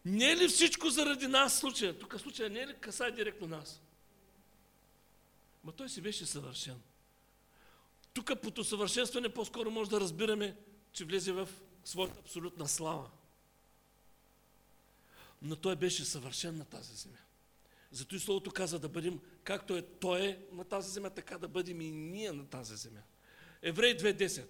Не 0.05 0.31
е 0.31 0.37
ли 0.37 0.47
всичко 0.47 0.89
заради 0.89 1.27
нас 1.27 1.59
случая? 1.59 1.99
Тук 1.99 2.19
случая 2.19 2.49
не 2.49 2.59
е 2.59 2.67
ли 2.67 2.75
касае 2.79 3.11
директно 3.11 3.47
нас? 3.47 3.81
Ма 5.63 5.71
той 5.71 5.89
си 5.89 6.01
беше 6.01 6.25
съвършен. 6.25 6.81
Тук 8.13 8.41
под 8.41 8.57
усъвършенстване 8.57 9.29
по-скоро 9.29 9.71
може 9.71 9.89
да 9.89 9.99
разбираме, 9.99 10.57
че 10.91 11.05
влезе 11.05 11.31
в 11.31 11.49
своята 11.83 12.19
абсолютна 12.19 12.67
слава. 12.67 13.09
Но 15.41 15.55
той 15.55 15.75
беше 15.75 16.05
съвършен 16.05 16.57
на 16.57 16.65
тази 16.65 16.95
земя. 16.95 17.24
Зато 17.95 18.15
и 18.15 18.19
Словото 18.19 18.51
каза 18.51 18.79
да 18.79 18.89
бъдем, 18.89 19.19
както 19.43 19.77
е 19.77 19.81
Той 19.81 20.21
е 20.21 20.39
на 20.51 20.63
тази 20.63 20.91
земя, 20.91 21.09
така 21.09 21.37
да 21.37 21.47
бъдем 21.47 21.81
и 21.81 21.91
ние 21.91 22.31
на 22.31 22.47
тази 22.47 22.75
земя. 22.75 23.01
Еврей 23.61 23.97
2.10 23.97 24.45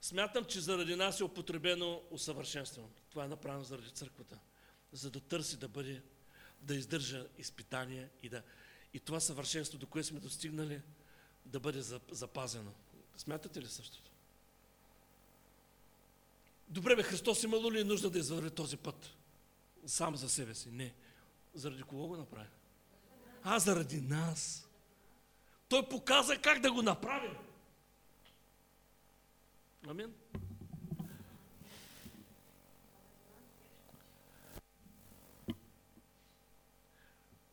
Смятам, 0.00 0.44
че 0.44 0.60
заради 0.60 0.96
нас 0.96 1.20
е 1.20 1.24
употребено 1.24 2.02
усъвършенствено. 2.10 2.90
Това 3.10 3.24
е 3.24 3.28
направено 3.28 3.64
заради 3.64 3.90
църквата. 3.90 4.38
За 4.92 5.10
да 5.10 5.20
търси 5.20 5.56
да 5.56 5.68
бъде, 5.68 6.02
да 6.60 6.74
издържа 6.74 7.26
изпитания 7.38 8.10
и 8.22 8.28
да... 8.28 8.42
И 8.94 9.00
това 9.00 9.20
съвършенство, 9.20 9.78
до 9.78 9.86
което 9.86 10.08
сме 10.08 10.20
достигнали, 10.20 10.80
да 11.46 11.60
бъде 11.60 11.80
запазено. 12.10 12.72
Смятате 13.16 13.62
ли 13.62 13.66
същото? 13.66 14.10
Добре 16.68 16.96
бе, 16.96 17.02
Христос 17.02 17.42
имало 17.42 17.72
ли 17.72 17.84
нужда 17.84 18.10
да 18.10 18.18
извърви 18.18 18.50
този 18.50 18.76
път? 18.76 19.19
Сам 19.86 20.16
за 20.16 20.28
себе 20.28 20.54
си. 20.54 20.70
Не. 20.70 20.94
Заради 21.54 21.82
кого 21.82 22.06
го 22.06 22.16
направи? 22.16 22.48
А, 23.42 23.58
заради 23.58 24.00
нас. 24.00 24.68
Той 25.68 25.88
показа 25.88 26.36
как 26.36 26.60
да 26.60 26.72
го 26.72 26.82
направим. 26.82 27.36
Амин. 29.88 30.14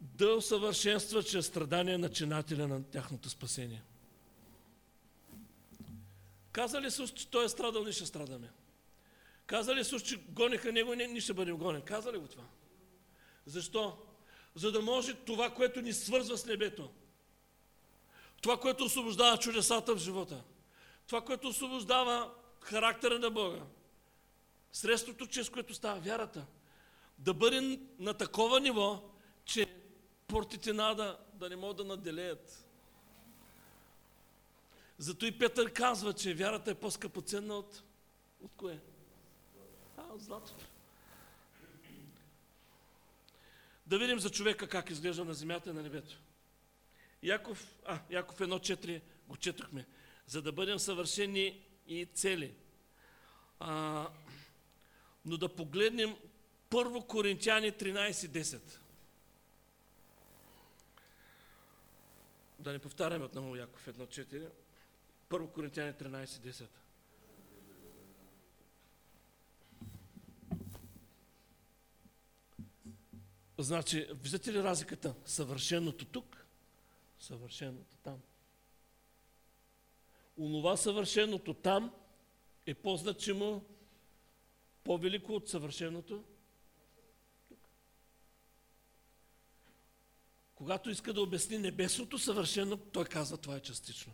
Да 0.01 0.33
усъвършенства 0.33 1.23
чрез 1.23 1.45
страдания 1.45 1.99
начинателя 1.99 2.67
на 2.67 2.83
тяхното 2.83 3.29
спасение. 3.29 3.83
Каза 6.51 6.81
ли 6.81 6.87
Исус, 6.87 7.13
че 7.13 7.29
Той 7.29 7.45
е 7.45 7.49
страдал, 7.49 7.83
ние 7.83 7.91
ще 7.91 8.05
страдаме? 8.05 8.51
Каза 9.47 9.75
ли 9.75 9.85
че 9.85 10.17
гониха 10.17 10.71
Него, 10.71 10.93
ние, 10.93 11.07
ние 11.07 11.21
ще 11.21 11.33
бъдем 11.33 11.57
гонени? 11.57 11.85
Каза 11.85 12.13
ли 12.13 12.17
го 12.17 12.27
това? 12.27 12.43
Защо? 13.45 13.97
За 14.55 14.71
да 14.71 14.81
може 14.81 15.13
това, 15.13 15.49
което 15.49 15.81
ни 15.81 15.93
свързва 15.93 16.37
с 16.37 16.45
небето, 16.45 16.89
това, 18.41 18.59
което 18.59 18.83
освобождава 18.83 19.37
чудесата 19.37 19.95
в 19.95 19.99
живота, 19.99 20.43
това, 21.07 21.21
което 21.21 21.47
освобождава 21.47 22.33
характера 22.59 23.19
на 23.19 23.31
Бога, 23.31 23.61
средството, 24.71 25.27
чрез 25.27 25.49
което 25.49 25.73
става 25.73 25.99
вярата, 25.99 26.45
да 27.17 27.33
бъде 27.33 27.79
на 27.99 28.13
такова 28.13 28.59
ниво, 28.59 29.03
че 29.45 29.67
портите 30.27 30.73
нада 30.73 31.17
да 31.33 31.49
не 31.49 31.55
могат 31.55 31.77
да 31.77 31.83
наделеят. 31.83 32.65
Зато 34.97 35.25
и 35.25 35.39
Петър 35.39 35.73
казва, 35.73 36.13
че 36.13 36.33
вярата 36.33 36.71
е 36.71 36.75
по-скъпоценна 36.75 37.57
от, 37.57 37.83
от 38.41 38.51
кое? 38.57 38.79
От 40.17 40.23
златото. 40.23 40.65
Да 43.85 43.99
видим 43.99 44.19
за 44.19 44.29
човека 44.29 44.67
как 44.67 44.89
изглежда 44.89 45.25
на 45.25 45.33
земята 45.33 45.69
и 45.69 45.73
на 45.73 45.83
небето. 45.83 46.17
Яков, 47.23 47.77
а, 47.85 47.99
Яков 48.09 48.39
1.4 48.39 49.01
го 49.27 49.37
четохме 49.37 49.85
за 50.27 50.41
да 50.41 50.51
бъдем 50.51 50.79
съвършени 50.79 51.65
и 51.87 52.05
цели. 52.05 52.55
А, 53.59 54.07
но 55.25 55.37
да 55.37 55.55
погледнем 55.55 56.15
първо 56.69 57.07
Коринтияни 57.07 57.71
13.10. 57.71 58.79
Да 62.59 62.71
не 62.71 62.79
повтаряме 62.79 63.25
отново 63.25 63.55
Яков 63.55 63.85
1.4. 63.85 64.49
Първо 65.29 65.47
Коринтияни 65.47 65.93
13.10. 65.93 66.67
Значи, 73.57 74.07
виждате 74.13 74.53
ли 74.53 74.63
разликата? 74.63 75.15
Съвършеното 75.25 76.05
тук 76.05 76.45
съвършеното 77.19 77.95
там. 78.03 78.21
Онова 80.37 80.77
съвършеното 80.77 81.53
там 81.53 81.93
е 82.65 82.73
по-значимо, 82.73 83.65
по-велико 84.83 85.33
от 85.33 85.49
съвършеното 85.49 86.23
тук. 87.49 87.59
Когато 90.55 90.89
иска 90.89 91.13
да 91.13 91.21
обясни 91.21 91.57
небесното 91.57 92.19
съвършено, 92.19 92.77
той 92.77 93.05
казва 93.05 93.37
това 93.37 93.55
е 93.55 93.59
частично. 93.59 94.13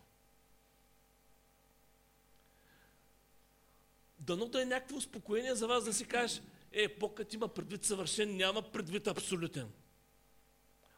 Дано 4.19 4.45
да 4.45 4.61
е 4.61 4.65
някакво 4.65 4.95
успокоение 4.95 5.55
за 5.55 5.67
вас 5.67 5.85
да 5.85 5.93
си 5.93 6.05
кажеш, 6.05 6.41
е, 6.73 6.99
покът 6.99 7.33
има 7.33 7.47
предвид 7.47 7.85
съвършен, 7.85 8.37
няма 8.37 8.71
предвид 8.71 9.07
абсолютен. 9.07 9.71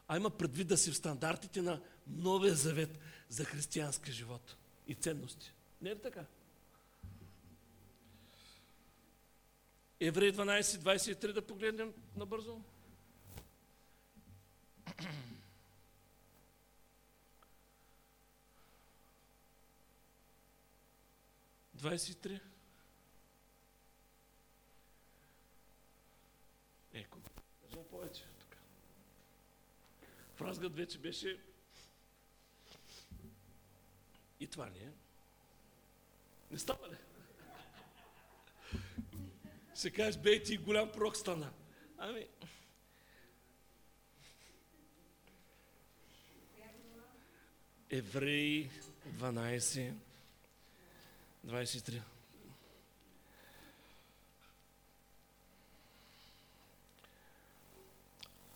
А 0.08 0.16
има 0.16 0.30
предвид 0.30 0.68
да 0.68 0.76
си 0.76 0.90
в 0.90 0.96
стандартите 0.96 1.62
на 1.62 1.80
Новия 2.06 2.54
завет 2.54 2.98
за 3.28 3.44
християнски 3.44 4.12
живот 4.12 4.56
и 4.86 4.94
ценности. 4.94 5.52
Не 5.82 5.90
е 5.90 5.98
така? 5.98 6.24
Евреи 10.00 10.32
12, 10.32 10.60
23 10.62 11.32
да 11.32 11.42
погледнем 11.42 11.92
набързо. 12.16 12.60
Двадесет 21.74 22.20
три. 22.20 22.40
Кажа 27.76 27.88
повече. 27.88 28.24
Така. 28.40 28.56
В 30.36 30.42
разгъд 30.42 30.76
вече 30.76 30.98
беше 30.98 31.40
и 34.40 34.46
това 34.46 34.66
не 34.66 34.78
е. 34.78 34.92
Не 36.50 36.58
става 36.58 36.88
ли? 36.88 36.96
Се 39.74 39.90
кажеш, 39.90 40.20
бей 40.20 40.42
ти 40.42 40.56
голям 40.56 40.92
пророк 40.92 41.16
стана. 41.16 41.52
Ами... 41.98 42.26
Евреи 47.90 48.70
12, 49.08 49.92
23. 51.46 52.02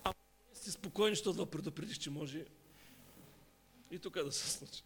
А 0.04 0.14
сте 0.54 0.69
спокойни, 0.80 1.16
защото 1.16 1.44
да 1.44 1.50
предупредиш, 1.50 1.98
че 1.98 2.10
може 2.10 2.44
и 3.90 3.98
тук 3.98 4.14
да 4.14 4.32
се 4.32 4.50
случи. 4.50 4.82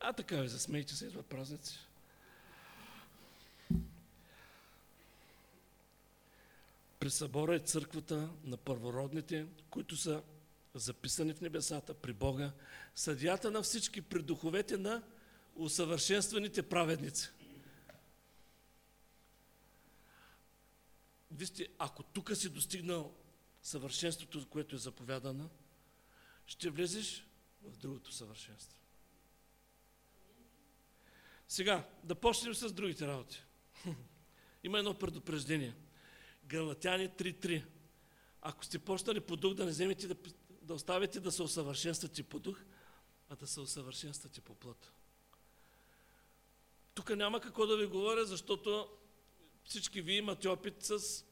А 0.00 0.12
така 0.12 0.36
ви 0.36 0.48
засмейте 0.48 0.94
се, 0.94 1.06
идват 1.06 1.26
празници. 1.26 1.78
При 6.98 7.10
събора 7.10 7.54
е 7.54 7.58
църквата 7.58 8.28
на 8.44 8.56
първородните, 8.56 9.46
които 9.70 9.96
са 9.96 10.22
записани 10.74 11.34
в 11.34 11.40
небесата 11.40 11.94
при 11.94 12.12
Бога, 12.12 12.52
съдията 12.94 13.50
на 13.50 13.62
всички, 13.62 14.02
при 14.02 14.22
духовете 14.22 14.76
на 14.76 15.02
усъвършенстваните 15.56 16.62
праведници. 16.62 17.30
Вижте, 21.30 21.68
ако 21.78 22.02
тук 22.02 22.36
си 22.36 22.48
достигнал 22.48 23.14
съвършенството, 23.62 24.46
което 24.48 24.74
е 24.74 24.78
заповядано, 24.78 25.50
ще 26.46 26.70
влезеш 26.70 27.26
в 27.62 27.76
другото 27.76 28.12
съвършенство. 28.12 28.78
Сега, 31.48 31.88
да 32.04 32.14
почнем 32.14 32.54
с 32.54 32.72
другите 32.72 33.06
работи. 33.06 33.44
Има 34.64 34.78
едно 34.78 34.98
предупреждение. 34.98 35.74
Галатяни 36.44 37.08
3.3. 37.08 37.64
Ако 38.42 38.64
сте 38.64 38.78
почнали 38.78 39.20
по 39.20 39.36
дух, 39.36 39.54
да 39.54 39.64
не 39.64 39.70
вземете 39.70 40.08
да, 40.08 40.16
да 40.62 40.74
оставите 40.74 41.20
да 41.20 41.32
се 41.32 41.42
усъвършенствате 41.42 42.22
по 42.22 42.38
дух, 42.38 42.60
а 43.28 43.36
да 43.36 43.46
се 43.46 43.60
усъвършенствате 43.60 44.40
по 44.40 44.54
плът. 44.54 44.92
Тук 46.94 47.16
няма 47.16 47.40
какво 47.40 47.66
да 47.66 47.76
ви 47.76 47.86
говоря, 47.86 48.24
защото 48.24 48.88
всички 49.64 50.02
ви 50.02 50.12
имате 50.12 50.48
опит 50.48 50.82
с 50.82 51.24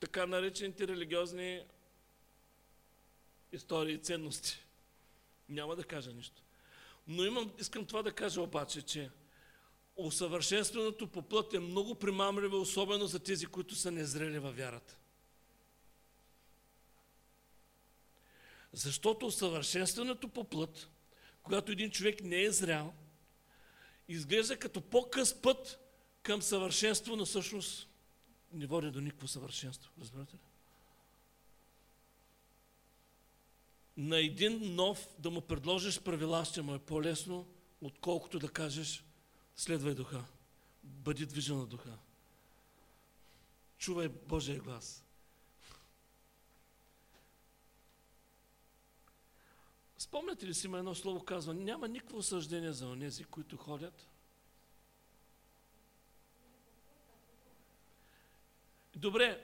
така 0.00 0.26
наречените 0.26 0.88
религиозни 0.88 1.64
истории 3.52 3.94
и 3.94 3.98
ценности. 3.98 4.64
Няма 5.48 5.76
да 5.76 5.84
кажа 5.84 6.12
нищо. 6.12 6.42
Но 7.06 7.24
имам, 7.24 7.52
искам 7.58 7.86
това 7.86 8.02
да 8.02 8.12
кажа 8.12 8.40
обаче, 8.40 8.82
че 8.82 9.10
усъвършенстването 9.96 11.06
по 11.06 11.22
плът 11.22 11.54
е 11.54 11.58
много 11.58 11.94
примамливо, 11.94 12.60
особено 12.60 13.06
за 13.06 13.18
тези, 13.18 13.46
които 13.46 13.74
са 13.74 13.90
незрели 13.90 14.38
във 14.38 14.56
вярата. 14.56 14.98
Защото 18.72 19.26
усъвършенстването 19.26 20.28
по 20.28 20.44
плът, 20.44 20.90
когато 21.42 21.72
един 21.72 21.90
човек 21.90 22.22
не 22.22 22.42
е 22.42 22.50
зрял, 22.50 22.94
изглежда 24.08 24.58
като 24.58 24.80
по-къс 24.80 25.42
път 25.42 25.78
към 26.22 26.42
съвършенство, 26.42 27.16
но 27.16 27.24
всъщност 27.24 27.88
не 28.54 28.66
води 28.66 28.90
до 28.90 29.00
никакво 29.00 29.28
съвършенство. 29.28 29.90
Разбирате 30.00 30.36
ли? 30.36 30.40
На 33.96 34.18
един 34.18 34.74
нов 34.74 35.08
да 35.18 35.30
му 35.30 35.40
предложиш 35.40 36.00
правила 36.00 36.44
ще 36.44 36.62
му 36.62 36.74
е 36.74 36.78
по-лесно, 36.78 37.46
отколкото 37.80 38.38
да 38.38 38.48
кажеш 38.48 39.04
Следвай 39.56 39.94
духа. 39.94 40.24
Бъди 40.82 41.26
движен 41.26 41.58
на 41.58 41.66
духа. 41.66 41.98
Чувай 43.78 44.08
Божия 44.08 44.60
глас. 44.60 45.04
Спомняте 49.98 50.46
ли 50.46 50.54
си 50.54 50.66
има 50.66 50.78
едно 50.78 50.94
слово 50.94 51.24
казва, 51.24 51.54
няма 51.54 51.88
никакво 51.88 52.18
осъждение 52.18 52.72
за 52.72 52.88
онези, 52.88 53.24
които 53.24 53.56
ходят? 53.56 54.08
Добре, 59.04 59.40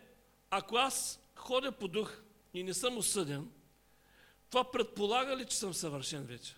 ако 0.50 0.76
аз 0.76 1.20
ходя 1.36 1.72
по 1.72 1.88
дух 1.88 2.22
и 2.54 2.62
не 2.62 2.74
съм 2.74 2.98
осъден, 2.98 3.50
това 4.50 4.70
предполага 4.70 5.36
ли, 5.36 5.46
че 5.46 5.56
съм 5.56 5.74
съвършен 5.74 6.22
вече? 6.22 6.56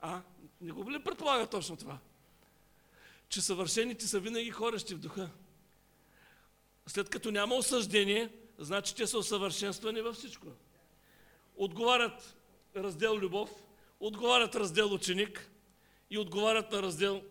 А? 0.00 0.20
Не 0.60 0.72
го 0.72 0.90
ли 0.90 1.04
предполага 1.04 1.46
точно 1.46 1.76
това? 1.76 1.98
Че 3.28 3.40
съвършените 3.40 4.06
са 4.06 4.20
винаги 4.20 4.50
хорещи 4.50 4.94
в 4.94 4.98
духа. 4.98 5.30
След 6.86 7.08
като 7.08 7.30
няма 7.30 7.54
осъждение, 7.54 8.32
значи 8.58 8.94
те 8.94 9.06
са 9.06 9.18
усъвършенствани 9.18 10.00
във 10.00 10.16
всичко. 10.16 10.46
Отговарят 11.56 12.36
раздел 12.76 13.14
любов, 13.14 13.50
отговарят 14.00 14.54
раздел 14.54 14.94
ученик 14.94 15.50
и 16.10 16.18
отговарят 16.18 16.72
на 16.72 16.82
раздел 16.82 17.22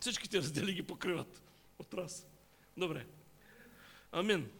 Всичките 0.00 0.38
раздели 0.38 0.72
ги 0.72 0.82
покриват 0.82 1.42
от 1.78 1.94
раз. 1.94 2.26
Добре. 2.76 3.06
Амин. 4.12 4.50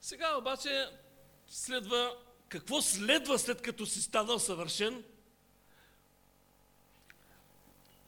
Сега 0.00 0.36
обаче 0.38 0.88
следва 1.48 2.16
какво 2.48 2.82
следва 2.82 3.38
след 3.38 3.62
като 3.62 3.86
си 3.86 4.02
станал 4.02 4.38
съвършен? 4.38 5.04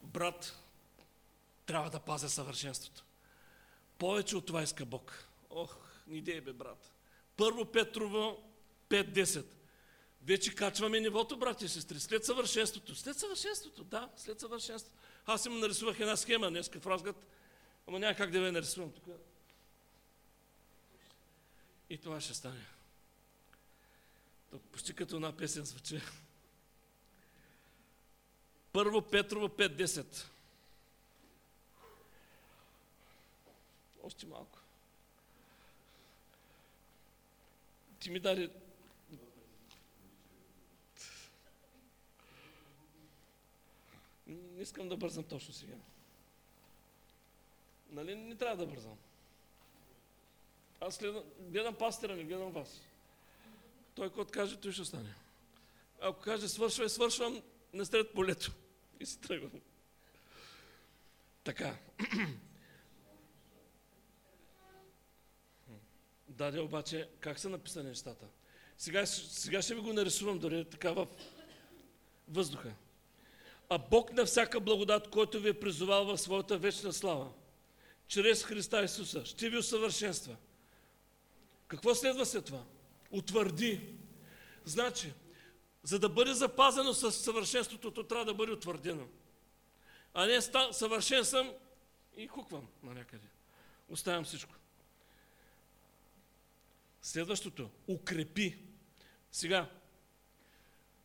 Брат, 0.03 0.57
трябва 1.65 1.89
да 1.89 1.99
пазя 1.99 2.29
съвършенството. 2.29 3.03
Повече 3.97 4.37
от 4.37 4.45
това 4.45 4.63
иска 4.63 4.85
Бог. 4.85 5.27
Ох, 5.49 5.77
ни 6.07 6.21
бе, 6.21 6.41
брат. 6.41 6.91
Първо 7.37 7.65
Петрово 7.65 8.43
5.10. 8.89 9.45
Вече 10.21 10.55
качваме 10.55 10.99
нивото, 10.99 11.37
брати 11.37 11.65
и 11.65 11.69
сестри, 11.69 11.99
след 11.99 12.25
съвършенството. 12.25 12.95
След 12.95 13.19
съвършенството, 13.19 13.83
да, 13.83 14.09
след 14.17 14.39
съвършенството. 14.39 14.99
Аз 15.29 15.45
им 15.45 15.59
нарисувах 15.59 15.99
една 15.99 16.17
схема 16.17 16.49
днес 16.49 16.69
в 16.69 16.87
разгад, 16.87 17.15
ама 17.87 17.99
няма 17.99 18.15
как 18.15 18.31
да 18.31 18.37
я 18.37 18.51
нарисувам 18.51 18.91
тук. 18.91 19.05
И 21.89 21.97
това 21.97 22.21
ще 22.21 22.33
стане. 22.33 22.65
Почти 24.71 24.95
като 24.95 25.15
една 25.15 25.37
песен 25.37 25.65
звучи. 25.65 26.01
Първо 28.71 29.01
Петрово 29.01 29.47
5.10. 29.47 30.25
Още 34.03 34.25
малко. 34.25 34.59
Ти 37.99 38.09
ми 38.09 38.19
даде... 38.19 38.49
Не 44.59 44.63
искам 44.63 44.89
да 44.89 44.97
бързам 44.97 45.23
точно 45.23 45.53
сега. 45.53 45.75
Нали 47.89 48.15
не 48.15 48.35
трябва 48.35 48.65
да 48.65 48.71
бързам? 48.71 48.97
Аз 50.79 50.99
гледам, 50.99 51.23
гледам 51.39 51.75
пастира, 51.75 52.15
не 52.15 52.23
гледам 52.23 52.51
вас. 52.51 52.81
Той 53.95 54.09
който 54.09 54.31
каже, 54.31 54.59
той 54.59 54.71
ще 54.71 54.85
стане. 54.85 55.15
Ако 56.01 56.21
каже 56.21 56.47
свършвай, 56.47 56.89
свършвам, 56.89 57.41
не 57.73 57.85
стрет 57.85 58.13
полето. 58.13 58.51
И 58.99 59.05
си 59.05 59.21
тръгвам. 59.21 59.61
Така. 61.43 61.77
Даде 66.27 66.59
обаче, 66.59 67.09
как 67.19 67.39
са 67.39 67.49
написани 67.49 67.89
нещата? 67.89 68.27
Сега, 68.77 69.05
сега 69.05 69.61
ще 69.61 69.75
ви 69.75 69.81
го 69.81 69.93
нарисувам 69.93 70.39
дори 70.39 70.69
така 70.69 70.91
в 70.91 71.07
въздуха. 72.27 72.73
А 73.69 73.77
Бог 73.77 74.13
на 74.13 74.25
всяка 74.25 74.59
благодат, 74.59 75.09
който 75.09 75.39
ви 75.39 75.49
е 75.49 75.59
призовал 75.59 76.05
в 76.05 76.17
своята 76.17 76.57
вечна 76.57 76.93
слава, 76.93 77.31
чрез 78.07 78.43
Христа 78.43 78.83
Исуса, 78.83 79.25
ще 79.25 79.49
ви 79.49 79.57
усъвършенства. 79.57 80.35
Какво 81.67 81.95
следва 81.95 82.25
след 82.25 82.45
това? 82.45 82.63
Утвърди. 83.11 83.95
Значи, 84.65 85.13
за 85.83 85.99
да 85.99 86.09
бъде 86.09 86.33
запазено 86.33 86.93
със 86.93 87.17
съвършенството, 87.17 87.91
то 87.91 88.03
трябва 88.03 88.25
да 88.25 88.33
бъде 88.33 88.51
утвърдено. 88.51 89.07
А 90.13 90.25
не 90.25 90.41
съвършен 90.71 91.25
съм 91.25 91.53
и 92.17 92.27
хуквам 92.27 92.67
на 92.83 92.93
някъде. 92.93 93.27
Оставям 93.89 94.23
всичко. 94.23 94.53
Следващото. 97.01 97.69
Укрепи. 97.87 98.57
Сега, 99.31 99.69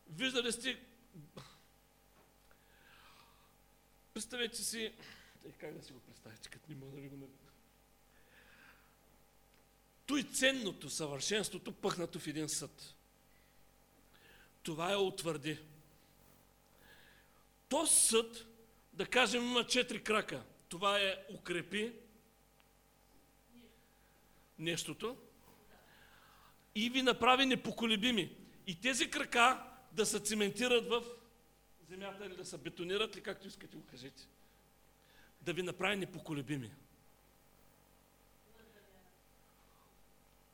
виждали 0.09 0.51
сте... 0.51 0.79
Представете 4.15 4.57
си... 4.57 4.93
Как 5.57 5.77
да 5.77 5.83
си 5.83 5.93
го 5.93 5.99
представите, 5.99 6.49
като 6.49 6.65
не 6.69 6.75
мога 6.75 6.95
да 6.95 7.01
ви 7.01 7.07
го 7.09 7.29
той 10.05 10.23
ценното, 10.23 10.89
съвършенството, 10.89 11.71
пъхнато 11.71 12.19
в 12.19 12.27
един 12.27 12.49
съд. 12.49 12.95
Това 14.63 14.91
е 14.91 14.95
утвърди. 14.95 15.59
То 17.69 17.87
съд, 17.87 18.45
да 18.93 19.05
кажем, 19.05 19.43
има 19.43 19.67
четири 19.67 20.03
крака. 20.03 20.43
Това 20.69 20.99
е 20.99 21.25
укрепи 21.33 21.93
нещото 24.59 25.17
и 26.75 26.89
ви 26.89 27.01
направи 27.01 27.45
непоколебими. 27.45 28.35
И 28.67 28.81
тези 28.81 29.11
крака 29.11 29.63
да 29.91 30.05
се 30.05 30.19
цементират 30.19 30.87
в 30.87 31.03
земята 31.89 32.25
или 32.25 32.35
да 32.35 32.45
се 32.45 32.57
бетонират, 32.57 33.15
ли 33.15 33.21
както 33.21 33.47
искате 33.47 33.77
го 33.77 33.85
кажете. 33.85 34.27
Да 35.41 35.53
ви 35.53 35.63
направи 35.63 35.95
непоколебими. 35.95 36.71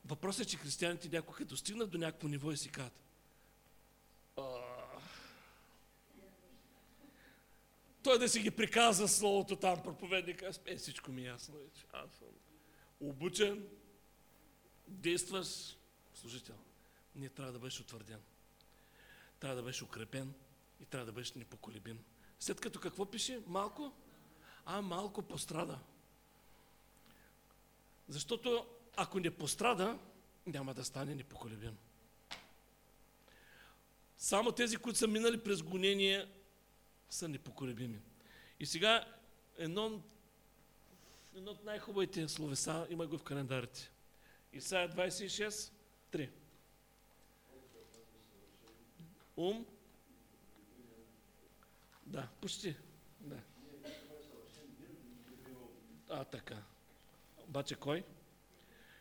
Въпросът 0.05 0.45
е, 0.45 0.49
че 0.49 0.57
християните 0.57 1.09
някога 1.09 1.45
достигнат 1.45 1.89
до 1.89 1.97
някакво 1.97 2.27
ниво 2.27 2.51
и 2.51 2.57
си 2.57 2.69
казват 2.69 3.01
той 8.03 8.19
да 8.19 8.29
си 8.29 8.39
ги 8.39 8.51
приказва 8.51 9.07
словото 9.07 9.55
там, 9.55 9.84
проповедника, 9.84 10.51
е, 10.65 10.77
всичко 10.77 11.11
ми 11.11 11.21
е 11.21 11.25
ясно 11.25 11.55
вече. 11.55 11.86
Аз 11.93 12.11
съм 12.11 12.27
обучен, 12.99 13.67
действаш, 14.88 15.77
служител. 16.13 16.55
Ние 17.15 17.29
трябва 17.29 17.51
да 17.51 17.59
бъдеш 17.59 17.79
утвърден. 17.79 18.19
Трябва 19.39 19.55
да 19.55 19.61
бъдеш 19.61 19.82
укрепен 19.82 20.34
и 20.82 20.86
трябва 20.86 21.05
да 21.05 21.11
бъдеш 21.11 21.34
непоколебим. 21.34 21.99
След 22.39 22.61
като 22.61 22.79
какво 22.79 23.05
пише? 23.05 23.41
Малко? 23.47 23.93
А, 24.65 24.82
малко 24.82 25.21
пострада. 25.21 25.79
Защото 28.07 28.65
ако 28.97 29.19
не 29.19 29.32
пострада, 29.32 29.99
няма 30.45 30.73
да 30.73 30.86
стане 30.86 31.15
непоколебим. 31.15 31.77
Само 34.17 34.51
тези, 34.51 34.77
които 34.77 34.99
са 34.99 35.07
минали 35.07 35.43
през 35.43 35.63
гонение, 35.63 36.27
са 37.09 37.27
непоколебими. 37.27 37.99
И 38.59 38.65
сега 38.65 39.05
едно, 39.57 40.01
едно 41.36 41.51
от 41.51 41.63
най-хубавите 41.63 42.27
словеса, 42.27 42.88
има 42.89 43.07
го 43.07 43.17
в 43.17 43.23
календарите. 43.23 43.91
Исайя 44.53 44.89
26, 44.89 45.71
3. 46.11 46.29
Ум. 49.36 49.65
Да, 52.12 52.28
почти. 52.41 52.76
Да. 53.20 53.39
А, 56.09 56.26
така. 56.26 56.57
Обаче 57.38 57.76
кой? 57.76 58.03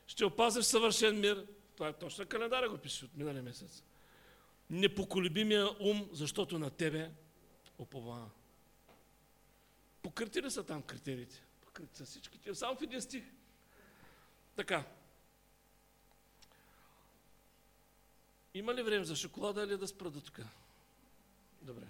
Ще 0.06 0.24
опазиш 0.24 0.64
съвършен 0.64 1.20
мир. 1.20 1.46
Това 1.76 1.88
е 1.88 1.92
точно 1.92 2.26
календара 2.26 2.68
го 2.68 2.78
пише 2.78 3.04
от 3.04 3.16
миналия 3.16 3.42
месец. 3.42 3.82
Непоколебимия 4.70 5.68
ум, 5.80 6.08
защото 6.12 6.58
на 6.58 6.70
тебе 6.70 7.10
оповава. 7.78 8.30
Покрити 10.02 10.42
ли 10.42 10.50
са 10.50 10.64
там 10.64 10.82
критериите? 10.82 11.42
Покрити 11.60 11.96
са 11.96 12.04
всичките. 12.04 12.54
Само 12.54 12.76
в 12.76 12.82
един 12.82 13.02
стих. 13.02 13.24
Така. 14.56 14.84
Има 18.54 18.74
ли 18.74 18.82
време 18.82 19.04
за 19.04 19.16
шоколада 19.16 19.62
или 19.62 19.76
да 19.76 19.88
спра 19.88 20.10
до 20.10 20.20
тук? 20.20 20.40
Добре. 21.62 21.86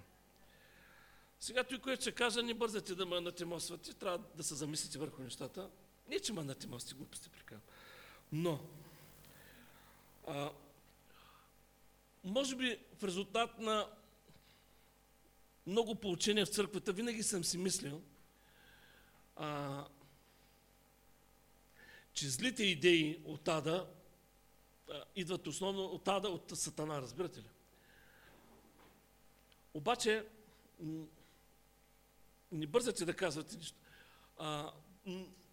Сега 1.41 1.63
той, 1.63 1.79
което 1.79 2.01
ще 2.01 2.11
кажа, 2.11 2.43
не 2.43 2.53
бързате 2.53 2.95
да 2.95 3.05
ме 3.05 3.21
натемосвате, 3.21 3.93
трябва 3.93 4.17
да 4.35 4.43
се 4.43 4.55
замислите 4.55 4.97
върху 4.97 5.21
нещата. 5.21 5.69
Не, 6.07 6.19
че 6.19 6.33
ме 6.33 6.43
натемосвате, 6.43 6.95
глупости 6.95 7.29
прикавам. 7.29 7.61
Но, 8.31 8.59
а, 10.27 10.51
може 12.23 12.55
би 12.55 12.79
в 12.97 13.03
резултат 13.03 13.59
на 13.59 13.89
много 15.67 15.95
получения 15.95 16.45
в 16.45 16.49
църквата, 16.49 16.93
винаги 16.93 17.23
съм 17.23 17.43
си 17.43 17.57
мислил, 17.57 18.01
а, 19.35 19.85
че 22.13 22.29
злите 22.29 22.63
идеи 22.63 23.21
от 23.25 23.47
Ада 23.47 23.87
а, 24.89 25.03
идват 25.15 25.47
основно 25.47 25.85
от 25.85 26.07
Ада, 26.07 26.29
от 26.29 26.51
Сатана, 26.55 27.01
разбирате 27.01 27.39
ли? 27.39 27.49
Обаче, 29.73 30.25
не 32.51 32.67
бързате 32.67 33.05
да 33.05 33.13
казвате 33.13 33.57
нищо. 33.57 33.77
А, 34.37 34.71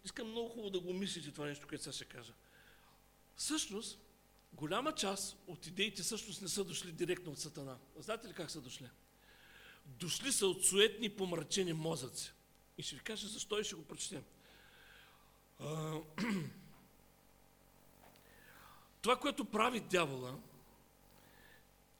искам 0.04 0.30
много 0.30 0.48
хубаво 0.48 0.70
да 0.70 0.80
го 0.80 0.92
мислите 0.92 1.32
това 1.32 1.46
нещо, 1.46 1.66
което 1.68 1.84
сега 1.84 1.92
ще 1.92 2.04
кажа. 2.04 2.32
Всъщност, 3.36 4.00
голяма 4.52 4.94
част 4.94 5.36
от 5.46 5.66
идеите 5.66 6.02
всъщност 6.02 6.42
не 6.42 6.48
са 6.48 6.64
дошли 6.64 6.92
директно 6.92 7.32
от 7.32 7.38
Сатана. 7.38 7.78
Знаете 7.96 8.28
ли 8.28 8.32
как 8.32 8.50
са 8.50 8.60
дошли? 8.60 8.88
Дошли 9.86 10.32
са 10.32 10.46
от 10.46 10.64
суетни 10.64 11.08
помрачени 11.08 11.72
мозъци. 11.72 12.32
И 12.78 12.82
ще 12.82 12.96
ви 12.96 13.02
кажа 13.02 13.28
защо 13.28 13.60
и 13.60 13.64
ще 13.64 13.74
го 13.74 13.84
прочетем. 13.84 14.24
Това, 19.02 19.16
което 19.20 19.44
прави 19.44 19.80
дявола, 19.80 20.38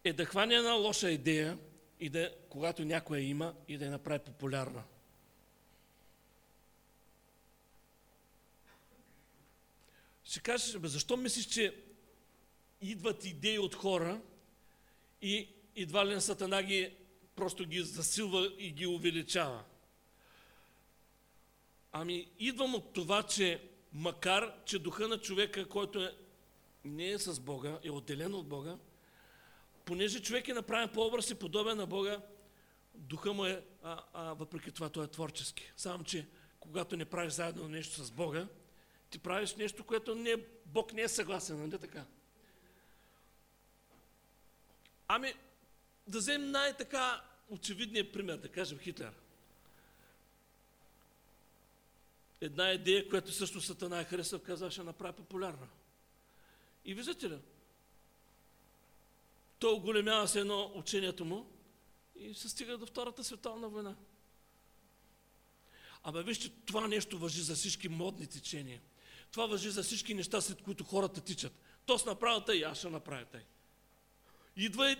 е 0.05 0.13
да 0.13 0.25
хване 0.25 0.55
една 0.55 0.73
лоша 0.73 1.11
идея 1.11 1.59
и 2.01 2.09
да, 2.09 2.35
когато 2.49 2.85
някоя 2.85 3.21
има, 3.21 3.55
и 3.69 3.79
да 3.79 3.85
я 3.85 3.91
направи 3.91 4.19
популярна. 4.19 4.85
Ще 10.25 10.41
кажеш, 10.41 10.79
бе, 10.79 10.89
защо 10.89 11.17
мислиш, 11.17 11.47
че 11.47 11.83
идват 12.81 13.25
идеи 13.25 13.59
от 13.59 13.75
хора 13.75 14.21
и 15.23 15.49
едва 15.77 16.07
ли 16.07 16.15
на 16.15 16.21
Сатана 16.21 16.63
ги 16.63 16.97
просто 17.37 17.65
ги 17.65 17.83
засилва 17.83 18.53
и 18.59 18.71
ги 18.71 18.87
увеличава? 18.87 19.65
Ами, 21.93 22.31
идвам 22.39 22.75
от 22.75 22.93
това, 22.93 23.23
че 23.23 23.63
макар, 23.93 24.65
че 24.65 24.79
духа 24.79 25.09
на 25.09 25.19
човека, 25.19 25.69
който 25.69 26.03
е, 26.03 26.15
не 26.85 27.11
е 27.11 27.19
с 27.19 27.41
Бога, 27.41 27.79
е 27.85 27.91
отделен 27.91 28.35
от 28.35 28.49
Бога, 28.49 28.79
понеже 29.89 30.23
човек 30.23 30.49
е 30.49 30.55
направен 30.55 30.89
по 30.89 31.07
образ 31.07 31.31
и 31.31 31.35
подобен 31.35 31.77
на 31.77 31.87
Бога, 31.87 32.21
духа 32.95 33.33
му 33.33 33.45
е, 33.45 33.65
а, 33.83 34.05
а, 34.13 34.35
въпреки 34.35 34.73
това, 34.73 34.89
той 34.89 35.05
е 35.05 35.09
творчески. 35.09 35.73
Само, 35.77 36.05
че 36.05 36.27
когато 36.61 36.97
не 36.97 37.05
правиш 37.05 37.33
заедно 37.33 37.69
нещо 37.69 38.05
с 38.05 38.11
Бога, 38.11 38.49
ти 39.11 39.19
правиш 39.19 39.55
нещо, 39.55 39.85
което 39.85 40.15
не, 40.15 40.37
Бог 40.67 40.93
не 40.93 41.03
е 41.03 41.09
съгласен, 41.09 41.59
нали 41.59 41.79
така? 41.79 42.05
Ами, 45.09 45.35
да 46.07 46.19
вземем 46.19 46.51
най-така 46.51 47.25
очевидния 47.49 48.13
пример, 48.13 48.37
да 48.37 48.49
кажем 48.49 48.79
Хитлер. 48.79 49.13
Една 52.41 52.73
идея, 52.73 53.09
която 53.09 53.33
също 53.33 53.61
Сатана 53.61 54.01
е 54.01 54.05
харесал, 54.05 54.39
каза, 54.39 54.71
ще 54.71 54.83
направи 54.83 55.17
популярна. 55.17 55.69
И 56.85 56.95
виждате 56.95 57.31
ли? 57.31 57.39
Той 59.59 59.73
оголемява 59.73 60.29
се 60.29 60.41
едно 60.41 60.73
учението 60.75 61.25
му 61.25 61.51
и 62.17 62.35
се 62.35 62.49
стига 62.49 62.79
до 62.79 62.87
Втората 62.87 63.25
световна 63.25 63.69
война. 63.69 63.97
Абе, 66.03 66.23
вижте, 66.23 66.51
това 66.67 66.89
нещо 66.89 67.19
въжи 67.19 67.43
за 67.43 67.55
всички 67.55 67.89
модни 67.89 68.27
течения. 68.27 68.81
Това 69.31 69.47
въжи 69.47 69.71
за 69.71 69.83
всички 69.83 70.15
неща, 70.15 70.41
след 70.41 70.63
които 70.63 70.85
хората 70.85 71.21
тичат. 71.21 71.53
То 71.87 71.99
с 71.99 72.05
направата 72.05 72.57
и 72.57 72.63
аз 72.63 72.79
ще 72.79 72.89
направя 72.89 73.25
тъй. 73.25 73.45
Идва 74.57 74.93
и, 74.93 74.97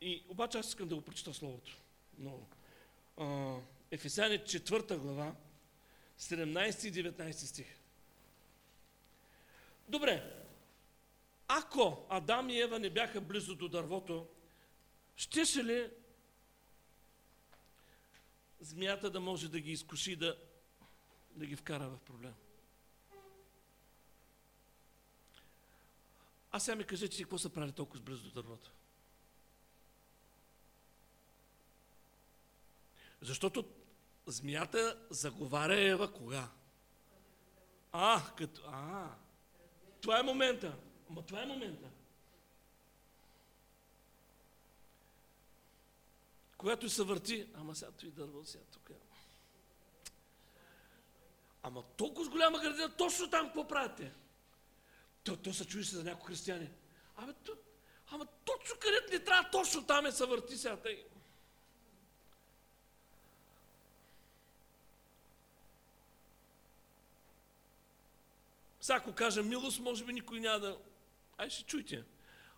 и... 0.00 0.24
Обаче 0.28 0.58
аз 0.58 0.68
искам 0.68 0.88
да 0.88 0.94
го 0.94 1.00
прочита 1.00 1.34
Словото. 1.34 1.76
Много. 2.18 2.48
А, 3.16 3.56
Ефесяни 3.90 4.38
4 4.38 4.96
глава, 4.96 5.34
17 6.20 6.88
и 6.88 6.92
19 6.92 7.32
стих. 7.32 7.66
Добре, 9.88 10.45
ако 11.48 12.06
Адам 12.08 12.50
и 12.50 12.60
Ева 12.60 12.78
не 12.78 12.90
бяха 12.90 13.20
близо 13.20 13.54
до 13.54 13.68
дървото, 13.68 14.28
щеше 15.16 15.64
ли 15.64 15.90
змията 18.60 19.10
да 19.10 19.20
може 19.20 19.48
да 19.48 19.60
ги 19.60 19.72
изкуши 19.72 20.16
да, 20.16 20.36
да 21.30 21.46
ги 21.46 21.56
вкара 21.56 21.88
в 21.88 21.98
проблем? 21.98 22.34
А 26.50 26.60
сега 26.60 26.76
ми 26.76 26.84
кажете, 26.84 27.22
какво 27.22 27.38
са 27.38 27.50
правили 27.50 27.72
толкова 27.72 28.00
близо 28.00 28.22
до 28.22 28.30
дървото? 28.30 28.72
Защото 33.20 33.68
змията 34.26 35.06
заговаря 35.10 35.80
Ева 35.80 36.12
кога? 36.12 36.50
А, 37.92 38.22
като... 38.36 38.62
А, 38.66 39.14
това 40.00 40.18
е 40.18 40.22
момента. 40.22 40.76
Ама 41.10 41.22
това 41.22 41.42
е 41.42 41.46
момента. 41.46 41.88
Когато 46.56 46.88
се 46.88 47.02
върти, 47.02 47.48
ама 47.54 47.74
сега 47.74 47.90
той 47.90 48.10
дърво, 48.10 48.44
сега 48.44 48.64
тук. 48.72 48.90
Ама 51.62 51.82
толкова 51.82 52.24
с 52.24 52.28
голяма 52.28 52.58
градина, 52.58 52.96
точно 52.96 53.30
там 53.30 53.46
какво 53.46 53.68
правите? 53.68 54.12
То, 55.24 55.36
то 55.36 55.54
се 55.54 55.66
чуи 55.66 55.84
се 55.84 55.96
за 55.96 56.04
някои 56.04 56.26
християни. 56.26 56.70
Абе, 57.16 57.32
то, 57.32 57.52
ама 58.10 58.26
точно 58.44 58.76
където 58.80 59.12
не 59.12 59.24
трябва, 59.24 59.50
точно 59.50 59.86
там 59.86 60.06
е 60.06 60.12
се 60.12 60.26
върти 60.26 60.56
сега. 60.56 60.76
Тъй. 60.76 61.04
Сега 68.80 68.96
ако 68.96 69.12
кажа 69.12 69.42
милост, 69.42 69.80
може 69.80 70.04
би 70.04 70.12
никой 70.12 70.40
няма 70.40 70.60
да 70.60 70.78
Ай 71.38 71.50
ще 71.50 71.64
чуйте. 71.64 72.04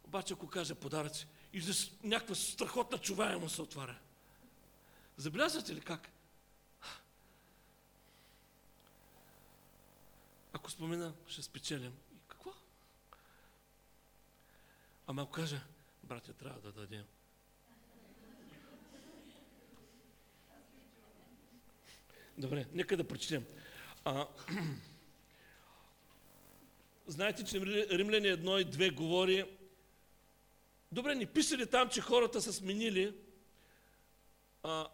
Обаче 0.04 0.34
ако 0.34 0.46
каже 0.48 0.74
подаръци, 0.74 1.26
и 1.52 1.60
за 1.60 1.90
някаква 2.02 2.34
страхотна 2.34 2.98
чувая 2.98 3.38
му 3.38 3.48
се 3.48 3.62
отваря. 3.62 3.98
Забелязвате 5.16 5.74
ли 5.74 5.80
как? 5.80 6.10
Ако 10.52 10.70
спомена, 10.70 11.14
ще 11.26 11.42
спечелим. 11.42 11.92
И 12.14 12.18
какво? 12.28 12.52
Ама 15.06 15.22
ако 15.22 15.30
каже, 15.30 15.60
братя, 16.02 16.32
трябва 16.32 16.60
да 16.60 16.72
дадем. 16.72 17.04
Добре, 22.38 22.66
нека 22.72 22.96
да 22.96 23.08
прочетем. 23.08 23.46
А, 24.04 24.26
знаете, 27.08 27.44
че 27.44 27.60
Римляни 27.90 28.26
1 28.26 28.60
и 28.60 28.66
2 28.66 28.94
говори, 28.94 29.44
добре, 30.92 31.14
ни 31.14 31.26
писали 31.26 31.66
там, 31.66 31.88
че 31.88 32.00
хората 32.00 32.42
са 32.42 32.52
сменили 32.52 33.14
а, 34.62 34.88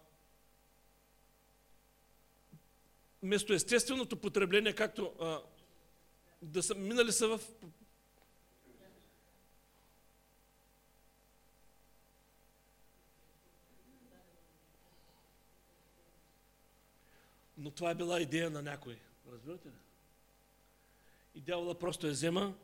вместо 3.22 3.52
естественото 3.52 4.16
потребление, 4.16 4.72
както 4.72 5.12
а, 5.20 5.40
да 6.42 6.62
са 6.62 6.74
минали 6.74 7.12
са 7.12 7.28
в 7.28 7.40
Но 17.58 17.70
това 17.70 17.90
е 17.90 17.94
била 17.94 18.20
идея 18.20 18.50
на 18.50 18.62
някой. 18.62 18.98
Разбирате 19.32 19.68
ли? 19.68 19.83
И 21.34 21.40
дявола 21.40 21.78
просто 21.78 22.06
я 22.06 22.12
взема. 22.12 22.54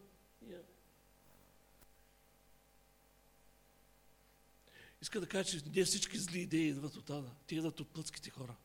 Иска 5.02 5.20
да 5.20 5.26
кажа, 5.26 5.50
че 5.50 5.64
не 5.74 5.84
всички 5.84 6.18
зли 6.18 6.40
идеи 6.40 6.68
идват 6.68 6.96
от 6.96 7.10
Ада. 7.10 7.30
Те 7.46 7.54
идват 7.54 7.80
от 7.80 7.88
плътските 7.88 8.30
хора. 8.30 8.56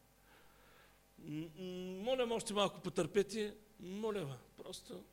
Моля, 1.19 2.27
още 2.31 2.53
малко 2.53 2.81
потърпете. 2.81 3.55
Моля 3.79 4.37
просто. 4.57 5.03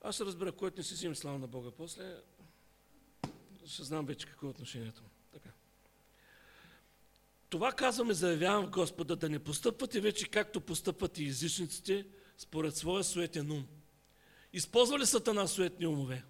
Аз 0.00 0.14
ще 0.14 0.24
разбера, 0.24 0.52
който 0.52 0.76
не 0.76 0.84
си 0.84 0.94
взиме 0.94 1.14
слава 1.14 1.38
на 1.38 1.46
Бога. 1.46 1.70
После 1.70 2.16
ще 3.66 3.82
знам 3.82 4.06
вече 4.06 4.26
какво 4.26 4.46
е 4.46 4.50
отношението 4.50 5.02
му. 5.02 5.08
Така. 5.32 5.48
Това 7.48 7.72
казваме, 7.72 8.14
заявявам 8.14 8.66
в 8.66 8.70
Господа, 8.70 9.16
да 9.16 9.28
не 9.28 9.38
постъпвате 9.38 10.00
вече 10.00 10.28
както 10.28 10.60
постъпват 10.60 11.18
и 11.18 11.26
езичниците, 11.26 12.06
според 12.38 12.76
своя 12.76 13.04
суетен 13.04 13.50
ум. 13.50 13.66
Използва 14.52 14.98
ли 14.98 15.06
Сатана 15.06 15.48
суетни 15.48 15.86
умове? 15.86 16.24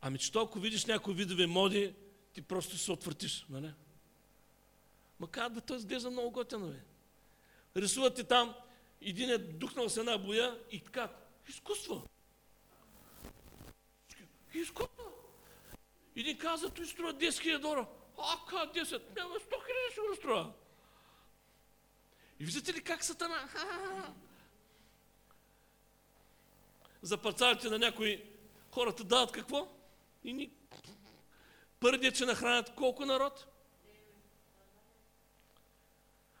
Ами 0.00 0.18
че 0.18 0.30
ако 0.34 0.58
видиш 0.58 0.84
някои 0.84 1.14
видове 1.14 1.46
моди, 1.46 1.94
ти 2.32 2.42
просто 2.42 2.78
се 2.78 2.92
отвъртиш, 2.92 3.46
нали? 3.50 3.72
Макар 5.20 5.50
да 5.50 5.60
той 5.60 5.76
изглежда 5.76 6.10
много 6.10 6.30
готино, 6.30 6.68
бе. 6.68 6.80
Рисуват 7.80 8.14
ти 8.14 8.24
там, 8.24 8.54
един 9.02 9.30
е 9.30 9.38
духнал 9.38 9.88
с 9.88 9.96
една 9.96 10.18
боя 10.18 10.58
и 10.70 10.80
така, 10.80 11.08
изкуство. 11.48 12.06
Изкуство. 14.54 15.04
Един 16.16 16.38
каза, 16.38 16.70
той 16.70 16.86
струва 16.86 17.14
10 17.14 17.28
000 17.28 17.58
долара. 17.58 17.86
А, 18.18 18.46
ка 18.46 18.56
10? 18.56 19.16
Няма 19.16 19.34
100 19.34 19.40
хиляди 19.40 19.92
ще 19.92 20.00
го 20.00 20.14
струва. 20.16 20.52
И 22.40 22.44
виждате 22.44 22.72
ли 22.72 22.84
как 22.84 23.04
сатана? 23.04 23.48
За 27.02 27.18
парцалите 27.18 27.70
на 27.70 27.78
някои 27.78 28.24
хората 28.70 29.04
дават 29.04 29.32
какво? 29.32 29.68
И 30.24 30.32
ни... 30.32 30.50
Пърдия, 31.80 32.12
че 32.12 32.24
нахранят 32.24 32.74
колко 32.74 33.06
народ? 33.06 33.46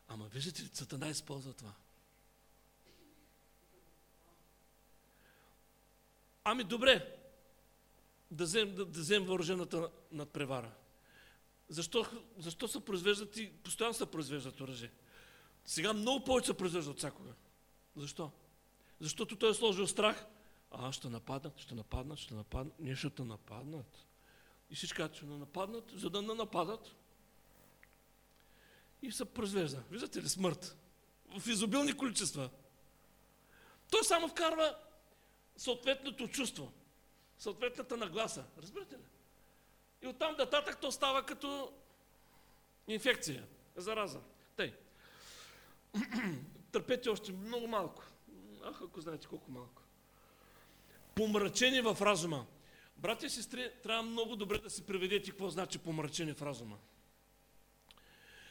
Ама 0.08 0.26
виждате 0.26 0.62
ли, 0.62 0.70
сатана 0.72 1.08
използва 1.08 1.52
това. 1.52 1.72
Ами 6.44 6.64
добре, 6.64 7.16
да 8.30 8.44
вземем, 8.44 8.74
да, 8.74 8.84
да 8.84 9.00
взем 9.00 9.24
въоръжената 9.24 9.90
надпревара. 10.12 10.72
Защо, 11.68 12.06
защо 12.38 12.68
се 12.68 12.84
произвеждат 12.84 13.36
и 13.36 13.52
постоянно 13.52 13.94
се 13.94 14.10
произвеждат 14.10 14.60
оръжие? 14.60 14.90
Сега 15.66 15.92
много 15.92 16.24
повече 16.24 16.46
се 16.46 16.56
произвежда 16.56 16.90
от 16.90 16.98
всякога. 16.98 17.30
Защо? 17.96 18.30
Защото 19.00 19.36
той 19.36 19.50
е 19.50 19.54
сложил 19.54 19.86
страх. 19.86 20.26
А, 20.70 20.92
ще 20.92 21.08
нападнат, 21.08 21.60
ще 21.60 21.74
нападнат, 21.74 22.18
ще 22.18 22.34
нападнат. 22.34 22.78
Не 22.78 22.96
ще 22.96 23.10
те 23.10 23.22
нападнат. 23.22 24.06
И 24.70 24.74
всички 24.74 24.96
казват, 24.96 25.16
ще 25.16 25.26
нападнат, 25.26 25.92
за 25.94 26.10
да 26.10 26.22
не 26.22 26.34
нападат. 26.34 26.94
И 29.02 29.12
се 29.12 29.24
произвежда. 29.24 29.82
Виждате 29.90 30.22
ли 30.22 30.28
смърт? 30.28 30.76
В 31.38 31.48
изобилни 31.48 31.96
количества. 31.96 32.50
Той 33.90 34.04
само 34.04 34.28
вкарва 34.28 34.76
съответното 35.56 36.28
чувство, 36.28 36.72
съответната 37.38 37.96
нагласа. 37.96 38.44
Разбирате 38.62 38.94
ли? 38.94 39.04
И 40.02 40.06
оттам 40.06 40.36
нататък 40.38 40.80
то 40.80 40.92
става 40.92 41.26
като 41.26 41.72
инфекция, 42.88 43.46
зараза. 43.76 44.20
Търпете 46.72 47.08
още 47.08 47.32
много 47.32 47.66
малко. 47.66 48.04
Ах, 48.64 48.82
ако 48.82 49.00
знаете 49.00 49.26
колко 49.26 49.50
малко. 49.50 49.82
Помрачени 51.14 51.80
в 51.80 51.96
разума. 52.00 52.46
Братя 52.96 53.26
и 53.26 53.30
сестри, 53.30 53.70
трябва 53.82 54.02
много 54.02 54.36
добре 54.36 54.58
да 54.58 54.70
си 54.70 54.86
преведете 54.86 55.30
какво 55.30 55.50
значи 55.50 55.78
помрачени 55.78 56.32
в 56.32 56.42
разума. 56.42 56.78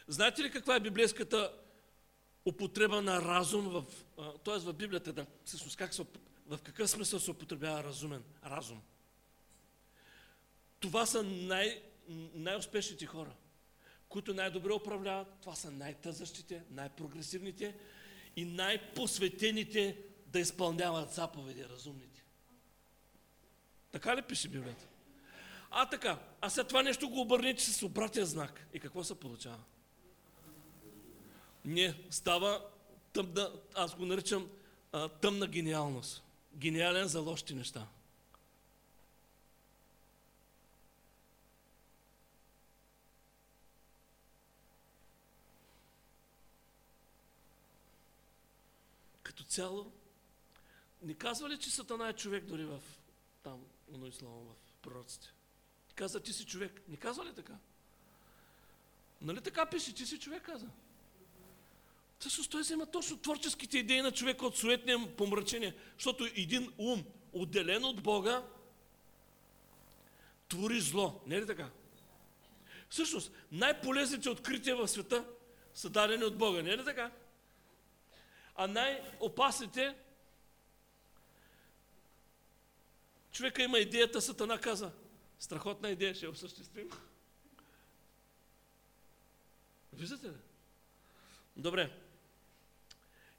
Знаете 0.08 0.44
ли 0.44 0.52
каква 0.52 0.76
е 0.76 0.80
библейската 0.80 1.54
употреба 2.46 3.02
на 3.02 3.22
разум 3.22 3.70
в, 3.70 3.84
т.е. 4.44 4.60
в 4.60 4.74
Библията, 4.74 5.14
да, 5.14 5.26
всъщност 5.46 5.78
как 5.78 5.94
се, 5.94 6.06
в 6.48 6.60
какъв 6.64 6.90
смисъл 6.90 7.20
се 7.20 7.32
употребява 7.32 7.84
разумен, 7.84 8.24
разум? 8.46 8.82
Това 10.80 11.06
са 11.06 11.24
най, 11.24 11.82
най-успешните 12.34 13.06
хора 13.06 13.36
които 14.10 14.34
най-добре 14.34 14.74
управляват, 14.74 15.28
това 15.42 15.56
са 15.56 15.72
най-тъзащите, 15.72 16.64
най-прогресивните 16.72 17.76
и 18.36 18.46
най-посветените 18.46 19.98
да 20.28 20.40
изпълняват 20.40 21.14
заповеди, 21.14 21.66
разумните. 21.66 22.24
Така 23.92 24.16
ли 24.16 24.22
пише 24.22 24.50
Библията? 24.50 24.88
А 25.72 25.90
така, 25.90 26.20
а 26.42 26.50
след 26.50 26.68
това 26.68 26.84
нещо 26.84 27.10
го 27.10 27.22
обърнете 27.22 27.64
с 27.64 27.84
обратен 27.84 28.26
знак. 28.26 28.68
И 28.74 28.80
какво 28.80 29.04
се 29.04 29.20
получава? 29.20 29.60
Не, 31.66 31.94
става 32.10 32.62
тъмна, 33.14 33.52
аз 33.76 33.96
го 33.96 34.06
наричам 34.06 34.50
а, 34.92 35.10
тъмна 35.10 35.48
гениалност. 35.48 36.24
Гениален 36.56 37.08
за 37.08 37.20
лоши 37.20 37.56
неща. 37.56 37.88
Като 49.36 49.50
цяло, 49.50 49.92
не 51.02 51.14
казва 51.14 51.50
ли, 51.50 51.58
че 51.58 51.72
Сатана 51.72 52.10
е 52.10 52.14
човек 52.14 52.46
дори 52.46 52.66
в 52.66 52.82
там, 53.44 53.66
оно 53.94 54.08
ислам, 54.08 54.32
в 54.32 54.56
пророците? 54.82 55.28
Каза, 55.96 56.20
ти 56.20 56.34
си 56.34 56.46
човек. 56.46 56.82
Не 56.88 56.98
казва 56.98 57.26
ли 57.26 57.34
така? 57.34 57.54
Нали 59.22 59.42
така 59.42 59.66
пише, 59.66 59.96
ти 59.96 60.06
си 60.06 60.20
човек, 60.20 60.44
каза. 60.44 60.68
Всъщност 62.20 62.52
той 62.52 62.62
взема 62.62 62.86
точно 62.86 63.18
творческите 63.18 63.78
идеи 63.78 64.02
на 64.02 64.12
човека 64.12 64.46
от 64.46 64.58
суетния 64.58 65.16
помрачение, 65.16 65.76
защото 65.94 66.26
един 66.36 66.74
ум, 66.78 67.04
отделен 67.34 67.84
от 67.84 68.04
Бога, 68.04 68.44
твори 70.50 70.82
зло. 70.82 71.22
Не 71.28 71.36
е 71.36 71.42
ли 71.42 71.48
така? 71.48 71.70
Всъщност, 72.90 73.32
най-полезните 73.52 74.30
открития 74.30 74.76
в 74.76 74.88
света 74.88 75.26
са 75.74 75.90
дадени 75.90 76.24
от 76.24 76.38
Бога. 76.38 76.62
Не 76.62 76.70
е 76.70 76.78
ли 76.78 76.86
така? 76.86 77.12
А 78.56 78.68
най-опасните 78.68 79.96
човека 83.32 83.64
има 83.64 83.80
идеята, 83.80 84.22
Сатана 84.22 84.62
каза, 84.62 84.92
страхотна 85.40 85.90
идея, 85.90 86.16
ще 86.16 86.28
осъществим. 86.28 86.90
Виждате 89.94 90.28
ли? 90.28 90.38
Добре. 91.58 91.92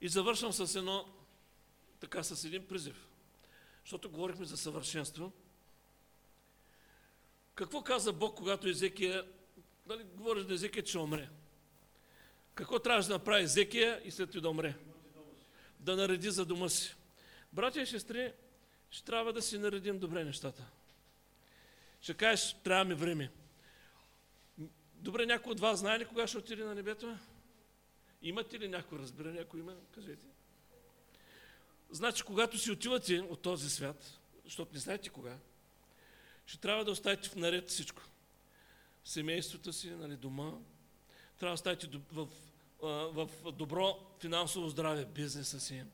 И 0.01 0.09
завършвам 0.09 0.53
с 0.53 0.75
едно, 0.75 1.09
така 2.01 2.23
с 2.23 2.45
един 2.45 2.67
призив. 2.67 3.09
Защото 3.85 4.11
говорихме 4.11 4.45
за 4.45 4.57
съвършенство. 4.57 5.33
Какво 7.55 7.83
каза 7.83 8.13
Бог, 8.13 8.37
когато 8.37 8.69
Езекия, 8.69 9.27
дали 9.87 10.05
говориш 10.05 10.45
да 10.45 10.55
Езекия, 10.55 10.85
че 10.85 10.99
умре? 10.99 11.29
Какво 12.55 12.79
трябваше 12.79 13.09
да 13.09 13.15
направи 13.15 13.43
Езекия 13.43 14.01
и 14.05 14.11
след 14.11 14.31
това 14.31 14.41
да 14.41 14.51
умре? 14.51 14.75
Да 15.81 15.97
нареди 15.97 16.31
за 16.31 16.45
дома 16.45 16.69
си. 16.69 16.95
Братя 17.53 17.81
и 17.81 17.87
сестри, 17.87 18.33
ще 18.91 19.05
трябва 19.05 19.33
да 19.33 19.43
си 19.43 19.59
наредим 19.59 19.99
добре 19.99 20.25
нещата. 20.25 20.67
Ще 22.01 22.15
кажеш, 22.15 22.57
трябва 22.65 22.85
ми 22.85 22.95
време. 22.95 23.31
Добре, 24.95 25.27
някой 25.27 25.53
от 25.53 25.61
вас 25.61 25.79
знае 25.79 25.99
ли 25.99 26.05
кога 26.05 26.27
ще 26.27 26.39
отиде 26.39 26.65
на 26.65 26.75
небето? 26.75 27.19
Имате 28.23 28.61
ли 28.61 28.69
някой 28.69 28.99
разбиране, 28.99 29.41
ако 29.41 29.59
има, 29.59 29.75
кажете. 29.95 30.27
Значи, 31.91 32.23
когато 32.23 32.59
си 32.59 32.71
отивате 32.71 33.21
от 33.21 33.43
този 33.43 33.71
свят, 33.71 34.19
защото 34.45 34.75
не 34.75 34.81
знаете 34.81 35.09
кога, 35.09 35.39
ще 36.47 36.59
трябва 36.59 36.85
да 36.85 36.91
оставите 36.91 37.29
в 37.29 37.37
наред 37.37 37.69
всичко. 37.69 38.03
Семейството 39.05 39.73
си, 39.73 39.91
нали, 39.91 40.17
дома, 40.17 40.53
трябва 41.39 41.51
да 41.51 41.55
оставите 41.55 42.01
в, 42.13 42.29
в, 42.87 43.29
добро 43.53 43.99
финансово 44.21 44.69
здраве, 44.69 45.05
бизнеса 45.05 45.61
си. 45.61 45.85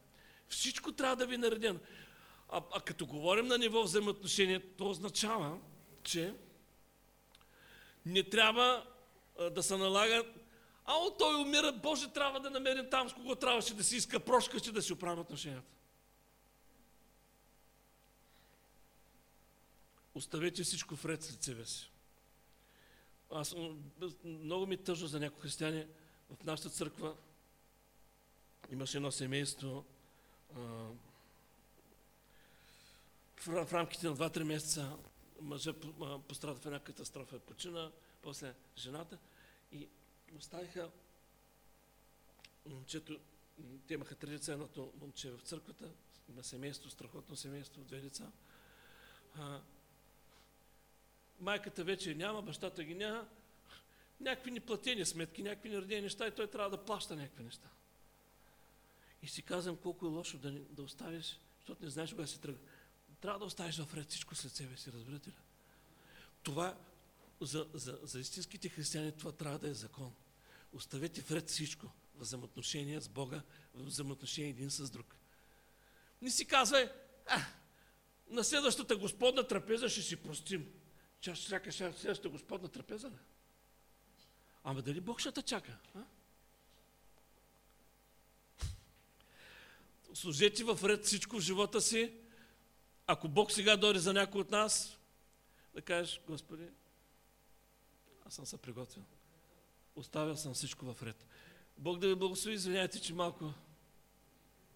Всичко 0.49 0.93
трябва 0.93 1.17
да 1.17 1.27
ви 1.27 1.35
е 1.35 1.39
наредено. 1.39 1.79
А, 2.49 2.63
а 2.73 2.81
като 2.81 3.07
говорим 3.07 3.47
на 3.47 3.59
ниво 3.59 3.83
взаимоотношения, 3.83 4.63
то 4.77 4.91
означава, 4.91 5.59
че 6.03 6.35
не 8.07 8.23
трябва 8.23 8.87
а, 9.39 9.51
да 9.51 9.63
се 9.63 9.77
налага 9.77 10.25
а 10.85 10.95
от 10.95 11.19
той 11.19 11.43
умира, 11.43 11.73
Боже, 11.73 12.13
трябва 12.13 12.41
да 12.41 12.51
намерим 12.51 12.91
там, 12.91 13.11
с 13.11 13.13
кого 13.13 13.35
трябваше 13.35 13.75
да 13.75 13.85
си 13.85 13.97
иска 13.97 14.21
прошка, 14.21 14.61
че 14.61 14.73
да 14.73 14.83
си 14.83 14.93
оправим 14.93 15.21
отношенията. 15.21 15.73
Оставете 20.15 20.63
всичко 20.63 20.95
вред 20.95 21.23
след 21.23 21.43
себе 21.43 21.65
си. 21.65 21.91
Аз 23.31 23.55
много 24.25 24.67
ми 24.67 24.77
тъжно 24.77 25.07
за 25.07 25.21
някои 25.21 25.43
християни. 25.43 25.87
В 26.41 26.45
нашата 26.45 26.71
църква 26.71 27.17
имаше 28.71 28.97
едно 28.97 29.13
семейство, 29.13 29.85
в, 33.47 33.73
рамките 33.73 34.07
на 34.07 34.17
2-3 34.17 34.43
месеца 34.43 34.97
мъжа 35.41 35.75
пострада 36.29 36.61
в 36.61 36.67
една 36.67 36.81
катастрофа, 36.81 37.39
почина, 37.39 37.91
после 38.23 38.55
жената 38.77 39.19
и 39.73 39.89
оставиха 40.39 40.91
момчето, 42.67 43.19
те 43.87 43.95
имаха 43.95 44.15
три 44.15 44.31
деца, 44.31 44.53
едното 44.53 44.93
момче 45.01 45.31
в 45.31 45.41
църквата, 45.41 45.91
има 46.29 46.45
семейство, 46.45 46.91
страхотно 46.91 47.37
семейство, 47.37 47.85
две 47.85 48.01
деца. 48.01 48.33
Майката 51.41 51.85
вече 51.85 52.15
няма, 52.15 52.43
бащата 52.43 52.85
ги 52.85 52.95
няма, 52.95 53.29
някакви 54.23 54.51
неплатени 54.51 55.07
сметки, 55.07 55.43
някакви 55.43 55.69
нередени 55.69 56.01
неща 56.01 56.27
и 56.27 56.31
той 56.31 56.47
трябва 56.47 56.71
да 56.71 56.85
плаща 56.85 57.17
някакви 57.17 57.45
неща. 57.45 57.69
И 59.23 59.29
си 59.29 59.43
казвам 59.43 59.77
колко 59.77 60.07
е 60.07 60.09
лошо 60.09 60.39
да, 60.39 60.51
да 60.51 60.83
оставиш, 60.83 61.41
защото 61.59 61.85
не 61.85 61.91
знаеш 61.91 62.11
кога 62.11 62.27
си 62.27 62.41
тръгва. 62.41 62.61
Трябва 63.21 63.39
да 63.39 63.45
оставиш 63.45 63.79
в 63.79 63.95
ред 63.95 64.11
всичко 64.11 64.35
след 64.35 64.53
себе 64.53 64.77
си, 64.77 64.93
разбирате 64.93 65.31
ли? 65.31 65.35
Това 66.43 66.77
за, 67.41 67.67
за, 67.75 67.99
за 68.03 68.21
истинските 68.21 68.69
християни 68.69 69.13
това 69.13 69.33
трябва 69.33 69.59
да 69.59 69.69
е 69.69 69.75
закон. 69.75 70.13
Оставете 70.73 71.21
вред 71.21 71.49
всичко 71.49 71.87
взаимоотношения 72.15 73.01
с 73.01 73.09
Бога, 73.09 73.43
взаимоотношения 73.75 74.51
един 74.51 74.71
с 74.71 74.91
друг. 74.91 75.17
Не 76.23 76.31
си 76.31 76.47
казвай, 76.47 76.93
а, 77.27 77.41
на 78.31 78.45
следващата 78.45 78.97
господна 78.97 79.49
трапеза 79.49 79.89
ще 79.89 80.03
си 80.03 80.17
простим. 80.17 80.73
Ча 81.21 81.35
ще 81.35 81.49
чака 81.49 81.73
следващата 81.73 82.29
господна 82.29 82.69
трапеза, 82.69 83.11
не? 83.11 83.19
Ама 84.65 84.83
дали 84.83 85.01
Бог 85.01 85.21
ще 85.21 85.33
те 85.33 85.43
чака? 85.43 85.79
А? 85.95 86.05
Служете 90.15 90.65
в 90.65 90.79
ред 90.85 91.05
всичко 91.05 91.37
в 91.37 91.41
живота 91.41 91.81
си. 91.81 92.15
Ако 93.07 93.29
Бог 93.29 93.53
сега 93.53 93.77
дойде 93.77 93.99
за 93.99 94.13
някой 94.13 94.41
от 94.41 94.51
нас, 94.51 94.99
да 95.75 95.83
кажеш, 95.83 96.21
Господи, 96.27 96.69
аз 98.27 98.35
съм 98.35 98.47
се 98.47 98.57
приготвил. 98.57 99.05
Оставил 99.97 100.37
съм 100.37 100.55
всичко 100.55 100.95
в 100.95 101.03
ред. 101.03 101.27
Бог 101.79 101.99
да 101.99 102.09
ви 102.09 102.15
благослови, 102.15 102.55
извиняйте, 102.55 103.01
че 103.01 103.15
малко 103.15 103.55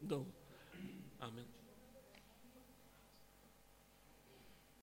дълго. 0.03 0.33
Амин. 1.19 1.56